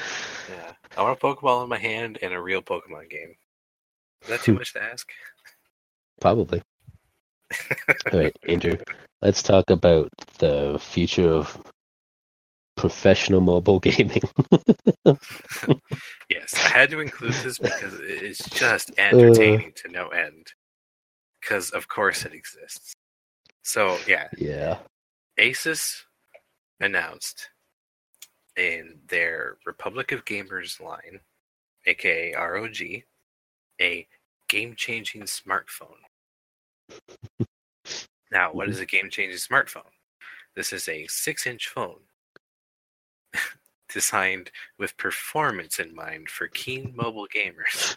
Yeah, 0.49 0.71
I 0.95 1.03
want 1.03 1.17
a 1.21 1.25
Pokeball 1.25 1.63
in 1.63 1.69
my 1.69 1.77
hand 1.77 2.19
and 2.21 2.33
a 2.33 2.41
real 2.41 2.61
Pokemon 2.61 3.09
game. 3.09 3.35
Is 4.23 4.29
that 4.29 4.41
too 4.41 4.53
Hmm. 4.53 4.57
much 4.57 4.73
to 4.73 4.81
ask? 4.81 5.09
Probably. 6.21 6.61
All 8.13 8.19
right, 8.19 8.35
Andrew. 8.47 8.77
Let's 9.21 9.41
talk 9.41 9.69
about 9.69 10.09
the 10.37 10.77
future 10.79 11.29
of 11.29 11.59
professional 12.75 13.41
mobile 13.41 13.79
gaming. 13.87 14.21
Yes, 16.29 16.53
I 16.55 16.67
had 16.67 16.89
to 16.89 16.99
include 16.99 17.33
this 17.33 17.57
because 17.57 17.93
it's 18.01 18.49
just 18.49 18.91
uh. 18.91 19.01
entertaining 19.01 19.71
to 19.77 19.87
no 19.89 20.09
end. 20.09 20.47
Because 21.39 21.69
of 21.69 21.87
course 21.87 22.25
it 22.25 22.33
exists. 22.33 22.93
So 23.63 23.97
yeah, 24.07 24.27
yeah. 24.37 24.79
Asus 25.39 26.01
announced 26.81 27.49
in 28.57 28.99
their 29.07 29.57
Republic 29.65 30.11
of 30.11 30.25
Gamers 30.25 30.81
line, 30.81 31.21
aka 31.85 32.33
ROG, 32.33 32.81
a 33.79 34.07
game-changing 34.49 35.23
smartphone. 35.23 36.01
now, 38.31 38.51
what 38.51 38.65
mm-hmm. 38.65 38.73
is 38.73 38.79
a 38.79 38.85
game-changing 38.85 39.37
smartphone? 39.37 39.81
This 40.55 40.73
is 40.73 40.89
a 40.89 41.07
six-inch 41.07 41.67
phone 41.67 41.99
designed 43.93 44.51
with 44.77 44.97
performance 44.97 45.79
in 45.79 45.95
mind 45.95 46.29
for 46.29 46.47
keen 46.47 46.93
mobile 46.95 47.27
gamers. 47.33 47.95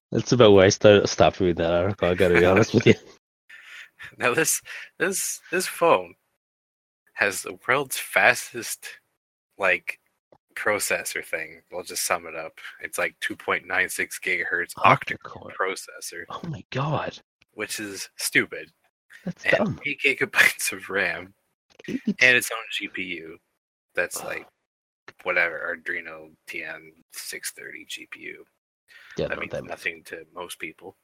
That's 0.12 0.32
about 0.32 0.52
where 0.52 0.66
I 0.66 0.70
started, 0.70 1.06
stopped 1.08 1.40
reading 1.40 1.56
that 1.56 1.72
article. 1.72 2.08
I 2.08 2.14
gotta 2.14 2.38
be 2.38 2.46
honest 2.46 2.74
with 2.74 2.86
you. 2.86 2.94
Now 4.16 4.32
this 4.32 4.62
this 4.98 5.40
this 5.52 5.66
phone 5.66 6.14
has 7.12 7.42
the 7.42 7.58
world's 7.68 7.98
fastest 7.98 8.86
like 9.58 10.00
processor 10.56 11.24
thing. 11.24 11.60
We'll 11.70 11.82
just 11.82 12.06
sum 12.06 12.26
it 12.26 12.34
up. 12.34 12.58
It's 12.80 12.98
like 12.98 13.16
2.96 13.20 13.66
gigahertz 14.24 14.74
octa-core 14.78 15.50
Octa-core. 15.50 15.52
processor, 15.58 16.24
Oh 16.30 16.40
my 16.48 16.64
god. 16.70 17.18
Which 17.60 17.78
is 17.78 18.08
stupid. 18.16 18.72
That's 19.22 19.44
And 19.44 19.52
dumb. 19.58 19.80
8 19.84 20.00
gigabytes 20.02 20.72
of 20.72 20.88
RAM 20.88 21.34
and 21.86 22.16
its 22.18 22.50
own 22.50 22.88
GPU. 22.88 23.34
That's 23.94 24.24
like 24.24 24.46
whatever 25.24 25.76
Adreno 25.76 26.30
TN 26.48 26.80
630 27.12 27.84
GPU. 27.84 28.32
yeah, 29.18 29.28
that 29.28 29.34
no, 29.34 29.40
means 29.40 29.52
that 29.52 29.64
nothing 29.64 30.02
to 30.04 30.24
most 30.34 30.58
people. 30.58 30.96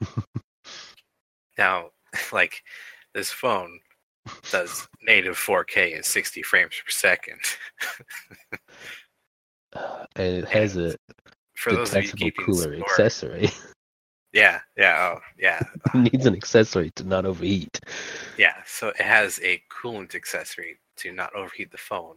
now, 1.58 1.90
like 2.32 2.60
this 3.14 3.30
phone 3.30 3.78
does 4.50 4.88
native 5.06 5.36
4K 5.36 5.94
and 5.94 6.04
60 6.04 6.42
frames 6.42 6.72
per 6.84 6.90
second. 6.90 7.38
uh, 9.74 10.06
and 10.16 10.38
it 10.38 10.48
has 10.48 10.76
a 10.76 10.96
For 11.54 11.72
those 11.72 11.94
of 11.94 12.02
you 12.04 12.10
keeping 12.14 12.46
cooler 12.46 12.74
score, 12.76 12.90
accessory. 12.90 13.48
yeah, 14.32 14.60
yeah, 14.76 15.14
oh, 15.16 15.20
yeah, 15.38 15.60
it 15.94 15.94
needs 16.12 16.26
an 16.26 16.34
accessory 16.34 16.90
to 16.92 17.04
not 17.04 17.24
overheat. 17.26 17.80
yeah. 18.38 18.54
So 18.66 18.88
it 18.88 19.00
has 19.00 19.40
a 19.42 19.60
coolant 19.70 20.14
accessory 20.14 20.78
to 20.98 21.12
not 21.12 21.34
overheat 21.34 21.70
the 21.72 21.78
phone, 21.78 22.16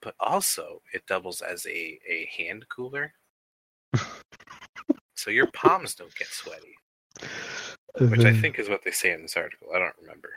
but 0.00 0.14
also 0.20 0.82
it 0.92 1.06
doubles 1.06 1.40
as 1.40 1.66
a 1.66 1.98
a 2.08 2.28
hand 2.36 2.66
cooler, 2.68 3.12
so 5.14 5.30
your 5.30 5.46
palms 5.54 5.94
don't 5.94 6.14
get 6.16 6.28
sweaty. 6.28 6.74
Which 7.98 8.24
I 8.24 8.30
Uh, 8.30 8.40
think 8.40 8.58
is 8.58 8.68
what 8.70 8.82
they 8.84 8.90
say 8.90 9.12
in 9.12 9.22
this 9.22 9.36
article. 9.36 9.68
I 9.74 9.78
don't 9.78 9.94
remember. 10.00 10.30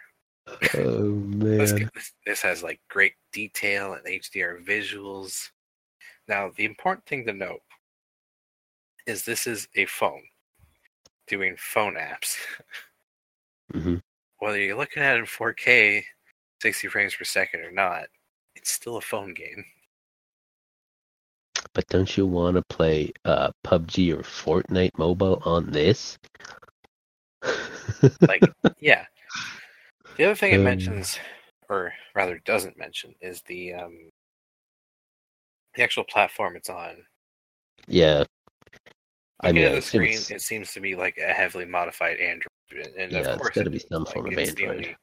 Oh 0.76 1.10
man. 1.16 1.58
this, 1.58 2.12
this 2.26 2.42
has 2.42 2.62
like 2.62 2.80
great 2.90 3.14
detail 3.32 3.94
and 3.94 4.06
HDR 4.06 4.64
visuals. 4.64 5.50
Now, 6.28 6.52
the 6.56 6.66
important 6.66 7.06
thing 7.06 7.26
to 7.26 7.34
note 7.34 7.62
is 9.08 9.24
this 9.24 9.48
is 9.48 9.68
a 9.76 9.86
phone 9.86 10.22
doing 11.28 11.56
phone 11.58 11.96
apps. 11.96 12.36
hmm 13.74 13.98
Whether 14.40 14.60
you're 14.62 14.78
looking 14.78 15.04
at 15.04 15.18
it 15.18 15.20
in 15.20 15.26
4K, 15.26 16.06
60 16.62 16.88
frames 16.88 17.14
per 17.16 17.26
second 17.26 17.60
or 17.66 17.72
not, 17.72 18.08
it's 18.56 18.72
still 18.72 18.96
a 18.96 19.02
phone 19.02 19.34
game. 19.34 19.66
But 21.74 21.86
don't 21.90 22.18
you 22.18 22.26
want 22.26 22.56
to 22.56 22.64
play 22.64 23.12
uh, 23.24 23.52
PUBG 23.64 24.12
or 24.18 24.24
Fortnite 24.24 24.98
mobile 24.98 25.44
on 25.46 25.70
this? 25.70 26.18
Like, 28.28 28.46
yeah. 28.80 29.06
The 30.18 30.26
other 30.26 30.36
thing 30.36 30.52
it 30.52 30.60
Um, 30.60 30.62
mentions, 30.62 31.20
or 31.70 31.94
rather 32.14 32.40
doesn't 32.40 32.78
mention, 32.78 33.16
is 33.22 33.42
the 33.44 33.76
um, 33.76 34.12
the 35.76 35.84
actual 35.84 36.04
platform 36.04 36.56
it's 36.56 36.72
on. 36.72 37.06
yeah. 37.88 38.24
I 39.46 39.52
mean, 39.52 39.64
at 39.66 39.76
the 39.76 39.82
screen, 39.82 40.10
it's- 40.10 40.32
it 40.32 40.42
seems 40.42 40.74
to 40.74 40.80
be 40.80 40.96
like 40.96 41.18
a 41.18 41.34
heavily 41.34 41.66
modified 41.66 42.18
Android, 42.20 42.94
and 42.98 43.12
Yeah, 43.12 43.20
of 43.20 43.26
it's 43.28 43.38
course, 43.38 43.56
gotta 43.56 43.70
be 43.70 43.80
some 43.80 44.04
like, 44.04 44.14
form 44.14 44.26
of 44.28 44.34
it's 44.38 44.54
the 44.54 44.64
Android. 44.64 44.78
only- 44.86 44.98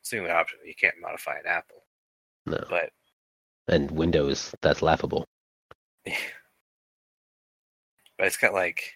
It's 0.00 0.10
the 0.10 0.18
only 0.18 0.30
option. 0.30 0.58
You 0.64 0.74
can't 0.74 1.00
modify 1.00 1.38
an 1.38 1.46
Apple, 1.46 1.84
no. 2.46 2.64
but 2.68 2.92
And 3.68 3.90
Windows, 3.90 4.54
that's 4.62 4.82
laughable. 4.82 5.24
but 6.04 6.14
it's 8.26 8.36
got 8.36 8.52
like 8.54 8.94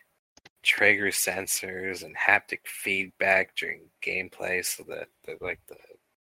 trigger 0.63 1.09
sensors 1.09 2.03
and 2.05 2.15
haptic 2.17 2.67
feedback 2.67 3.57
during 3.57 3.91
gameplay, 4.03 4.65
so 4.65 4.83
that, 4.85 5.09
that 5.25 5.41
like 5.43 5.59
the 5.67 5.77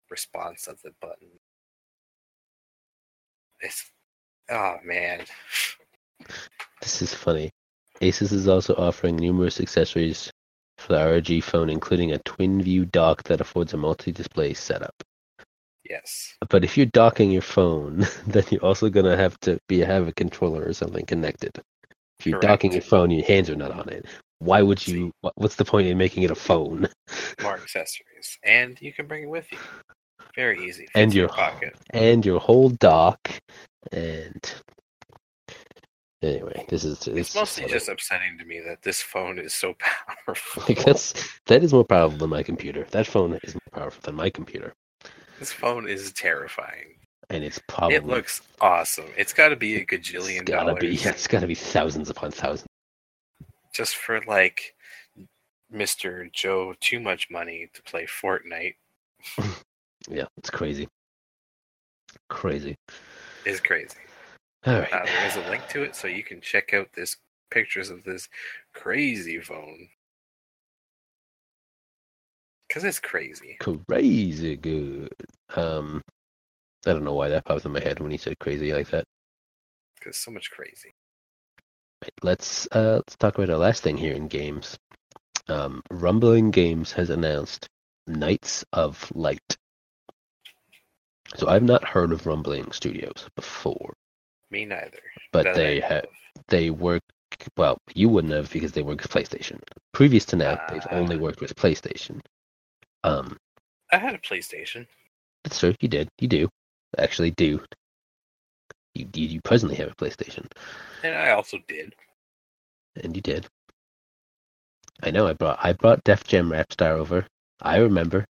response 0.09 0.67
of 0.67 0.81
the 0.81 0.91
button. 1.01 1.29
It's 3.59 3.91
oh 4.49 4.77
man, 4.83 5.25
This 6.81 7.01
is 7.01 7.13
funny. 7.13 7.51
Asus 8.01 8.31
is 8.31 8.47
also 8.47 8.73
offering 8.75 9.15
numerous 9.17 9.59
accessories 9.59 10.31
for 10.77 10.93
the 10.93 11.05
ROG 11.05 11.43
phone, 11.43 11.69
including 11.69 12.11
a 12.13 12.19
twin 12.19 12.61
view 12.61 12.85
dock 12.85 13.23
that 13.23 13.41
affords 13.41 13.73
a 13.73 13.77
multi 13.77 14.11
display 14.11 14.53
setup. 14.53 14.95
yes, 15.83 16.35
But 16.49 16.63
if 16.63 16.77
you're 16.77 16.85
docking 16.87 17.31
your 17.31 17.41
phone, 17.41 18.05
then 18.27 18.43
you're 18.49 18.63
also 18.65 18.89
gonna 18.89 19.17
have 19.17 19.37
to 19.41 19.59
be 19.67 19.79
have 19.79 20.07
a 20.07 20.13
controller 20.13 20.63
or 20.63 20.73
something 20.73 21.05
connected. 21.05 21.51
If 22.19 22.25
you're 22.27 22.39
Correct. 22.39 22.47
docking 22.61 22.71
your 22.73 22.81
phone, 22.81 23.11
your 23.11 23.25
hands 23.25 23.49
are 23.49 23.55
not 23.55 23.71
on 23.71 23.89
it. 23.89 24.05
Why 24.39 24.61
would 24.61 24.85
you? 24.87 25.11
What's 25.35 25.55
the 25.55 25.65
point 25.65 25.87
in 25.87 25.97
making 25.97 26.23
it 26.23 26.31
a 26.31 26.35
phone? 26.35 26.87
more 27.41 27.55
accessories, 27.55 28.37
and 28.43 28.79
you 28.81 28.93
can 28.93 29.05
bring 29.07 29.23
it 29.23 29.29
with 29.29 29.51
you. 29.51 29.57
Very 30.35 30.65
easy. 30.67 30.83
Fits 30.83 30.91
And 30.95 31.13
your 31.13 31.23
your- 31.27 31.29
pocket. 31.35 31.75
And 31.91 32.25
your 32.25 32.39
whole 32.39 32.69
dock, 32.69 33.29
and 33.91 34.41
anyway, 36.21 36.65
this 36.69 36.83
is 36.83 37.07
It's 37.07 37.35
mostly 37.35 37.63
funny. 37.63 37.73
just 37.73 37.89
upsetting 37.89 38.37
to 38.39 38.45
me 38.45 38.59
that 38.61 38.81
this 38.81 39.01
phone 39.01 39.39
is 39.39 39.53
so 39.53 39.75
powerful. 40.25 40.63
because 40.67 41.13
that 41.47 41.63
is 41.63 41.73
more 41.73 41.85
powerful 41.85 42.17
than 42.17 42.29
my 42.29 42.43
computer. 42.43 42.85
That 42.91 43.07
phone 43.07 43.39
is 43.43 43.53
more 43.55 43.61
powerful 43.81 44.01
than 44.03 44.15
my 44.15 44.29
computer, 44.29 44.73
this 45.39 45.51
phone 45.53 45.87
is 45.87 46.11
terrifying. 46.13 46.95
and 47.29 47.43
it's 47.43 47.59
probably 47.67 47.95
It 47.95 48.05
looks 48.05 48.41
awesome. 48.61 49.05
It's 49.17 49.33
got 49.33 49.49
to 49.49 49.55
be 49.55 49.75
a 49.77 49.85
gajillion 49.85 50.41
it's 50.41 50.49
gotta 50.49 50.71
dollars 50.71 50.81
be 50.81 50.95
it's 50.95 51.27
gotta 51.27 51.47
be 51.47 51.55
thousands 51.55 52.09
upon 52.09 52.31
thousands. 52.31 52.67
just 53.73 53.95
for 53.95 54.19
like 54.27 54.75
Mr. 55.73 56.31
Joe 56.33 56.73
too 56.79 56.99
much 56.99 57.29
money 57.29 57.69
to 57.73 57.81
play 57.83 58.05
Fortnite 58.05 58.75
Yeah, 60.09 60.25
it's 60.37 60.49
crazy, 60.49 60.87
crazy. 62.29 62.75
It's 63.45 63.59
crazy. 63.59 63.95
All 64.65 64.73
Uh, 64.93 65.05
there 65.05 65.27
is 65.27 65.35
a 65.35 65.49
link 65.49 65.67
to 65.69 65.83
it, 65.83 65.95
so 65.95 66.07
you 66.07 66.23
can 66.23 66.41
check 66.41 66.73
out 66.73 66.93
this 66.93 67.17
pictures 67.49 67.89
of 67.89 68.03
this 68.03 68.29
crazy 68.73 69.39
phone 69.39 69.89
because 72.67 72.83
it's 72.83 72.99
crazy. 72.99 73.57
crazy 73.59 74.55
good. 74.55 75.09
Um, 75.55 76.01
I 76.85 76.93
don't 76.93 77.03
know 77.03 77.15
why 77.15 77.29
that 77.29 77.45
popped 77.45 77.65
in 77.65 77.71
my 77.71 77.79
head 77.79 77.99
when 77.99 78.11
he 78.11 78.17
said 78.17 78.39
crazy 78.39 78.71
like 78.71 78.89
that. 78.91 79.05
Because 79.95 80.17
so 80.17 80.31
much 80.31 80.51
crazy. 80.51 80.93
Right, 82.03 82.13
let's 82.23 82.67
uh 82.71 82.95
let's 82.95 83.17
talk 83.17 83.37
about 83.37 83.49
our 83.49 83.57
last 83.57 83.83
thing 83.83 83.97
here 83.97 84.13
in 84.13 84.27
games. 84.27 84.77
Um, 85.49 85.81
Rumbling 85.89 86.51
Games 86.51 86.91
has 86.93 87.09
announced 87.09 87.67
Knights 88.07 88.63
of 88.71 89.11
Light. 89.15 89.57
So 91.35 91.47
I've 91.47 91.63
not 91.63 91.83
heard 91.83 92.11
of 92.11 92.25
Rumbling 92.27 92.71
Studios 92.71 93.27
before, 93.35 93.93
Me 94.51 94.65
neither. 94.65 94.99
but 95.31 95.43
That 95.43 95.55
they 95.55 95.79
have 95.79 96.05
they 96.47 96.69
work 96.69 97.01
well. 97.57 97.77
You 97.93 98.09
wouldn't 98.09 98.33
have 98.33 98.51
because 98.51 98.71
they 98.71 98.81
work 98.81 99.01
with 99.01 99.11
PlayStation. 99.11 99.59
Previous 99.93 100.25
to 100.25 100.35
now, 100.35 100.59
they've 100.69 100.85
only 100.91 101.15
Ah. 101.15 101.19
worked 101.19 101.41
with 101.41 101.55
PlayStation. 101.55 102.19
Um, 103.03 103.37
I 103.91 103.97
had 103.97 104.13
a 104.15 104.17
PlayStation. 104.19 104.87
that's 105.43 105.59
true. 105.59 105.75
You 105.79 105.87
did. 105.89 106.09
You 106.19 106.27
do 106.27 106.49
actually 106.97 107.31
do. 107.31 107.63
You 108.95 109.07
you, 109.13 109.27
you 109.27 109.41
presently 109.41 109.75
have 109.77 109.89
a 109.91 109.95
PlayStation, 109.95 110.45
And 111.03 111.15
I 111.15 111.29
also 111.31 111.59
did. 111.67 111.93
and 113.03 113.15
you 113.15 113.21
did. 113.21 113.47
I 115.03 115.11
know. 115.11 115.27
I 115.27 115.33
brought 115.33 115.59
I 115.63 115.73
brought 115.73 116.03
Def 116.03 116.23
Jam 116.23 116.49
Rapstar 116.49 116.91
over. 116.97 117.25
I 117.61 117.77
remember. 117.77 118.25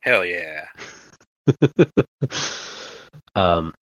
Hell 0.00 0.24
yeah. 0.24 0.66
um, 3.34 3.74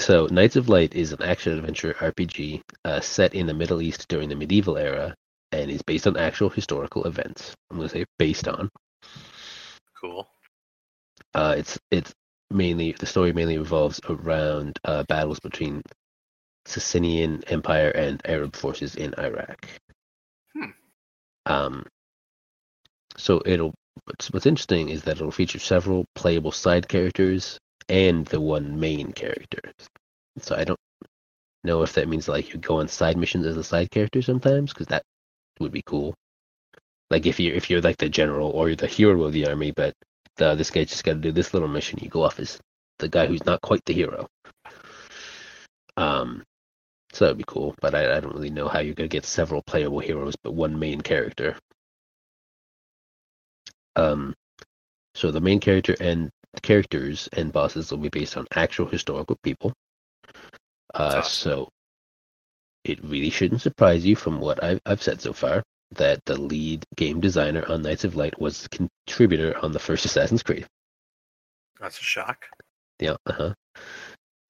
so 0.00 0.26
Knights 0.26 0.56
of 0.56 0.68
Light 0.68 0.94
is 0.94 1.12
an 1.12 1.22
action 1.22 1.52
adventure 1.52 1.94
RPG 1.94 2.62
uh, 2.84 3.00
set 3.00 3.34
in 3.34 3.46
the 3.46 3.54
Middle 3.54 3.82
East 3.82 4.08
during 4.08 4.28
the 4.28 4.34
medieval 4.34 4.76
era, 4.76 5.14
and 5.52 5.70
is 5.70 5.82
based 5.82 6.06
on 6.06 6.16
actual 6.16 6.48
historical 6.48 7.04
events. 7.04 7.54
I'm 7.70 7.76
going 7.76 7.88
to 7.88 7.94
say 7.94 8.04
based 8.18 8.48
on. 8.48 8.70
Cool. 10.00 10.28
Uh, 11.34 11.54
it's 11.58 11.78
it's 11.90 12.12
mainly 12.50 12.92
the 12.92 13.06
story 13.06 13.32
mainly 13.32 13.58
revolves 13.58 14.00
around 14.08 14.78
uh, 14.84 15.04
battles 15.08 15.40
between 15.40 15.82
Sassanian 16.66 17.44
Empire 17.48 17.90
and 17.90 18.20
Arab 18.24 18.56
forces 18.56 18.96
in 18.96 19.14
Iraq. 19.18 19.66
Hmm. 20.54 20.70
Um, 21.46 21.86
so 23.16 23.42
it'll 23.44 23.74
what's, 24.04 24.32
what's 24.32 24.46
interesting 24.46 24.88
is 24.88 25.02
that 25.02 25.16
it'll 25.16 25.30
feature 25.30 25.58
several 25.58 26.06
playable 26.14 26.52
side 26.52 26.88
characters 26.88 27.58
and 27.88 28.26
the 28.26 28.40
one 28.40 28.78
main 28.78 29.12
character. 29.12 29.60
So 30.40 30.56
I 30.56 30.64
don't 30.64 30.80
know 31.64 31.82
if 31.82 31.94
that 31.94 32.08
means 32.08 32.28
like 32.28 32.52
you 32.52 32.60
go 32.60 32.80
on 32.80 32.88
side 32.88 33.16
missions 33.16 33.46
as 33.46 33.56
a 33.56 33.64
side 33.64 33.90
character 33.90 34.22
sometimes, 34.22 34.72
because 34.72 34.88
that 34.88 35.02
would 35.60 35.72
be 35.72 35.82
cool. 35.82 36.14
Like 37.10 37.26
if 37.26 37.38
you're 37.38 37.54
if 37.54 37.70
you're 37.70 37.80
like 37.80 37.98
the 37.98 38.08
general 38.08 38.50
or 38.50 38.74
the 38.74 38.86
hero 38.86 39.24
of 39.24 39.32
the 39.32 39.46
army, 39.46 39.70
but 39.70 39.94
the, 40.36 40.54
this 40.54 40.70
guy 40.70 40.84
just 40.84 41.04
got 41.04 41.12
to 41.14 41.18
do 41.18 41.32
this 41.32 41.54
little 41.54 41.68
mission, 41.68 41.98
you 42.02 42.08
go 42.08 42.22
off 42.22 42.40
as 42.40 42.58
the 42.98 43.08
guy 43.08 43.26
who's 43.26 43.44
not 43.44 43.60
quite 43.62 43.84
the 43.84 43.92
hero. 43.94 44.28
Um, 45.96 46.42
so 47.12 47.24
that 47.24 47.30
would 47.30 47.38
be 47.38 47.44
cool, 47.46 47.74
but 47.80 47.94
I, 47.94 48.16
I 48.16 48.20
don't 48.20 48.34
really 48.34 48.50
know 48.50 48.68
how 48.68 48.80
you're 48.80 48.94
gonna 48.94 49.08
get 49.08 49.24
several 49.24 49.62
playable 49.62 50.00
heroes, 50.00 50.34
but 50.42 50.52
one 50.52 50.78
main 50.78 51.00
character. 51.00 51.56
Um, 53.94 54.34
so 55.14 55.30
the 55.30 55.40
main 55.40 55.60
character 55.60 55.96
and 55.98 56.30
characters 56.62 57.28
and 57.32 57.52
bosses 57.52 57.90
will 57.90 57.98
be 57.98 58.08
based 58.08 58.36
on 58.36 58.46
actual 58.54 58.86
historical 58.86 59.36
people. 59.42 59.72
Uh, 60.94 61.16
awesome. 61.18 61.22
so 61.24 61.68
it 62.84 63.02
really 63.04 63.30
shouldn't 63.30 63.60
surprise 63.60 64.06
you 64.06 64.14
from 64.16 64.40
what 64.40 64.62
I've, 64.62 64.80
I've 64.86 65.02
said 65.02 65.20
so 65.20 65.32
far 65.32 65.62
that 65.92 66.24
the 66.24 66.40
lead 66.40 66.84
game 66.96 67.20
designer 67.20 67.64
on 67.68 67.82
Knights 67.82 68.04
of 68.04 68.16
Light 68.16 68.38
was 68.40 68.64
a 68.64 68.68
contributor 68.68 69.56
on 69.62 69.72
the 69.72 69.78
first 69.78 70.04
Assassin's 70.06 70.42
Creed. 70.42 70.66
That's 71.80 71.98
a 71.98 72.02
shock. 72.02 72.46
Yeah, 73.00 73.16
uh-huh. 73.26 73.52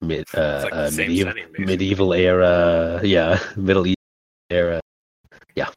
Mid, 0.02 0.26
uh, 0.34 0.60
like 0.64 0.72
uh, 0.72 0.90
medieval, 0.94 1.32
setting, 1.32 1.66
medieval 1.66 2.12
era, 2.12 3.00
yeah, 3.02 3.40
Middle 3.56 3.86
East 3.86 3.96
era, 4.50 4.80
yeah. 5.54 5.70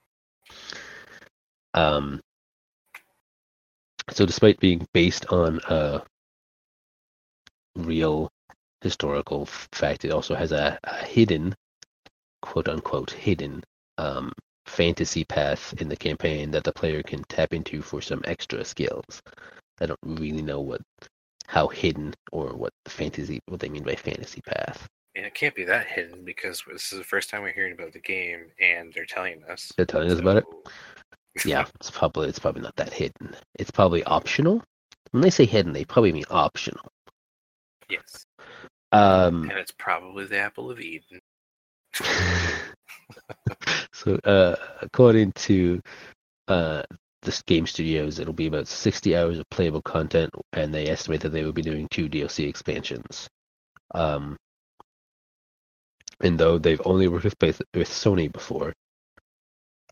Um. 1.73 2.19
So, 4.11 4.25
despite 4.25 4.59
being 4.59 4.85
based 4.93 5.27
on 5.27 5.59
a 5.69 6.01
real 7.85 8.29
historical 8.81 9.45
fact, 9.45 10.05
it 10.05 10.11
also 10.11 10.35
has 10.35 10.51
a, 10.51 10.77
a 10.83 11.05
hidden, 11.05 11.55
quote 12.41 12.67
unquote, 12.67 13.11
hidden 13.11 13.63
um, 13.97 14.31
fantasy 14.65 15.23
path 15.23 15.73
in 15.81 15.89
the 15.89 15.95
campaign 15.95 16.51
that 16.51 16.63
the 16.63 16.71
player 16.71 17.03
can 17.03 17.23
tap 17.23 17.53
into 17.53 17.81
for 17.81 18.01
some 18.01 18.21
extra 18.25 18.63
skills. 18.63 19.21
I 19.81 19.85
don't 19.85 19.99
really 20.03 20.41
know 20.41 20.61
what 20.61 20.81
how 21.47 21.67
hidden 21.67 22.13
or 22.31 22.53
what 22.53 22.71
the 22.85 22.91
fantasy 22.91 23.39
what 23.47 23.59
they 23.59 23.69
mean 23.69 23.83
by 23.83 23.95
fantasy 23.95 24.41
path. 24.41 24.87
And 25.15 25.25
it 25.25 25.33
can't 25.33 25.55
be 25.55 25.63
that 25.65 25.87
hidden 25.87 26.23
because 26.23 26.63
this 26.71 26.93
is 26.93 26.99
the 26.99 27.03
first 27.03 27.29
time 27.29 27.41
we're 27.41 27.51
hearing 27.51 27.73
about 27.73 27.91
the 27.91 27.99
game 27.99 28.51
and 28.61 28.93
they're 28.93 29.05
telling 29.05 29.43
us. 29.45 29.71
They're 29.75 29.85
telling 29.85 30.11
us 30.11 30.19
about 30.19 30.37
it. 30.37 30.45
Yeah, 31.43 31.65
it's 31.79 31.89
probably 31.91 32.29
it's 32.29 32.39
probably 32.39 32.61
not 32.61 32.75
that 32.75 32.93
hidden. 32.93 33.35
It's 33.57 33.71
probably 33.71 34.03
optional. 34.03 34.63
When 35.11 35.21
they 35.21 35.31
say 35.31 35.45
hidden, 35.45 35.73
they 35.73 35.85
probably 35.85 36.13
mean 36.13 36.25
optional. 36.29 36.85
Yes. 37.89 38.25
Um, 38.91 39.49
And 39.49 39.59
it's 39.59 39.73
probably 39.77 40.25
the 40.25 40.39
apple 40.39 40.71
of 40.71 40.79
Eden. 40.79 41.19
so, 43.93 44.15
uh, 44.23 44.55
according 44.81 45.31
to 45.33 45.81
uh, 46.47 46.83
the 47.21 47.43
game 47.45 47.67
studios, 47.67 48.19
it'll 48.19 48.33
be 48.33 48.47
about 48.47 48.67
60 48.67 49.15
hours 49.15 49.39
of 49.39 49.49
playable 49.49 49.81
content, 49.81 50.31
and 50.53 50.73
they 50.73 50.87
estimate 50.87 51.21
that 51.21 51.29
they 51.29 51.43
will 51.43 51.51
be 51.51 51.61
doing 51.61 51.87
two 51.89 52.09
DLC 52.09 52.47
expansions. 52.47 53.27
Um, 53.93 54.37
and 56.21 56.37
though 56.37 56.57
they've 56.57 56.81
only 56.85 57.07
worked 57.07 57.25
with, 57.41 57.61
with 57.73 57.89
Sony 57.89 58.31
before, 58.31 58.73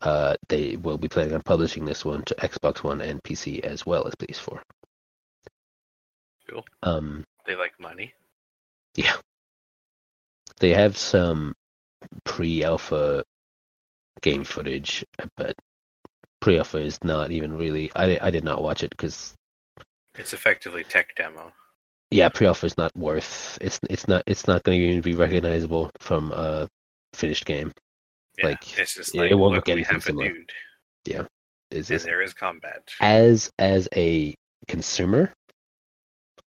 uh, 0.02 0.36
they 0.48 0.76
will 0.76 0.98
be 0.98 1.08
planning 1.08 1.34
on 1.34 1.42
publishing 1.42 1.84
this 1.84 2.04
one 2.04 2.22
to 2.22 2.34
Xbox 2.36 2.82
One 2.84 3.00
and 3.00 3.22
PC 3.22 3.60
as 3.60 3.84
well 3.84 4.06
as 4.06 4.14
PS4. 4.14 4.60
Cool. 6.48 6.64
Um, 6.82 7.24
They 7.48 7.56
like 7.56 7.72
money. 7.80 8.12
yeah. 8.94 9.16
They 10.60 10.74
have 10.74 10.96
some 10.98 11.54
pre-alpha 12.24 13.24
game 14.22 14.44
footage, 14.44 15.04
but 15.36 15.56
pre-alpha 16.40 16.78
is 16.78 16.98
not 17.02 17.30
even 17.30 17.56
really. 17.56 17.90
I 17.96 18.18
I 18.20 18.30
did 18.30 18.44
not 18.44 18.62
watch 18.62 18.82
it 18.84 18.90
because 18.90 19.34
It's 20.16 20.34
effectively 20.34 20.84
tech 20.84 21.14
demo. 21.16 21.52
yeah, 22.10 22.28
pre-alpha 22.28 22.66
is 22.66 22.76
not 22.76 22.94
worth. 22.96 23.56
It's 23.62 23.80
it's 23.88 24.06
not 24.08 24.24
it's 24.26 24.46
not 24.46 24.62
going 24.64 24.78
to 24.80 24.86
even 24.86 25.00
be 25.00 25.14
recognizable 25.14 25.90
from 26.00 26.32
a 26.32 26.68
finished 27.14 27.46
game. 27.46 27.72
Yeah, 28.36 28.46
Like, 28.48 28.78
it's 28.78 28.94
just 28.94 29.14
it 29.14 29.34
won't 29.34 29.54
look, 29.54 29.66
look 29.66 29.68
anything 29.70 30.00
similar. 30.00 30.28
dude, 31.04 31.26
Is 31.70 31.90
and 31.90 31.96
is 31.96 32.04
there 32.04 32.20
is 32.22 32.34
combat. 32.34 32.82
as 33.00 33.50
as 33.58 33.88
a 33.96 34.34
consumer, 34.66 35.32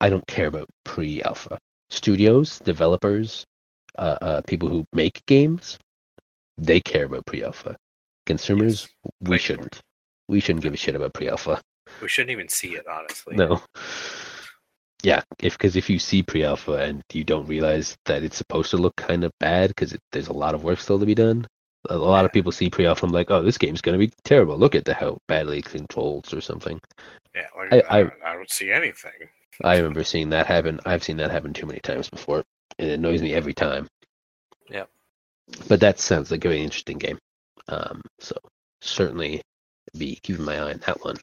I 0.01 0.11
don't 0.11 0.27
care 0.27 0.47
about 0.47 0.69
pre-alpha. 0.85 1.59
Studios, 1.91 2.59
developers, 2.61 3.45
uh, 3.99 4.19
uh, 4.21 4.41
people 4.43 4.69
who 4.69 4.85
make 4.93 5.25
games, 5.27 5.79
they 6.59 6.81
care 6.81 7.05
about 7.07 7.27
pre-alpha. 7.27 7.77
Consumers, 8.27 8.83
Yes, 9.05 9.13
we 9.31 9.39
shouldn't. 9.39 9.81
We 10.29 10.41
shouldn't 10.41 10.63
give 10.65 10.75
a 10.75 10.77
shit 10.77 10.97
about 10.97 11.15
pre-alpha. 11.15 11.61
We 12.03 12.09
shouldn't 12.09 12.33
even 12.33 12.49
see 12.49 12.75
it, 12.75 12.87
honestly. 12.89 13.37
No. 13.37 13.63
Yeah, 15.03 15.23
if 15.39 15.57
because 15.57 15.77
if 15.77 15.89
you 15.89 15.99
see 15.99 16.23
pre-alpha 16.23 16.73
and 16.73 17.03
you 17.13 17.23
don't 17.23 17.47
realize 17.47 17.97
that 18.07 18.25
it's 18.25 18.37
supposed 18.37 18.71
to 18.73 18.77
look 18.77 18.97
kind 18.97 19.23
of 19.25 19.31
bad 19.39 19.69
because 19.69 19.97
there's 20.11 20.29
a 20.29 20.33
lot 20.33 20.55
of 20.55 20.65
work 20.65 20.81
still 20.81 20.99
to 20.99 21.07
be 21.07 21.15
done. 21.15 21.47
A 21.89 21.97
lot 21.97 22.25
of 22.25 22.33
people 22.33 22.51
see 22.51 22.69
pre-alpha 22.69 23.05
and 23.07 23.15
like, 23.15 23.31
oh, 23.31 23.43
this 23.43 23.59
game's 23.59 23.81
gonna 23.81 23.99
be 23.99 24.11
terrible. 24.25 24.59
Look 24.59 24.75
at 24.75 24.85
the 24.85 24.95
how 24.95 25.19
badly 25.29 25.59
it 25.59 25.67
controls 25.67 26.35
or 26.35 26.41
something. 26.41 26.81
Yeah, 27.35 27.47
like, 27.57 27.73
I- 27.73 27.99
I, 27.99 28.03
I- 28.03 28.11
I 28.25 28.35
don't 28.35 28.51
see 28.51 28.73
anything. 28.73 29.13
I 29.65 29.77
remember 29.77 30.05
seeing 30.05 30.31
that 30.31 30.47
happen. 30.47 30.81
I've 30.85 31.03
seen 31.05 31.17
that 31.19 31.31
happen 31.31 31.53
too 31.53 31.67
many 31.67 31.81
times 31.81 32.09
before. 32.11 32.45
and 32.79 32.89
It 32.89 32.95
annoys 32.95 33.23
me 33.23 33.33
every 33.35 33.55
time. 33.55 33.89
Yeah. 34.71 34.85
But 35.69 35.81
that 35.81 35.99
sounds 35.99 36.31
like 36.31 36.45
a 36.45 36.49
very 36.49 36.63
interesting 36.63 36.99
game. 36.99 37.19
Um, 37.69 38.03
so 38.21 38.37
certainly 38.81 39.43
be 39.97 40.19
keeping 40.23 40.45
my 40.45 40.57
eye 40.59 40.73
on 40.73 40.79
that 40.87 41.03
one. 41.05 41.17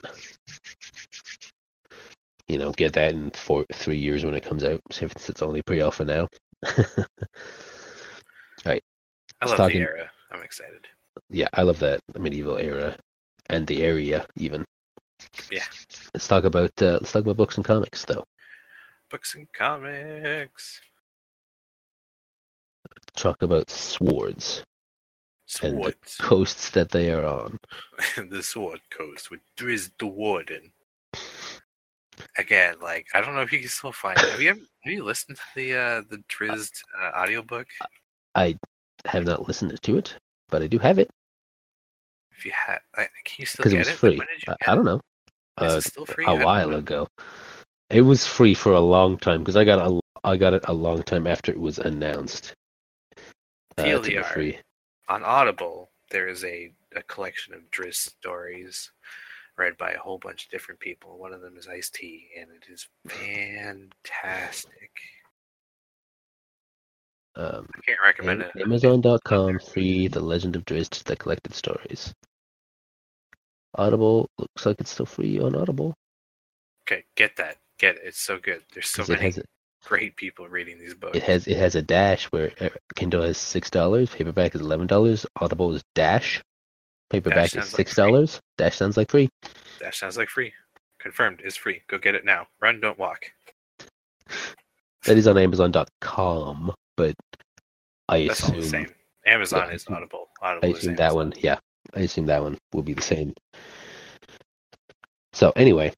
You 2.48 2.58
know, 2.58 2.72
get 2.72 2.94
that 2.94 3.14
in 3.14 3.32
four, 3.32 3.66
three 3.74 3.98
years 3.98 4.26
when 4.26 4.34
it 4.36 4.44
comes 4.44 4.64
out, 4.64 4.82
since 4.92 5.30
it's 5.30 5.42
only 5.42 5.62
pre-alpha 5.62 6.04
now. 6.06 6.28
Right. 8.66 8.82
I 9.42 9.46
love 9.48 9.58
talking- 9.58 9.82
the 9.82 9.88
era. 9.90 10.10
I'm 10.32 10.42
excited. 10.42 10.88
yeah, 11.30 11.48
I 11.54 11.64
love 11.64 11.80
that 11.80 12.00
medieval 12.18 12.58
era 12.58 12.96
and 13.50 13.68
the 13.68 13.84
area 13.84 14.26
even. 14.38 14.64
Yeah. 15.52 15.64
Let's 16.14 16.28
talk 16.28 16.44
about 16.44 16.72
uh, 16.82 16.94
let's 17.02 17.12
talk 17.12 17.22
about 17.24 17.38
books 17.38 17.58
and 17.58 17.66
comics 17.66 18.06
though. 18.06 18.26
Books 19.10 19.36
and 19.36 19.48
comics. 19.54 20.82
Talk 23.16 23.42
about 23.44 23.70
swords 23.70 24.64
and 25.62 25.78
the 25.78 25.82
Swords. 25.84 26.18
coasts 26.20 26.70
that 26.72 26.90
they 26.90 27.12
are 27.12 27.26
on. 27.26 27.60
the 28.30 28.42
Sword 28.42 28.82
Coast 28.90 29.30
with 29.30 29.40
Drizzt 29.58 29.92
Do'Urden. 30.00 30.72
Again, 32.38 32.76
like 32.82 33.08
I 33.14 33.22
don't 33.22 33.36
know 33.36 33.42
if 33.42 33.52
you 33.52 33.60
can 33.60 33.70
still 33.70 33.92
find 33.92 34.18
it. 34.18 34.30
Have 34.30 34.42
you 34.42 34.50
ever, 34.52 34.60
have 34.84 34.94
you 34.94 35.04
listened 35.04 35.38
to 35.38 35.44
the 35.56 35.76
uh 35.76 36.02
the 36.10 36.24
Drizzt 36.30 36.82
uh, 37.00 37.12
audiobook? 37.18 37.68
I 38.36 38.58
have 39.06 39.26
not 39.26 39.48
listened 39.48 39.80
to 39.82 39.98
it, 39.98 40.16
but 40.50 40.62
I 40.64 40.68
do 40.68 40.80
have 40.80 40.98
it. 41.00 41.10
If 42.36 42.46
you 42.46 42.52
had, 42.52 42.80
I, 42.96 43.08
can 43.26 43.36
you 43.38 43.46
still 43.46 43.64
get 43.66 43.74
it 43.74 43.78
was 43.80 43.88
Like, 43.90 43.98
free. 43.98 44.16
you 44.16 44.54
I, 44.62 44.72
I 44.72 44.76
don't 44.76 44.86
know. 44.86 45.02
Uh, 45.58 45.76
it 45.78 45.82
still 45.84 46.06
free? 46.06 46.26
a 46.26 46.28
don't 46.28 46.44
while 46.44 46.74
ago. 46.76 47.08
It 47.90 48.02
was 48.02 48.26
free 48.26 48.54
for 48.54 48.74
a 48.74 48.80
long 48.80 49.18
time 49.18 49.40
because 49.40 49.56
I 49.56 49.64
got 49.64 49.80
a 49.80 50.00
I 50.24 50.38
got 50.38 50.54
it 50.54 50.64
a 50.68 50.74
long 50.74 51.04
time 51.04 51.28
after 51.28 51.52
it 51.52 51.60
was 51.60 51.80
announced. 51.80 52.54
Uh, 53.78 53.84
TLDR. 53.84 54.26
free. 54.26 54.58
On 55.10 55.24
Audible, 55.24 55.92
there 56.12 56.30
is 56.30 56.44
a, 56.46 56.72
a 56.96 57.04
collection 57.04 57.54
of 57.54 57.70
Drizzt 57.72 58.10
stories 58.10 58.92
read 59.58 59.78
by 59.78 59.92
a 59.92 60.00
whole 60.00 60.18
bunch 60.18 60.46
of 60.46 60.52
different 60.52 60.80
people. 60.80 61.18
One 61.18 61.34
of 61.34 61.42
them 61.42 61.58
is 61.58 61.68
Ice 61.68 61.90
T, 61.90 62.28
and 62.40 62.50
it 62.52 62.72
is 62.72 62.88
fantastic. 63.08 64.92
Um, 67.36 67.68
I 67.76 67.82
can't 67.86 68.00
recommend 68.04 68.42
it. 68.42 68.52
Amazon.com 68.62 69.60
free 69.60 70.08
The 70.08 70.20
Legend 70.20 70.56
of 70.56 70.66
Drizzt 70.66 71.04
the 71.04 71.16
collected 71.16 71.54
stories. 71.54 72.14
Audible 73.76 74.30
looks 74.38 74.66
like 74.66 74.80
it's 74.80 74.92
still 74.92 75.06
free 75.06 75.40
on 75.40 75.56
Audible. 75.56 75.94
Okay, 76.88 77.04
get 77.16 77.36
that. 77.38 77.58
Get 77.80 77.96
it. 77.96 78.02
It's 78.06 78.20
so 78.22 78.38
good. 78.38 78.62
There's 78.74 78.90
so 78.90 79.04
many 79.08 79.22
has 79.22 79.40
great 79.86 80.16
people 80.16 80.48
reading 80.48 80.78
these 80.80 80.94
books. 80.94 81.18
it 81.18 81.24
has 81.24 81.48
it 81.48 81.58
has 81.58 81.76
a 81.76 81.82
dash 81.82 82.26
where 82.26 82.52
uh, 82.62 82.70
Kindle 82.96 83.24
has 83.24 83.38
six 83.38 83.70
dollars, 83.70 84.10
paperback 84.10 84.56
is 84.56 84.62
eleven 84.62 84.88
dollars, 84.88 85.26
Audible 85.42 85.74
is 85.74 85.84
dash, 85.96 86.42
paperback 87.10 87.56
is 87.56 87.70
six 87.70 87.96
dollars. 87.96 88.40
Dash 88.58 88.76
sounds 88.78 88.98
like 88.98 89.10
free. 89.10 89.30
That 89.80 89.96
sounds 89.96 90.18
like 90.18 90.30
free. 90.30 90.54
Confirmed. 91.00 91.42
It's 91.44 91.58
free. 91.58 91.82
Go 91.88 91.98
get 91.98 92.16
it 92.16 92.24
now. 92.24 92.48
Run, 92.62 92.80
don't 92.80 92.98
walk. 92.98 93.26
That 95.06 95.18
is 95.18 95.28
on 95.28 95.38
Amazon.com, 95.38 96.74
but 96.96 97.14
I 98.08 98.28
That's 98.28 98.40
assume 98.42 98.56
the 98.62 98.66
same. 98.68 98.94
Amazon 99.26 99.68
yeah, 99.70 99.76
is 99.76 99.86
I- 99.90 99.94
Audible. 99.96 100.30
I 100.42 100.52
Audible 100.52 100.70
is 100.72 100.78
assume 100.78 100.96
that 100.96 101.14
one, 101.16 101.34
yeah, 101.38 101.58
I 101.96 102.02
assume 102.02 102.26
that 102.28 102.42
one 102.42 102.58
will 102.74 102.84
be 102.84 102.94
the 102.94 103.02
same. 103.02 103.34
So 105.34 105.52
anyway, 105.56 105.94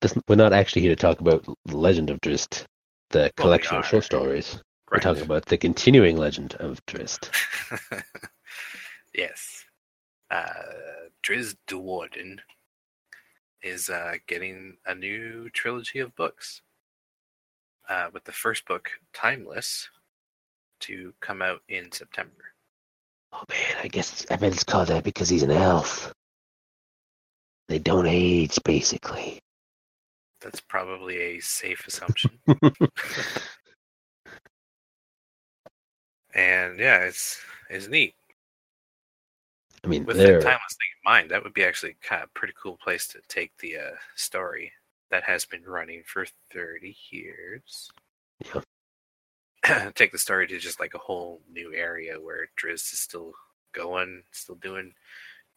this, 0.00 0.14
we're 0.28 0.36
not 0.36 0.52
actually 0.52 0.82
here 0.82 0.94
to 0.94 1.00
talk 1.00 1.20
about 1.20 1.44
the 1.64 1.76
Legend 1.76 2.10
of 2.10 2.20
Drizzt, 2.20 2.64
the 3.10 3.30
collection 3.36 3.76
of 3.76 3.86
short 3.86 4.04
stories. 4.04 4.60
We're 4.90 5.00
talking 5.00 5.22
about 5.22 5.46
the 5.46 5.56
continuing 5.56 6.16
Legend 6.16 6.54
of 6.56 6.84
Drizzt. 6.86 7.30
yes. 9.14 9.64
Uh, 10.30 10.44
Driz 11.22 11.56
de 11.66 11.78
Warden 11.78 12.40
is 13.62 13.88
uh, 13.88 14.14
getting 14.26 14.76
a 14.86 14.94
new 14.94 15.48
trilogy 15.50 15.98
of 15.98 16.14
books. 16.14 16.60
Uh, 17.88 18.08
with 18.12 18.24
the 18.24 18.32
first 18.32 18.66
book, 18.66 18.90
Timeless, 19.12 19.88
to 20.80 21.12
come 21.20 21.42
out 21.42 21.60
in 21.68 21.92
September. 21.92 22.53
Oh 23.34 23.42
man, 23.50 23.76
I 23.82 23.88
guess 23.88 24.24
I 24.30 24.36
bet 24.36 24.52
it's 24.52 24.62
called 24.62 24.88
that 24.88 25.02
because 25.02 25.28
he's 25.28 25.42
an 25.42 25.50
elf. 25.50 26.12
They 27.68 27.80
don't 27.80 28.06
age, 28.06 28.58
basically. 28.64 29.40
That's 30.40 30.60
probably 30.60 31.16
a 31.16 31.40
safe 31.40 31.84
assumption. 31.86 32.38
and 36.34 36.78
yeah, 36.78 36.98
it's 36.98 37.40
it's 37.70 37.88
neat. 37.88 38.14
I 39.82 39.88
mean, 39.88 40.04
With 40.04 40.16
they're 40.16 40.38
that 40.38 40.42
timeless 40.44 40.76
thing 40.78 40.88
in 40.92 41.10
mind, 41.10 41.30
that 41.30 41.42
would 41.42 41.54
be 41.54 41.64
actually 41.64 41.96
kind 42.02 42.22
of 42.22 42.28
a 42.28 42.38
pretty 42.38 42.54
cool 42.62 42.78
place 42.82 43.08
to 43.08 43.18
take 43.28 43.50
the 43.58 43.78
uh, 43.78 43.96
story 44.14 44.72
that 45.10 45.24
has 45.24 45.44
been 45.44 45.64
running 45.64 46.02
for 46.06 46.24
30 46.52 46.96
years. 47.10 47.90
take 49.94 50.12
the 50.12 50.18
story 50.18 50.46
to 50.46 50.58
just 50.58 50.80
like 50.80 50.94
a 50.94 50.98
whole 50.98 51.40
new 51.50 51.72
area 51.74 52.20
where 52.20 52.48
Drizzt 52.56 52.92
is 52.92 52.98
still 52.98 53.32
going, 53.72 54.22
still 54.30 54.56
doing 54.56 54.92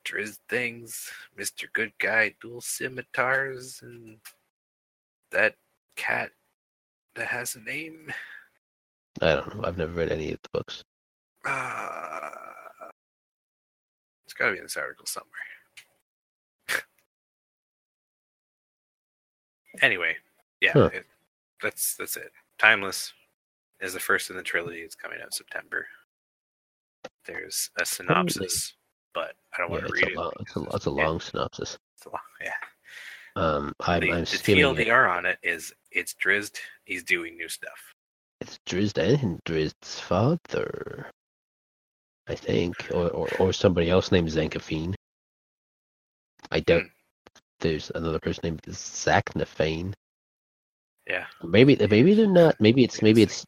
Drizzt 0.06 0.40
things, 0.48 1.10
Mr. 1.38 1.66
Good 1.74 1.92
Guy, 2.00 2.34
dual 2.42 2.62
scimitars, 2.62 3.82
and 3.82 4.18
that 5.32 5.56
cat 5.96 6.32
that 7.16 7.28
has 7.28 7.56
a 7.56 7.60
name. 7.60 8.14
I 9.22 9.36
don't 9.36 9.56
know. 9.56 9.68
I've 9.68 9.78
never 9.78 9.92
read 9.92 10.12
any 10.12 10.32
of 10.32 10.40
the 10.44 10.50
books. 10.54 10.84
Uh, 11.44 12.30
it's 14.26 14.34
got 14.34 14.48
to 14.48 14.52
be 14.54 14.58
in 14.60 14.64
this 14.66 14.78
article 14.78 15.06
somewhere. 15.06 15.32
anyway, 19.82 20.16
yeah, 20.62 20.72
Huh. 20.74 20.90
it, 20.94 21.06
that's 21.62 21.96
that's 21.96 22.16
it. 22.16 22.32
Timeless 22.58 23.12
is 23.82 23.94
the 23.94 24.00
first 24.00 24.30
in 24.30 24.36
the 24.38 24.44
trilogy. 24.44 24.80
It's 24.80 24.96
coming 24.96 25.20
out 25.24 25.34
September. 25.34 25.86
There's 27.26 27.70
a 27.80 27.86
synopsis, 27.86 28.74
but 29.14 29.34
I 29.54 29.58
don't 29.60 29.70
Yeah, 29.70 29.76
want 29.78 29.88
to 29.88 29.94
read 29.94 30.08
it. 30.08 30.16
long, 30.16 30.32
it's 30.40 30.56
a, 30.56 30.62
it's 30.74 30.88
a 30.88 30.92
yeah, 30.92 31.08
long 31.08 31.20
synopsis. 31.20 31.78
it's 31.98 32.06
a 32.06 32.10
long- 32.10 32.20
yeah. 32.42 32.54
Um, 33.36 33.74
I'm, 33.82 34.00
the, 34.02 34.12
I'm 34.12 34.16
the 34.16 34.22
it. 34.22 34.88
TLDR 34.88 35.10
on 35.16 35.26
it 35.28 35.38
is 35.44 35.72
it's 35.92 36.16
Drizzt. 36.16 36.58
He's 36.86 37.04
doing 37.04 37.38
new 37.38 37.48
stuff. 37.48 37.94
It's 38.42 38.58
Drizzt 38.66 38.98
and 39.24 39.40
Drizzt's 39.46 40.00
father, 40.00 41.12
I 42.28 42.34
think, 42.36 42.76
or, 42.92 43.10
or, 43.10 43.28
or 43.40 43.54
somebody 43.54 43.90
else 43.92 44.12
named 44.12 44.30
Zankafine. 44.30 44.96
I 46.52 46.62
doubt 46.62 46.82
Hmm. 46.84 46.88
there's 47.60 47.92
another 47.94 48.20
person 48.20 48.42
named 48.44 48.62
Zaknafein. 48.64 49.94
Yeah. 51.08 51.26
Maybe 51.44 51.76
maybe 51.76 52.14
they're 52.16 52.28
not. 52.28 52.56
Maybe 52.60 52.84
it's 52.84 53.02
maybe 53.02 53.22
it's. 53.22 53.46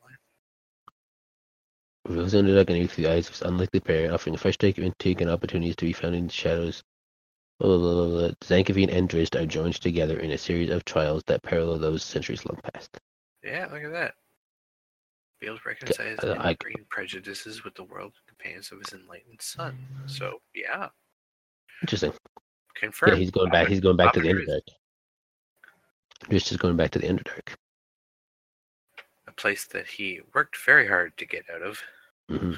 Rose 2.10 2.34
ended 2.34 2.58
up 2.58 2.66
getting 2.68 2.88
through 2.88 3.04
the 3.06 3.12
eyes 3.12 3.28
of 3.28 3.34
this 3.34 3.42
unlikely 3.44 3.80
pair, 3.82 4.12
offering 4.12 4.36
fresh 4.36 4.58
take 4.58 4.78
of 4.80 4.84
intrigue 4.84 5.22
and 5.22 5.30
opportunities 5.30 5.76
to 5.78 5.86
be 5.86 5.94
found 5.94 6.16
in 6.16 6.26
the 6.28 6.34
shadows. 6.34 6.84
Zankavine 7.62 8.92
and 8.92 9.08
Drizzt 9.08 9.40
are 9.40 9.46
joined 9.46 9.76
together 9.76 10.20
in 10.20 10.32
a 10.32 10.38
series 10.38 10.72
of 10.72 10.86
trials 10.86 11.24
that 11.28 11.44
parallel 11.44 11.78
those 11.78 12.04
centuries 12.04 12.46
long 12.46 12.60
past. 12.74 12.98
Yeah, 13.44 13.68
look 13.72 13.84
at 13.84 13.92
that. 13.92 14.16
Be 15.40 15.48
able 15.48 15.58
to 15.60 15.70
reconcile 15.70 16.08
his 16.08 16.20
I- 16.22 16.34
I- 16.34 16.50
ingrained 16.52 16.90
prejudices 16.90 17.64
with 17.64 17.76
the 17.76 17.84
world 17.84 18.14
and 18.18 18.28
companions 18.38 18.72
of 18.72 18.80
his 18.80 18.94
enlightened 19.00 19.42
son. 19.42 19.78
So 20.08 20.42
yeah, 20.56 20.90
Interesting. 21.82 22.14
confirmed. 22.76 23.14
Yeah, 23.14 23.20
he's 23.20 23.32
going 23.32 23.52
back. 23.52 23.68
He's 23.68 23.80
going 23.82 23.98
back 23.98 24.14
to 24.14 24.20
the. 24.22 24.30
Underdark. 24.30 24.62
Drizzt 26.26 26.52
is 26.52 26.58
going 26.58 26.76
back 26.76 26.92
to 26.92 27.00
the 27.00 27.08
Underdark. 27.08 27.54
a 29.28 29.32
place 29.32 29.66
that 29.68 29.86
he 29.88 30.22
worked 30.34 30.58
very 30.58 30.88
hard 30.88 31.16
to 31.18 31.26
get 31.26 31.46
out 31.54 31.62
of. 31.62 31.80
Hmm 32.30 32.54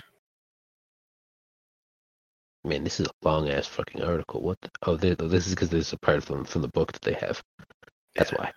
Man, 2.65 2.84
this 2.85 2.99
is 3.02 3.07
a 3.07 3.27
long 3.27 3.49
ass 3.49 3.68
fucking 3.68 4.03
article. 4.03 4.41
What? 4.43 4.61
The, 4.61 4.72
oh, 4.84 4.98
there- 4.98 5.15
this 5.15 5.48
is 5.48 5.56
because 5.56 5.69
there's 5.72 5.93
a 5.93 5.99
part 5.99 6.23
from 6.23 6.45
from 6.45 6.61
the 6.64 6.69
book 6.69 6.93
that 6.93 7.03
they 7.03 7.14
have. 7.15 7.43
That's 8.18 8.31
Yeah. 8.31 8.38
why. 8.38 8.53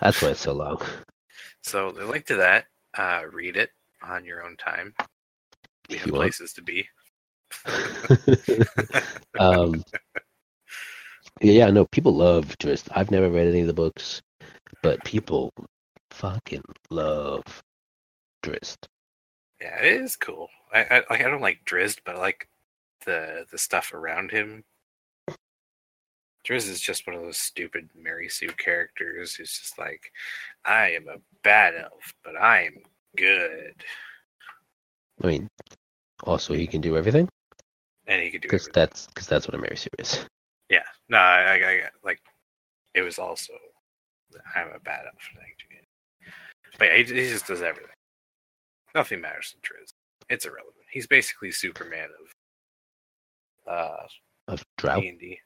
That's 0.00 0.22
why 0.22 0.30
it's 0.30 0.40
so 0.40 0.54
long. 0.54 0.80
So 1.62 1.92
the 1.92 2.06
link 2.06 2.26
to 2.26 2.36
that, 2.36 2.66
uh, 2.96 3.24
read 3.32 3.56
it 3.56 3.70
on 4.02 4.24
your 4.24 4.44
own 4.44 4.56
time. 4.56 4.94
We 5.90 5.98
have 5.98 6.06
you 6.06 6.14
want. 6.14 6.34
places 6.34 6.52
to 6.54 6.62
be. 6.62 6.88
um, 9.38 9.84
yeah, 11.40 11.52
yeah, 11.52 11.70
no, 11.70 11.86
people 11.86 12.14
love 12.14 12.56
Drizzt. 12.58 12.88
I've 12.92 13.10
never 13.10 13.30
read 13.30 13.48
any 13.48 13.62
of 13.62 13.66
the 13.68 13.74
books, 13.74 14.22
but 14.82 15.04
people 15.04 15.52
fucking 16.12 16.62
love 16.90 17.44
Drizzt. 18.44 18.86
Yeah, 19.60 19.80
it 19.82 20.02
is 20.02 20.16
cool. 20.16 20.48
I 20.72 20.82
I, 20.84 20.96
like- 21.10 21.20
I 21.20 21.28
don't 21.30 21.40
like 21.40 21.64
Drizzt, 21.64 22.00
but 22.04 22.16
I 22.16 22.18
like 22.18 22.48
the 23.06 23.46
the 23.50 23.58
stuff 23.58 23.92
around 23.94 24.30
him. 24.30 24.64
Drizzt 26.46 26.68
is 26.68 26.80
just 26.80 27.06
one 27.06 27.16
of 27.16 27.22
those 27.22 27.38
stupid 27.38 27.88
Mary 27.94 28.28
Sue 28.28 28.48
characters 28.58 29.34
who's 29.34 29.56
just 29.58 29.78
like, 29.78 30.12
I 30.64 30.90
am 30.90 31.08
a 31.08 31.16
bad 31.42 31.74
elf, 31.74 32.12
but 32.22 32.36
I 32.36 32.64
am 32.64 32.74
good, 33.16 33.74
I 35.22 35.26
mean, 35.26 35.48
also 36.24 36.54
he 36.54 36.66
can 36.66 36.80
do 36.80 36.96
everything 36.96 37.28
and 38.06 38.22
he 38.22 38.30
can 38.30 38.40
do 38.40 38.48
because 38.48 38.68
that's 38.74 39.06
because 39.06 39.26
that's 39.26 39.46
what 39.48 39.54
a 39.54 39.58
Mary 39.58 39.76
Sue 39.76 39.88
is. 39.98 40.24
Yeah, 40.70 40.82
no, 41.10 41.18
I, 41.18 41.40
I, 41.42 41.56
I 41.56 41.82
like 42.02 42.20
it 42.94 43.02
was 43.02 43.18
also 43.18 43.52
I'm 44.56 44.68
a 44.74 44.80
bad 44.80 45.04
elf. 45.04 45.28
You. 45.70 46.26
But 46.78 46.88
yeah, 46.88 46.96
he, 46.96 47.04
he 47.04 47.28
just 47.28 47.46
does 47.46 47.60
everything. 47.62 47.90
Nothing 48.94 49.20
matters 49.20 49.50
to 49.52 49.56
Drizzt. 49.58 49.94
It's 50.28 50.46
irrelevant. 50.46 50.84
He's 50.90 51.06
basically 51.06 51.50
Superman 51.50 52.08
of 53.66 53.72
uh 53.72 54.06
Of 54.48 54.64
Drow. 54.78 55.00
D 55.00 55.08
and 55.08 55.18
D. 55.18 55.38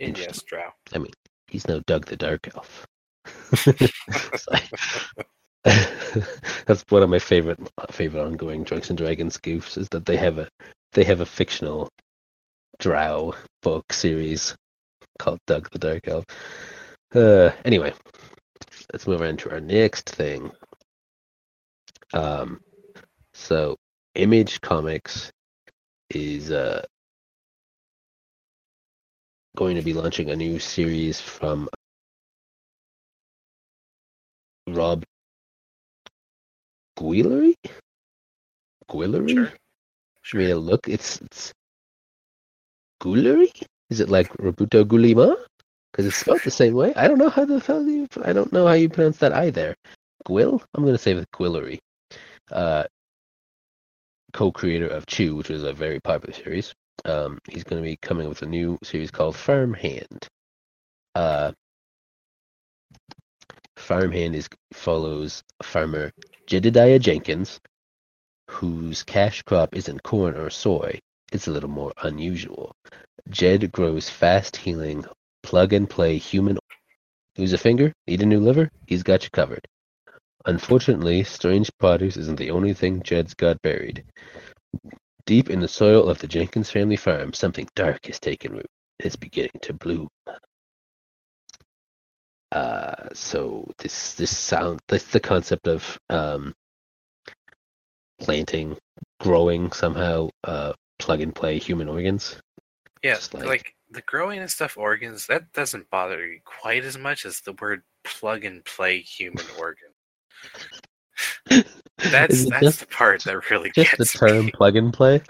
And 0.00 0.18
yes, 0.18 0.42
Drow. 0.42 0.70
I 0.94 0.98
mean, 0.98 1.12
he's 1.48 1.66
no 1.66 1.80
Doug 1.80 2.06
the 2.06 2.16
Dark 2.16 2.48
Elf. 2.54 2.86
That's 6.66 6.84
one 6.88 7.02
of 7.02 7.08
my 7.08 7.18
favorite 7.20 7.58
favorite 7.90 8.24
ongoing 8.24 8.64
Drunks 8.64 8.90
and 8.90 8.98
Dragons 8.98 9.38
goofs 9.38 9.78
is 9.78 9.88
that 9.90 10.04
they 10.06 10.16
have 10.16 10.38
a 10.38 10.48
they 10.92 11.04
have 11.04 11.20
a 11.20 11.26
fictional 11.26 11.88
Drow 12.78 13.34
book 13.62 13.92
series 13.92 14.54
called 15.18 15.38
Doug 15.46 15.70
the 15.70 15.78
Dark 15.78 16.08
Elf. 16.08 16.24
Uh, 17.14 17.50
anyway, 17.64 17.92
let's 18.92 19.06
move 19.06 19.22
on 19.22 19.36
to 19.38 19.50
our 19.50 19.60
next 19.60 20.10
thing. 20.10 20.50
Um, 22.12 22.60
so 23.32 23.76
Image 24.14 24.60
Comics 24.60 25.30
is 26.10 26.50
uh, 26.50 26.84
going 29.56 29.76
to 29.76 29.82
be 29.82 29.94
launching 29.94 30.30
a 30.30 30.36
new 30.36 30.58
series 30.58 31.20
from 31.20 31.68
Rob 34.68 35.04
Guillory. 36.98 37.54
Guillory. 38.90 39.50
Sure. 40.22 40.40
I 40.40 40.44
mean, 40.44 40.56
look, 40.56 40.88
it's 40.88 41.20
it's 41.22 41.52
Guillory. 43.02 43.50
Is 43.90 44.00
it 44.00 44.10
like 44.10 44.30
Roberto 44.38 44.84
Gulima? 44.84 45.36
Because 45.92 46.06
it's 46.06 46.16
spelled 46.16 46.40
the 46.42 46.50
same 46.50 46.74
way. 46.74 46.94
I 46.94 47.06
don't 47.06 47.18
know 47.18 47.28
how 47.28 47.44
the 47.44 47.60
hell 47.60 47.86
you. 47.86 48.08
I 48.24 48.32
don't 48.32 48.52
know 48.52 48.66
how 48.66 48.72
you 48.72 48.88
pronounce 48.88 49.18
that 49.18 49.32
either. 49.32 49.74
Gwill. 50.26 50.62
I'm 50.74 50.84
gonna 50.84 50.98
say 50.98 51.14
with 51.14 51.30
Guillory. 51.32 51.78
Uh, 52.50 52.84
co-creator 54.32 54.88
of 54.88 55.06
Chew, 55.06 55.36
which 55.36 55.48
was 55.48 55.62
a 55.62 55.72
very 55.72 56.00
popular 56.00 56.32
series. 56.32 56.74
Um, 57.04 57.38
he's 57.48 57.64
going 57.64 57.82
to 57.82 57.86
be 57.86 57.96
coming 57.96 58.28
with 58.28 58.42
a 58.42 58.46
new 58.46 58.78
series 58.82 59.10
called 59.10 59.36
Farmhand. 59.36 60.26
Uh, 61.14 61.52
Farmhand 63.76 64.36
is 64.36 64.48
follows 64.72 65.42
farmer 65.62 66.12
Jedediah 66.46 66.98
Jenkins, 66.98 67.60
whose 68.48 69.02
cash 69.02 69.42
crop 69.42 69.74
isn't 69.74 70.02
corn 70.02 70.36
or 70.36 70.50
soy. 70.50 70.98
It's 71.32 71.48
a 71.48 71.50
little 71.50 71.70
more 71.70 71.92
unusual. 72.02 72.72
Jed 73.28 73.72
grows 73.72 74.08
fast 74.08 74.56
healing, 74.56 75.04
plug 75.42 75.72
and 75.72 75.88
play 75.88 76.18
human. 76.18 76.58
Lose 77.36 77.52
a 77.52 77.58
finger? 77.58 77.92
Need 78.06 78.22
a 78.22 78.26
new 78.26 78.40
liver? 78.40 78.70
He's 78.86 79.02
got 79.02 79.24
you 79.24 79.30
covered. 79.30 79.66
Unfortunately, 80.44 81.22
strange 81.24 81.70
produce 81.78 82.16
isn't 82.16 82.38
the 82.38 82.50
only 82.50 82.74
thing 82.74 83.02
Jed's 83.02 83.34
got 83.34 83.62
buried. 83.62 84.04
Deep 85.24 85.50
in 85.50 85.60
the 85.60 85.68
soil 85.68 86.08
of 86.08 86.18
the 86.18 86.26
Jenkins 86.26 86.70
family 86.70 86.96
farm, 86.96 87.32
something 87.32 87.68
dark 87.76 88.06
has 88.06 88.18
taken 88.18 88.52
root. 88.52 88.66
It's 88.98 89.16
beginning 89.16 89.60
to 89.62 89.72
bloom. 89.72 90.08
Uh, 92.50 93.08
so 93.14 93.66
this 93.78 94.14
this 94.14 94.36
sound 94.36 94.80
that's 94.88 95.06
the 95.06 95.20
concept 95.20 95.68
of 95.68 95.98
um, 96.10 96.52
planting, 98.20 98.76
growing 99.20 99.72
somehow, 99.72 100.28
uh, 100.44 100.72
plug 100.98 101.20
and 101.22 101.34
play 101.34 101.58
human 101.58 101.88
organs. 101.88 102.36
Yeah, 103.02 103.18
like, 103.32 103.46
like- 103.46 103.74
the 103.92 104.02
growing 104.02 104.40
and 104.40 104.50
stuff 104.50 104.76
organs, 104.76 105.26
that 105.26 105.52
doesn't 105.52 105.90
bother 105.90 106.26
you 106.26 106.40
quite 106.44 106.84
as 106.84 106.98
much 106.98 107.24
as 107.26 107.40
the 107.40 107.52
word 107.54 107.82
plug 108.04 108.44
and 108.44 108.64
play 108.64 109.00
human 109.00 109.44
organ. 109.58 109.88
That's 112.10 112.48
that's 112.48 112.62
just, 112.62 112.80
the 112.80 112.86
part 112.86 113.22
that 113.24 113.50
really 113.50 113.70
just 113.74 113.96
the 113.98 114.04
term 114.18 114.46
me. 114.46 114.52
plug 114.52 114.76
and 114.76 114.92
play? 114.92 115.22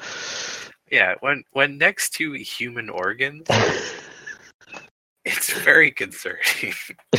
Yeah, 0.90 1.14
when 1.20 1.44
when 1.52 1.78
next 1.78 2.10
to 2.14 2.32
human 2.32 2.88
organs, 2.88 3.46
it's 5.24 5.52
very 5.52 5.90
concerning. 5.90 6.74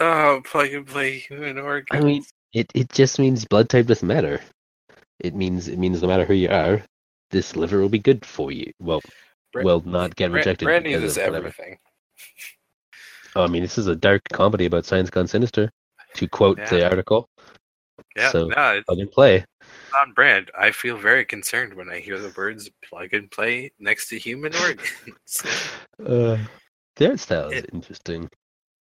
oh, 0.00 0.42
plug 0.44 0.72
and 0.72 0.86
play 0.86 1.18
human 1.18 1.58
organs. 1.58 2.02
I 2.02 2.04
mean, 2.04 2.24
it, 2.52 2.70
it 2.74 2.90
just 2.90 3.18
means 3.18 3.44
blood 3.44 3.68
type 3.68 3.86
doesn't 3.86 4.06
matter. 4.06 4.40
It 5.20 5.34
means 5.34 5.68
it 5.68 5.78
means 5.78 6.02
no 6.02 6.08
matter 6.08 6.24
who 6.24 6.34
you 6.34 6.48
are, 6.50 6.82
this 7.36 7.54
liver 7.54 7.80
will 7.82 7.90
be 7.90 7.98
good 7.98 8.24
for 8.24 8.50
you. 8.50 8.72
Well, 8.80 9.02
Bra- 9.52 9.62
will 9.62 9.82
not 9.84 10.16
get 10.16 10.30
rejected. 10.30 10.64
Brandy 10.64 10.94
is 10.94 11.18
everything. 11.18 11.76
Oh, 13.34 13.44
I 13.44 13.46
mean, 13.48 13.60
this 13.62 13.76
is 13.76 13.86
a 13.88 13.94
dark 13.94 14.22
comedy 14.32 14.64
about 14.64 14.86
science 14.86 15.10
gone 15.10 15.26
sinister, 15.26 15.70
to 16.14 16.26
quote 16.28 16.56
the 16.70 16.88
article. 16.88 17.28
Yeah, 18.16 18.30
So- 18.30 18.46
no, 18.48 18.76
it's 18.76 18.84
Plug 18.86 18.98
and 19.00 19.10
play. 19.10 19.44
on 20.00 20.12
brand. 20.14 20.50
I 20.58 20.70
feel 20.70 20.96
very 20.96 21.24
concerned 21.26 21.74
when 21.74 21.90
I 21.90 21.98
hear 22.00 22.18
the 22.18 22.32
words 22.36 22.70
plug 22.88 23.12
and 23.12 23.30
play 23.30 23.70
next 23.78 24.08
to 24.08 24.18
human 24.18 24.52
organs. 24.64 25.42
Uh, 26.02 26.38
the 26.96 27.10
art 27.10 27.20
style 27.20 27.50
is 27.50 27.64
It- 27.64 27.70
interesting. 27.74 28.30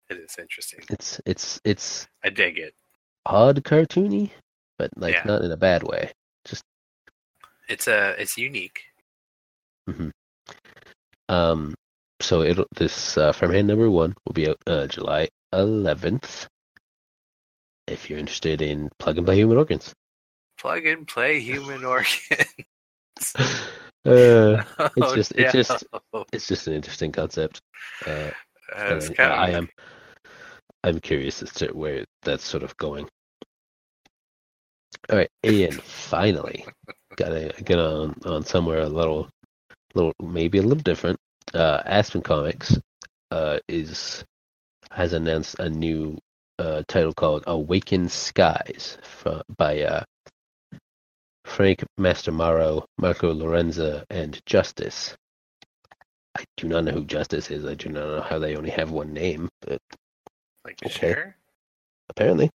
it 0.10 0.18
is 0.18 0.36
interesting. 0.40 0.80
It's 0.90 1.20
it's 1.26 1.60
it's 1.66 2.08
I 2.24 2.30
dig 2.30 2.58
it. 2.58 2.74
odd 3.26 3.62
cartoony, 3.66 4.32
but 4.78 4.90
like 4.96 5.16
Yeah. 5.16 5.24
not 5.26 5.42
in 5.44 5.52
a 5.52 5.58
bad 5.58 5.84
way. 5.84 6.12
It's 7.70 7.88
uh 7.88 8.16
it's 8.18 8.38
unique. 8.38 8.82
um. 11.30 11.74
So 12.22 12.42
it'll 12.42 12.66
this 12.76 13.18
uh, 13.18 13.32
Farmhand 13.32 13.68
number 13.68 13.90
one 13.90 14.14
will 14.26 14.34
be 14.34 14.50
out 14.50 14.58
uh, 14.68 14.88
July 14.88 15.30
11th. 15.56 16.48
If 17.88 18.10
you're 18.10 18.20
interested 18.20 18.62
in 18.62 18.90
plug 19.00 19.18
and 19.18 19.26
play 19.26 19.38
human 19.38 19.58
organs. 19.58 19.94
Plug 20.60 20.86
and 20.86 21.08
play 21.08 21.40
human 21.40 21.86
organs. 21.86 22.14
Uh, 24.06 24.64
Oh, 25.02 25.14
just- 25.16 25.34
it's 25.34 25.52
just- 25.54 25.86
it's 26.34 26.48
just 26.48 26.68
an 26.68 26.74
interesting 26.74 27.12
concept. 27.12 27.62
Uh, 28.08 28.32
and 28.76 29.16
kind 29.18 29.34
I 29.34 29.50
am 29.52 29.70
I'm 30.86 31.00
curious 31.02 31.44
as 31.44 31.52
to 31.56 31.68
where 31.74 32.06
that's 32.24 32.46
sort 32.46 32.64
of 32.64 32.76
going. 32.78 33.08
All 35.10 35.18
right, 35.18 35.30
Ian, 35.44 35.72
finally 35.72 36.66
got 37.20 37.30
to 37.30 37.54
get 37.64 37.78
on 37.78 38.16
on 38.26 38.44
somewhere 38.46 38.80
a 38.80 38.90
little, 38.90 39.30
little 39.94 40.14
maybe 40.22 40.58
a 40.58 40.62
little 40.62 40.78
different. 40.82 41.20
Uh, 41.54 41.82
Aspen 41.86 42.22
Comics 42.22 42.78
uh, 43.32 43.60
is 43.68 44.24
has 44.92 45.14
announced 45.14 45.60
a 45.60 45.70
new 45.70 46.18
uh, 46.58 46.84
title 46.88 47.14
called 47.14 47.44
"Awakened 47.48 48.12
Skies" 48.12 48.98
from, 49.04 49.42
by 49.58 49.82
uh, 49.82 50.04
Frank 51.46 51.84
Mastromauro, 52.00 52.86
Marco 52.98 53.34
Lorenza, 53.34 54.06
and 54.10 54.40
Justice. 54.46 55.16
I 56.38 56.44
do 56.58 56.68
not 56.68 56.86
know 56.86 56.92
who 56.92 57.06
Justice 57.06 57.52
is. 57.52 57.66
I 57.66 57.74
do 57.74 57.90
not 57.90 58.08
know 58.08 58.22
how 58.22 58.40
they 58.40 58.56
only 58.56 58.70
have 58.70 58.92
one 58.92 59.12
name, 59.14 59.50
but 59.62 59.82
like 60.64 60.78
okay. 60.86 60.90
share. 60.94 61.36
apparently. 62.10 62.50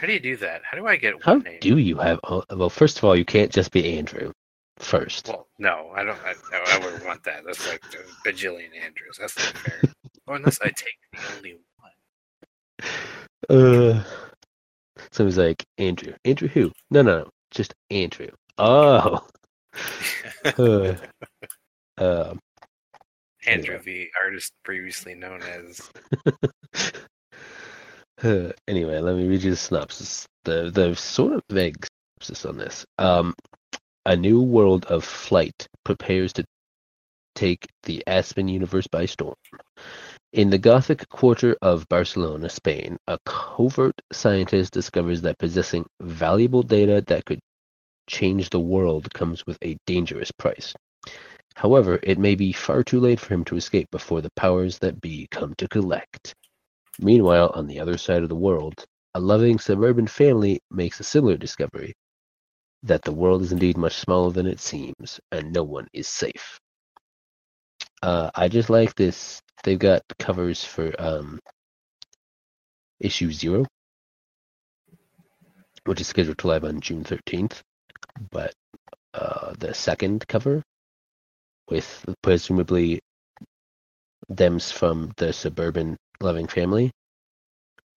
How 0.00 0.06
do 0.06 0.12
you 0.12 0.20
do 0.20 0.36
that? 0.38 0.62
How 0.68 0.76
do 0.76 0.86
I 0.86 0.96
get 0.96 1.14
How 1.22 1.34
name? 1.36 1.58
do 1.60 1.78
you 1.78 1.96
have? 1.96 2.20
Well, 2.50 2.70
first 2.70 2.98
of 2.98 3.04
all, 3.04 3.16
you 3.16 3.24
can't 3.24 3.52
just 3.52 3.70
be 3.72 3.96
Andrew. 3.98 4.32
First, 4.78 5.28
Well, 5.28 5.46
no, 5.60 5.92
I 5.94 6.02
don't. 6.02 6.18
I, 6.24 6.34
I 6.52 6.78
wouldn't 6.84 7.04
want 7.06 7.22
that. 7.24 7.44
That's 7.46 7.66
like 7.68 7.80
a 7.94 8.28
bajillion 8.28 8.70
Andrews. 8.82 9.18
That's 9.20 9.36
not 9.36 9.56
fair. 9.58 9.80
or 10.26 10.34
unless 10.36 10.60
I 10.60 10.66
take 10.66 10.98
the 11.12 11.36
only 11.36 11.58
one. 13.48 13.94
uh, 13.96 14.04
so 15.12 15.24
he's 15.24 15.38
like 15.38 15.64
Andrew. 15.78 16.14
Andrew 16.24 16.48
who? 16.48 16.72
No, 16.90 17.02
no, 17.02 17.18
no, 17.20 17.30
just 17.52 17.72
Andrew. 17.90 18.30
Oh, 18.58 19.24
uh, 20.58 20.94
um, 21.98 22.40
Andrew, 23.46 23.78
the 23.78 24.08
artist 24.22 24.52
previously 24.64 25.14
known 25.14 25.40
as. 25.42 25.88
Anyway, 28.68 28.98
let 29.00 29.16
me 29.16 29.26
read 29.26 29.42
you 29.42 29.50
the 29.50 29.56
synopsis. 29.56 30.26
The 30.44 30.70
the 30.70 30.94
sort 30.96 31.34
of 31.34 31.42
vague 31.50 31.86
synopsis 32.22 32.46
on 32.46 32.56
this. 32.56 32.86
Um, 32.98 33.34
a 34.06 34.16
new 34.16 34.42
world 34.42 34.86
of 34.86 35.04
flight 35.04 35.68
prepares 35.84 36.32
to 36.34 36.44
take 37.34 37.66
the 37.82 38.02
Aspen 38.06 38.48
universe 38.48 38.86
by 38.86 39.06
storm. 39.06 39.34
In 40.32 40.50
the 40.50 40.58
Gothic 40.58 41.08
quarter 41.10 41.56
of 41.60 41.88
Barcelona, 41.88 42.48
Spain, 42.48 42.96
a 43.06 43.18
covert 43.26 44.00
scientist 44.12 44.72
discovers 44.72 45.20
that 45.22 45.38
possessing 45.38 45.84
valuable 46.00 46.62
data 46.62 47.04
that 47.06 47.24
could 47.26 47.40
change 48.08 48.50
the 48.50 48.60
world 48.60 49.12
comes 49.12 49.44
with 49.46 49.58
a 49.62 49.76
dangerous 49.86 50.30
price. 50.32 50.74
However, 51.56 52.00
it 52.02 52.18
may 52.18 52.34
be 52.34 52.52
far 52.52 52.82
too 52.82 53.00
late 53.00 53.20
for 53.20 53.34
him 53.34 53.44
to 53.44 53.56
escape 53.56 53.90
before 53.90 54.22
the 54.22 54.32
powers 54.34 54.78
that 54.80 55.00
be 55.00 55.28
come 55.30 55.54
to 55.58 55.68
collect. 55.68 56.34
Meanwhile, 57.00 57.52
on 57.54 57.66
the 57.66 57.80
other 57.80 57.98
side 57.98 58.22
of 58.22 58.28
the 58.28 58.36
world, 58.36 58.84
a 59.14 59.20
loving 59.20 59.58
suburban 59.58 60.06
family 60.06 60.60
makes 60.70 61.00
a 61.00 61.04
similar 61.04 61.36
discovery 61.36 61.94
that 62.82 63.02
the 63.02 63.12
world 63.12 63.42
is 63.42 63.52
indeed 63.52 63.76
much 63.76 63.94
smaller 63.94 64.30
than 64.30 64.46
it 64.46 64.60
seems, 64.60 65.18
and 65.32 65.52
no 65.52 65.62
one 65.62 65.88
is 65.92 66.06
safe. 66.06 66.58
Uh, 68.02 68.30
I 68.34 68.48
just 68.48 68.70
like 68.70 68.94
this. 68.94 69.40
They've 69.62 69.78
got 69.78 70.02
covers 70.18 70.62
for 70.62 70.92
um, 70.98 71.40
issue 73.00 73.32
zero, 73.32 73.64
which 75.86 76.00
is 76.00 76.08
scheduled 76.08 76.38
to 76.38 76.46
live 76.46 76.64
on 76.64 76.80
June 76.80 77.02
13th. 77.02 77.60
But 78.30 78.52
uh, 79.14 79.54
the 79.58 79.72
second 79.72 80.28
cover, 80.28 80.62
with 81.70 82.04
presumably 82.22 83.00
them's 84.28 84.70
from 84.70 85.12
the 85.16 85.32
suburban 85.32 85.96
loving 86.20 86.46
family. 86.46 86.90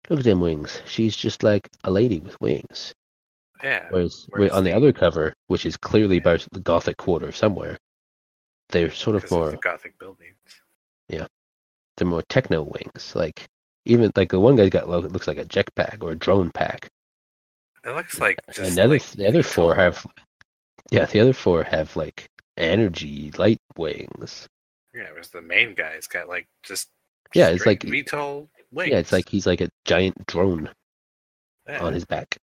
Look 0.09 0.19
at 0.19 0.25
them 0.25 0.39
wings. 0.39 0.81
She's 0.85 1.15
just 1.15 1.43
like 1.43 1.67
a 1.83 1.91
lady 1.91 2.19
with 2.19 2.39
wings. 2.39 2.93
Yeah. 3.63 3.87
Whereas, 3.89 4.27
Whereas 4.29 4.51
on 4.51 4.63
the 4.63 4.71
the- 4.71 4.75
other 4.77 4.93
cover, 4.93 5.33
which 5.47 5.65
is 5.65 5.77
clearly 5.77 6.19
by 6.19 6.37
the 6.51 6.59
Gothic 6.59 6.97
Quarter 6.97 7.31
somewhere, 7.31 7.77
they're 8.69 8.91
sort 8.91 9.15
of 9.15 9.23
of 9.25 9.31
more 9.31 9.51
the 9.51 9.57
Gothic 9.57 9.97
buildings. 9.97 10.35
Yeah, 11.09 11.27
they're 11.97 12.07
more 12.07 12.23
techno 12.29 12.63
wings. 12.63 13.13
Like 13.15 13.45
even 13.85 14.11
like 14.15 14.29
the 14.31 14.39
one 14.39 14.55
guy's 14.55 14.69
got 14.69 14.89
lo- 14.89 14.99
looks 14.99 15.27
like 15.27 15.37
a 15.37 15.45
jetpack 15.45 16.03
or 16.03 16.11
a 16.11 16.15
drone 16.15 16.51
pack. 16.51 16.89
It 17.83 17.95
looks 17.95 18.19
like 18.19 18.39
just 18.47 18.59
and 18.69 18.77
the 18.77 18.83
other 18.83 18.93
like 18.95 19.11
the 19.11 19.27
other 19.27 19.43
four 19.43 19.75
have 19.75 20.05
Yeah, 20.91 21.05
the 21.05 21.19
other 21.19 21.33
four 21.33 21.63
have 21.63 21.95
like 21.95 22.27
energy 22.57 23.31
light 23.37 23.59
wings. 23.77 24.47
Yeah, 24.93 25.03
it 25.03 25.15
was 25.17 25.29
the 25.29 25.41
main 25.41 25.73
guy. 25.75 25.95
He's 25.95 26.07
got 26.07 26.27
like 26.27 26.47
just 26.63 26.89
Yeah, 27.33 27.49
it's 27.49 27.65
like- 27.65 27.81
VTOL 27.81 28.47
wings. 28.71 28.91
Yeah, 28.91 28.99
it's 28.99 29.11
like 29.11 29.27
he's 29.29 29.45
like 29.47 29.61
a 29.61 29.69
giant 29.85 30.25
drone 30.27 30.69
Yeah, 31.67 31.83
on 31.83 31.93
his 31.93 32.05
back. 32.05 32.37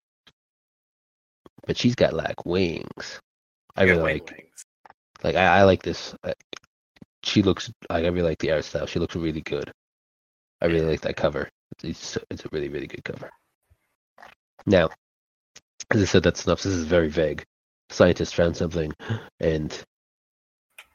But 1.67 1.77
she's 1.77 1.95
got 1.95 2.13
like 2.15 2.45
wings. 2.47 3.21
I 3.77 3.83
really 3.85 4.03
like 4.15 4.31
wings. 4.31 4.65
like 5.23 5.37
I, 5.37 5.59
I 5.59 5.63
like 5.65 5.83
this. 5.83 6.15
uh, 6.25 6.33
She 7.23 7.43
looks 7.43 7.71
like 7.89 8.05
I 8.05 8.09
really 8.09 8.29
like 8.29 8.39
the 8.39 8.53
art 8.53 8.65
style. 8.65 8.87
She 8.87 8.99
looks 8.99 9.15
really 9.17 9.43
good. 9.43 9.71
I 10.61 10.67
really 10.67 10.87
like 10.87 11.01
that 11.03 11.17
cover. 11.17 11.49
It's 11.83 12.19
it's 12.31 12.45
a 12.45 12.49
really 12.53 12.69
really 12.69 12.87
good 12.87 13.05
cover. 13.05 13.31
Now, 14.67 14.91
as 15.91 16.03
I 16.03 16.05
said, 16.05 16.23
that 16.25 16.37
synopsis 16.37 16.73
is 16.75 16.85
very 16.85 17.09
vague. 17.09 17.45
Scientists 17.91 18.33
found 18.33 18.57
something, 18.57 18.93
and 19.41 19.83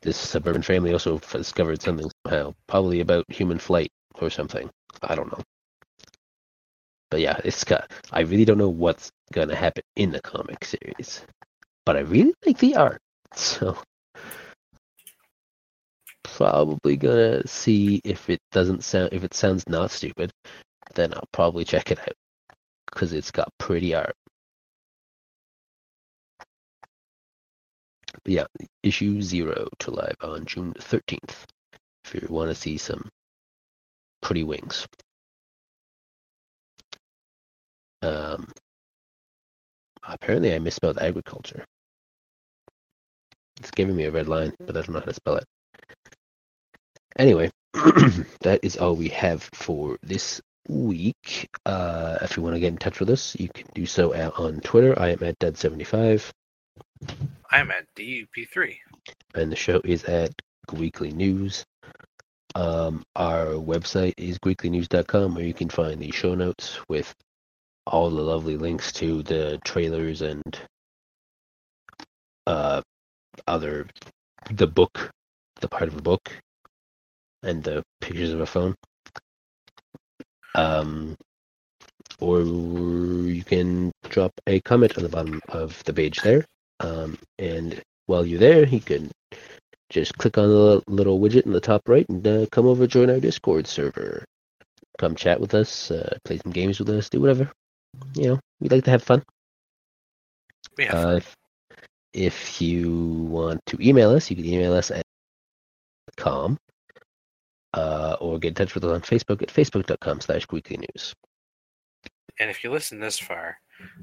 this 0.06 0.18
suburban 0.18 0.62
family 0.62 0.94
also 0.94 1.18
discovered 1.20 1.82
something 1.82 2.10
somehow, 2.26 2.54
probably 2.68 3.02
about 3.02 3.26
human 3.30 3.60
flight 3.60 3.92
or 4.22 4.30
something. 4.30 4.70
I 5.02 5.16
don't 5.16 5.32
know. 5.32 5.44
But 7.12 7.22
yeah, 7.22 7.40
it's 7.44 7.64
got. 7.64 7.92
I 8.12 8.22
really 8.22 8.46
don't 8.46 8.58
know 8.58 8.70
what's 8.70 9.10
gonna 9.34 9.56
happen 9.56 9.84
in 9.96 10.12
the 10.12 10.22
comic 10.22 10.64
series, 10.64 11.22
but 11.86 11.98
I 11.98 12.02
really 12.02 12.34
like 12.46 12.58
the 12.60 12.76
art, 12.76 13.02
so 13.36 13.78
probably 16.24 16.98
gonna 16.98 17.48
see 17.48 18.02
if 18.04 18.30
it 18.30 18.40
doesn't 18.52 18.84
sound 18.84 19.10
if 19.14 19.24
it 19.24 19.34
sounds 19.34 19.68
not 19.68 19.92
stupid, 19.92 20.32
then 20.96 21.14
I'll 21.14 21.30
probably 21.32 21.66
check 21.66 21.92
it 21.92 22.00
out 22.00 22.14
because 22.88 23.14
it's 23.14 23.32
got 23.32 23.50
pretty 23.58 23.96
art. 23.96 24.16
Yeah, 28.26 28.46
issue 28.82 29.22
zero 29.22 29.68
to 29.80 29.92
live 29.92 30.16
on 30.22 30.46
June 30.46 30.74
thirteenth. 30.80 31.46
If 32.04 32.16
you 32.16 32.28
want 32.30 32.50
to 32.50 32.56
see 32.56 32.78
some 32.78 33.10
pretty 34.22 34.44
wings. 34.44 34.88
Um, 38.02 38.52
apparently, 40.04 40.54
I 40.54 40.60
misspelled 40.60 40.98
agriculture. 40.98 41.66
It's 43.60 43.72
giving 43.72 43.96
me 43.96 44.06
a 44.06 44.12
red 44.12 44.28
line, 44.28 44.54
but 44.60 44.76
I 44.76 44.82
don't 44.82 44.90
know 44.90 45.00
how 45.00 45.06
to 45.06 45.14
spell 45.14 45.38
it. 45.38 45.46
Anyway, 47.18 47.52
that 48.42 48.60
is 48.64 48.78
all 48.78 48.96
we 48.96 49.10
have 49.10 49.44
for 49.54 49.98
this 50.04 50.42
week. 50.68 51.48
Uh, 51.66 52.18
if 52.22 52.36
you 52.36 52.44
want 52.44 52.56
to 52.56 52.60
get 52.60 52.74
in 52.74 52.78
touch 52.78 53.00
with 53.00 53.10
us, 53.10 53.36
you 53.40 53.50
can 53.50 53.68
do 53.74 53.86
so 53.86 54.14
on 54.14 54.60
Twitter. 54.62 55.00
I 55.00 55.10
am 55.10 55.24
at 55.24 55.40
Dead75, 55.40 56.32
I'm 57.56 57.72
at 57.72 57.86
DUP3. 57.98 58.76
and 59.34 59.50
the 59.50 59.56
show 59.56 59.80
is 59.86 60.04
at 60.04 60.34
Weekly 60.74 61.12
News. 61.12 61.64
Um, 62.54 63.02
our 63.16 63.46
website 63.52 64.16
is 64.18 64.38
weeklynews.com, 64.40 65.36
where 65.36 65.46
you 65.46 65.54
can 65.54 65.70
find 65.70 66.02
the 66.02 66.12
show 66.12 66.36
notes 66.36 66.78
with 66.90 67.16
all 67.88 68.10
the 68.10 68.22
lovely 68.22 68.58
links 68.58 68.92
to 68.94 69.24
the 69.24 69.58
trailers 69.64 70.22
and 70.22 70.44
uh, 72.46 72.82
other 73.48 73.88
the 74.52 74.68
book, 74.68 75.10
the 75.62 75.70
part 75.70 75.88
of 75.88 75.96
the 75.96 76.02
book, 76.02 76.30
and 77.42 77.64
the 77.64 77.84
pictures 78.02 78.34
of 78.34 78.42
a 78.42 78.46
phone. 78.46 78.76
Um, 80.56 81.16
or 82.20 82.42
you 82.42 83.46
can 83.46 83.94
drop 84.10 84.34
a 84.46 84.60
comment 84.60 84.98
on 84.98 85.04
the 85.04 85.10
bottom 85.10 85.40
of 85.48 85.82
the 85.86 85.94
page 85.94 86.20
there. 86.20 86.44
Um, 86.80 87.18
and 87.40 87.82
while 88.08 88.26
you're 88.26 88.40
there, 88.40 88.66
you 88.68 88.80
can 88.80 89.12
just 89.90 90.18
click 90.18 90.38
on 90.38 90.48
the 90.50 90.84
little 90.88 91.20
widget 91.20 91.46
in 91.46 91.52
the 91.52 91.62
top 91.62 91.88
right 91.88 92.08
and 92.10 92.26
uh, 92.28 92.46
come 92.52 92.66
over 92.66 92.88
join 92.88 93.10
our 93.10 93.20
Discord 93.20 93.68
server. 93.68 94.26
Come 94.98 95.16
chat 95.16 95.40
with 95.40 95.54
us, 95.54 95.92
uh, 95.92 96.18
play 96.24 96.38
some 96.38 96.52
games 96.52 96.80
with 96.80 96.90
us, 96.90 97.10
do 97.10 97.20
whatever. 97.20 97.52
You 98.16 98.28
know, 98.28 98.40
we 98.60 98.70
like 98.70 98.84
to 98.86 98.92
have 98.92 99.04
fun. 99.04 99.24
Have 100.80 100.94
Uh, 100.94 101.16
if, 101.18 101.36
if 102.14 102.62
you 102.62 102.94
want 103.30 103.62
to 103.68 103.78
email 103.82 104.10
us, 104.12 104.30
you 104.30 104.36
can 104.36 104.46
email 104.46 104.74
us 104.74 104.92
at 104.92 105.04
com 106.18 106.58
uh, 107.74 108.16
or 108.20 108.40
get 108.40 108.50
in 108.50 108.54
touch 108.56 108.74
with 108.74 108.84
us 108.86 108.92
on 108.92 109.02
Facebook 109.02 109.42
at 109.42 109.50
facebook.com 109.50 110.22
slash 110.22 110.48
weekly 110.52 110.78
news. 110.78 111.14
And 112.40 112.50
if 112.50 112.64
you 112.64 112.72
listen 112.72 113.00
this 113.00 113.18
far, 113.18 113.58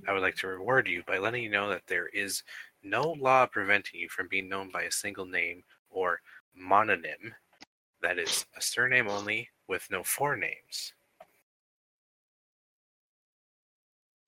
I 0.08 0.12
would 0.12 0.22
like 0.22 0.36
to 0.36 0.46
reward 0.46 0.88
you 0.88 1.02
by 1.06 1.18
letting 1.18 1.42
you 1.42 1.50
know 1.50 1.68
that 1.68 1.86
there 1.86 2.08
is 2.08 2.42
no 2.82 3.14
law 3.18 3.46
preventing 3.46 4.00
you 4.00 4.08
from 4.08 4.28
being 4.28 4.48
known 4.48 4.70
by 4.70 4.82
a 4.82 4.90
single 4.90 5.26
name 5.26 5.62
or 5.90 6.20
mononym. 6.58 7.32
That 8.00 8.18
is 8.18 8.46
a 8.56 8.60
surname 8.60 9.08
only 9.08 9.48
with 9.68 9.86
no 9.90 10.00
forenames. 10.00 10.92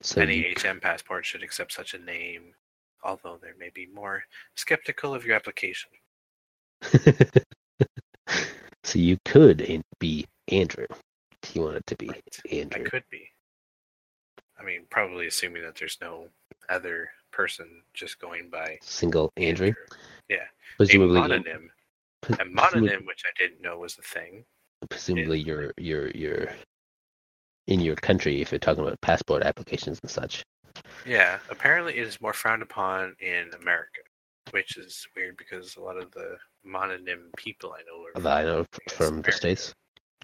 So 0.02 0.20
Any 0.20 0.36
you, 0.36 0.54
HM 0.56 0.80
passport 0.80 1.24
should 1.24 1.42
accept 1.42 1.72
such 1.72 1.94
a 1.94 1.98
name, 1.98 2.54
although 3.02 3.38
they 3.40 3.52
may 3.58 3.70
be 3.74 3.86
more 3.86 4.22
skeptical 4.54 5.14
of 5.14 5.24
your 5.24 5.34
application. 5.34 5.90
so 8.84 8.98
you 8.98 9.16
could 9.24 9.82
be 9.98 10.26
Andrew 10.48 10.86
if 11.42 11.56
you 11.56 11.62
wanted 11.62 11.86
to 11.86 11.96
be 11.96 12.08
Right. 12.08 12.74
I 12.74 12.78
could 12.80 13.04
be. 13.10 13.30
I 14.64 14.66
mean, 14.66 14.86
probably 14.88 15.26
assuming 15.26 15.62
that 15.62 15.76
there's 15.76 15.98
no 16.00 16.28
other 16.70 17.10
person 17.32 17.66
just 17.92 18.18
going 18.18 18.48
by 18.48 18.78
Single 18.80 19.30
Andrew. 19.36 19.74
Yeah, 20.30 20.44
Presumably, 20.78 21.20
mononym. 21.20 21.68
pre- 22.22 22.36
A 22.36 22.48
mononym, 22.48 23.06
which 23.06 23.22
I 23.26 23.32
didn't 23.38 23.60
know 23.60 23.78
was 23.78 23.98
a 23.98 24.02
thing. 24.02 24.44
presumably 24.88 25.38
you're 25.40 25.72
you're 25.76 26.10
you're 26.12 26.48
in 27.66 27.80
your 27.80 27.96
country 27.96 28.40
if 28.40 28.50
you're 28.52 28.58
talking 28.58 28.82
about 28.84 28.98
passport 29.02 29.42
applications 29.42 29.98
and 30.02 30.10
such. 30.10 30.42
Yeah, 31.06 31.38
apparently 31.50 31.96
it 31.98 32.06
is 32.06 32.20
more 32.22 32.32
frowned 32.32 32.62
upon 32.62 33.14
in 33.20 33.50
America, 33.60 34.00
which 34.52 34.76
is 34.78 35.06
weird 35.14 35.36
because 35.36 35.76
a 35.76 35.80
lot 35.82 35.98
of 35.98 36.10
the 36.12 36.36
mononym 36.66 37.34
people 37.36 37.74
I 37.78 37.82
know 37.82 38.06
are 38.16 38.20
That 38.22 38.38
I 38.38 38.44
know 38.44 38.64
from 38.90 39.20
the 39.20 39.32
states. 39.32 39.74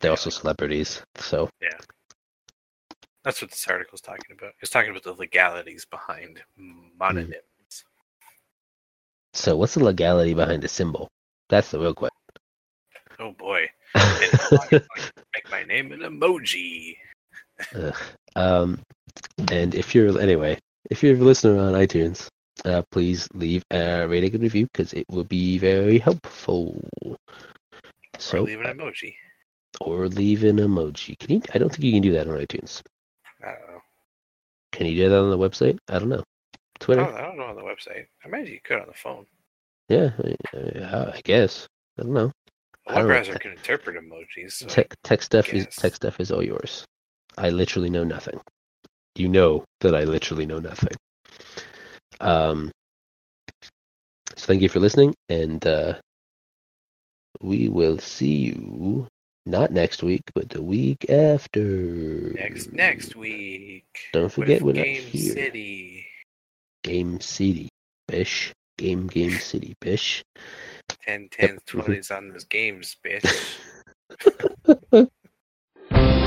They're 0.01 0.11
also 0.12 0.31
celebrities, 0.31 1.03
so 1.17 1.51
That's 3.25 3.43
what 3.43 3.51
this 3.51 3.67
article 3.69 3.95
is 3.95 4.01
talking 4.01 4.37
about. 4.37 4.53
It's 4.61 4.71
talking 4.71 4.91
about 4.91 5.03
the 5.03 5.13
legalities 5.13 5.85
behind 5.85 6.41
mononyms. 6.99 7.85
so 9.35 9.57
what's 9.57 9.75
the 9.75 9.85
legality 9.85 10.35
behind 10.35 10.63
the 10.63 10.69
symbol? 10.69 11.09
That's 11.49 11.71
the 11.71 11.79
real 11.79 11.95
question. 11.95 12.17
Oh 13.19 13.33
boy. 13.33 13.69
And 13.95 14.23
it's 14.23 14.53
like, 14.53 14.73
like, 14.73 15.13
make 15.35 15.51
my 15.51 15.63
name 15.65 15.93
an 15.93 16.01
emoji. 16.01 16.97
Um, 18.37 18.79
and 19.51 19.75
if 19.75 19.95
you're 19.95 20.19
anyway, 20.19 20.59
if 20.91 21.03
you're 21.03 21.17
a 21.17 21.19
listener 21.19 21.59
on 21.59 21.75
iTunes, 21.75 22.29
uh, 22.65 22.83
please 22.91 23.29
leave 23.35 23.63
a 23.71 24.07
rating 24.09 24.35
and 24.35 24.43
review 24.43 24.67
because 24.73 24.93
it 24.95 25.05
will 25.11 25.25
be 25.25 25.59
very 25.59 25.99
helpful. 25.99 26.81
or 27.03 27.17
So, 28.19 28.43
leave 28.43 28.61
an 28.61 28.79
emoji. 28.79 29.15
or 29.81 30.09
leave 30.09 30.45
an 30.45 30.57
emoji. 30.57 31.19
Can 31.19 31.33
you? 31.35 31.43
I 31.55 31.59
don't 31.59 31.69
think 31.71 31.85
you 31.85 31.93
can 31.93 32.03
do 32.03 32.13
that 32.13 32.29
on 32.29 32.39
iTunes. 32.39 32.81
I 33.43 33.47
don't 33.53 33.69
know. 33.71 33.81
Can 34.73 34.87
you 34.87 34.97
do 34.97 35.09
that 35.09 35.19
on 35.21 35.31
the 35.31 35.39
website? 35.39 35.79
I 35.89 35.99
don't 35.99 36.09
know. 36.09 36.23
I 36.23 36.79
Twitter? 36.79 37.03
don't, 37.03 37.15
I 37.15 37.21
don't 37.23 37.37
know 37.39 37.45
on 37.45 37.57
the 37.57 37.62
website. 37.62 38.07
I 38.25 38.29
imagine 38.29 38.55
you 38.55 38.61
could 38.65 38.81
on 38.81 38.87
the 38.87 38.95
phone. 38.95 39.27
Yeah, 39.89 40.11
I, 40.25 40.37
I- 40.57 41.12
I 41.17 41.21
guess. 41.25 41.67
I 41.99 42.03
don't 42.03 42.15
know. 42.15 42.33
A 42.87 42.93
I 42.93 42.95
web 42.97 43.03
know. 43.03 43.09
browser 43.09 43.35
can 43.35 43.53
interpret 43.53 43.97
emojis. 43.97 44.53
So 44.53 44.67
Tech 44.67 44.95
tech 45.05 45.23
stuff 45.23 45.53
is 45.55 45.67
tech 45.67 45.95
stuff 45.95 46.21
is 46.21 46.31
all 46.31 46.43
yours. 46.43 46.85
I 47.39 47.51
literally 47.51 47.91
know 47.91 48.05
nothing. 48.05 48.41
You 49.17 49.29
know 49.29 49.65
that 49.81 49.95
I 49.95 50.05
literally 50.05 50.47
know 50.47 50.59
nothing. 50.61 50.97
Um. 52.21 52.71
So 54.37 54.47
thank 54.47 54.62
you 54.62 54.69
for 54.69 54.81
listening, 54.81 55.15
and 55.29 55.65
uh, 55.67 55.95
we 57.43 57.69
will 57.69 57.99
see 57.99 58.35
you 58.55 59.07
not 59.47 59.71
next 59.73 60.03
week, 60.03 60.23
but 60.35 60.49
the 60.49 60.62
week 60.62 61.09
after. 61.09 62.33
next 62.35 62.73
next 62.73 63.17
week. 63.17 63.87
Don't 64.12 64.31
forget 64.31 64.62
with 64.62 64.77
we're 64.77 64.81
not 64.81 64.87
Game 64.87 65.03
here. 65.03 65.33
City. 65.35 66.07
Game 66.83 67.21
City, 67.21 67.69
bish. 68.09 68.53
Game 68.79 69.07
Game 69.07 69.39
City, 69.39 69.75
bish. 69.81 70.25
10 71.07 71.29
10 71.31 71.59
20s 71.67 72.17
on 72.17 72.29
those 72.29 72.45
games, 72.45 72.97
bitch. 73.05 73.29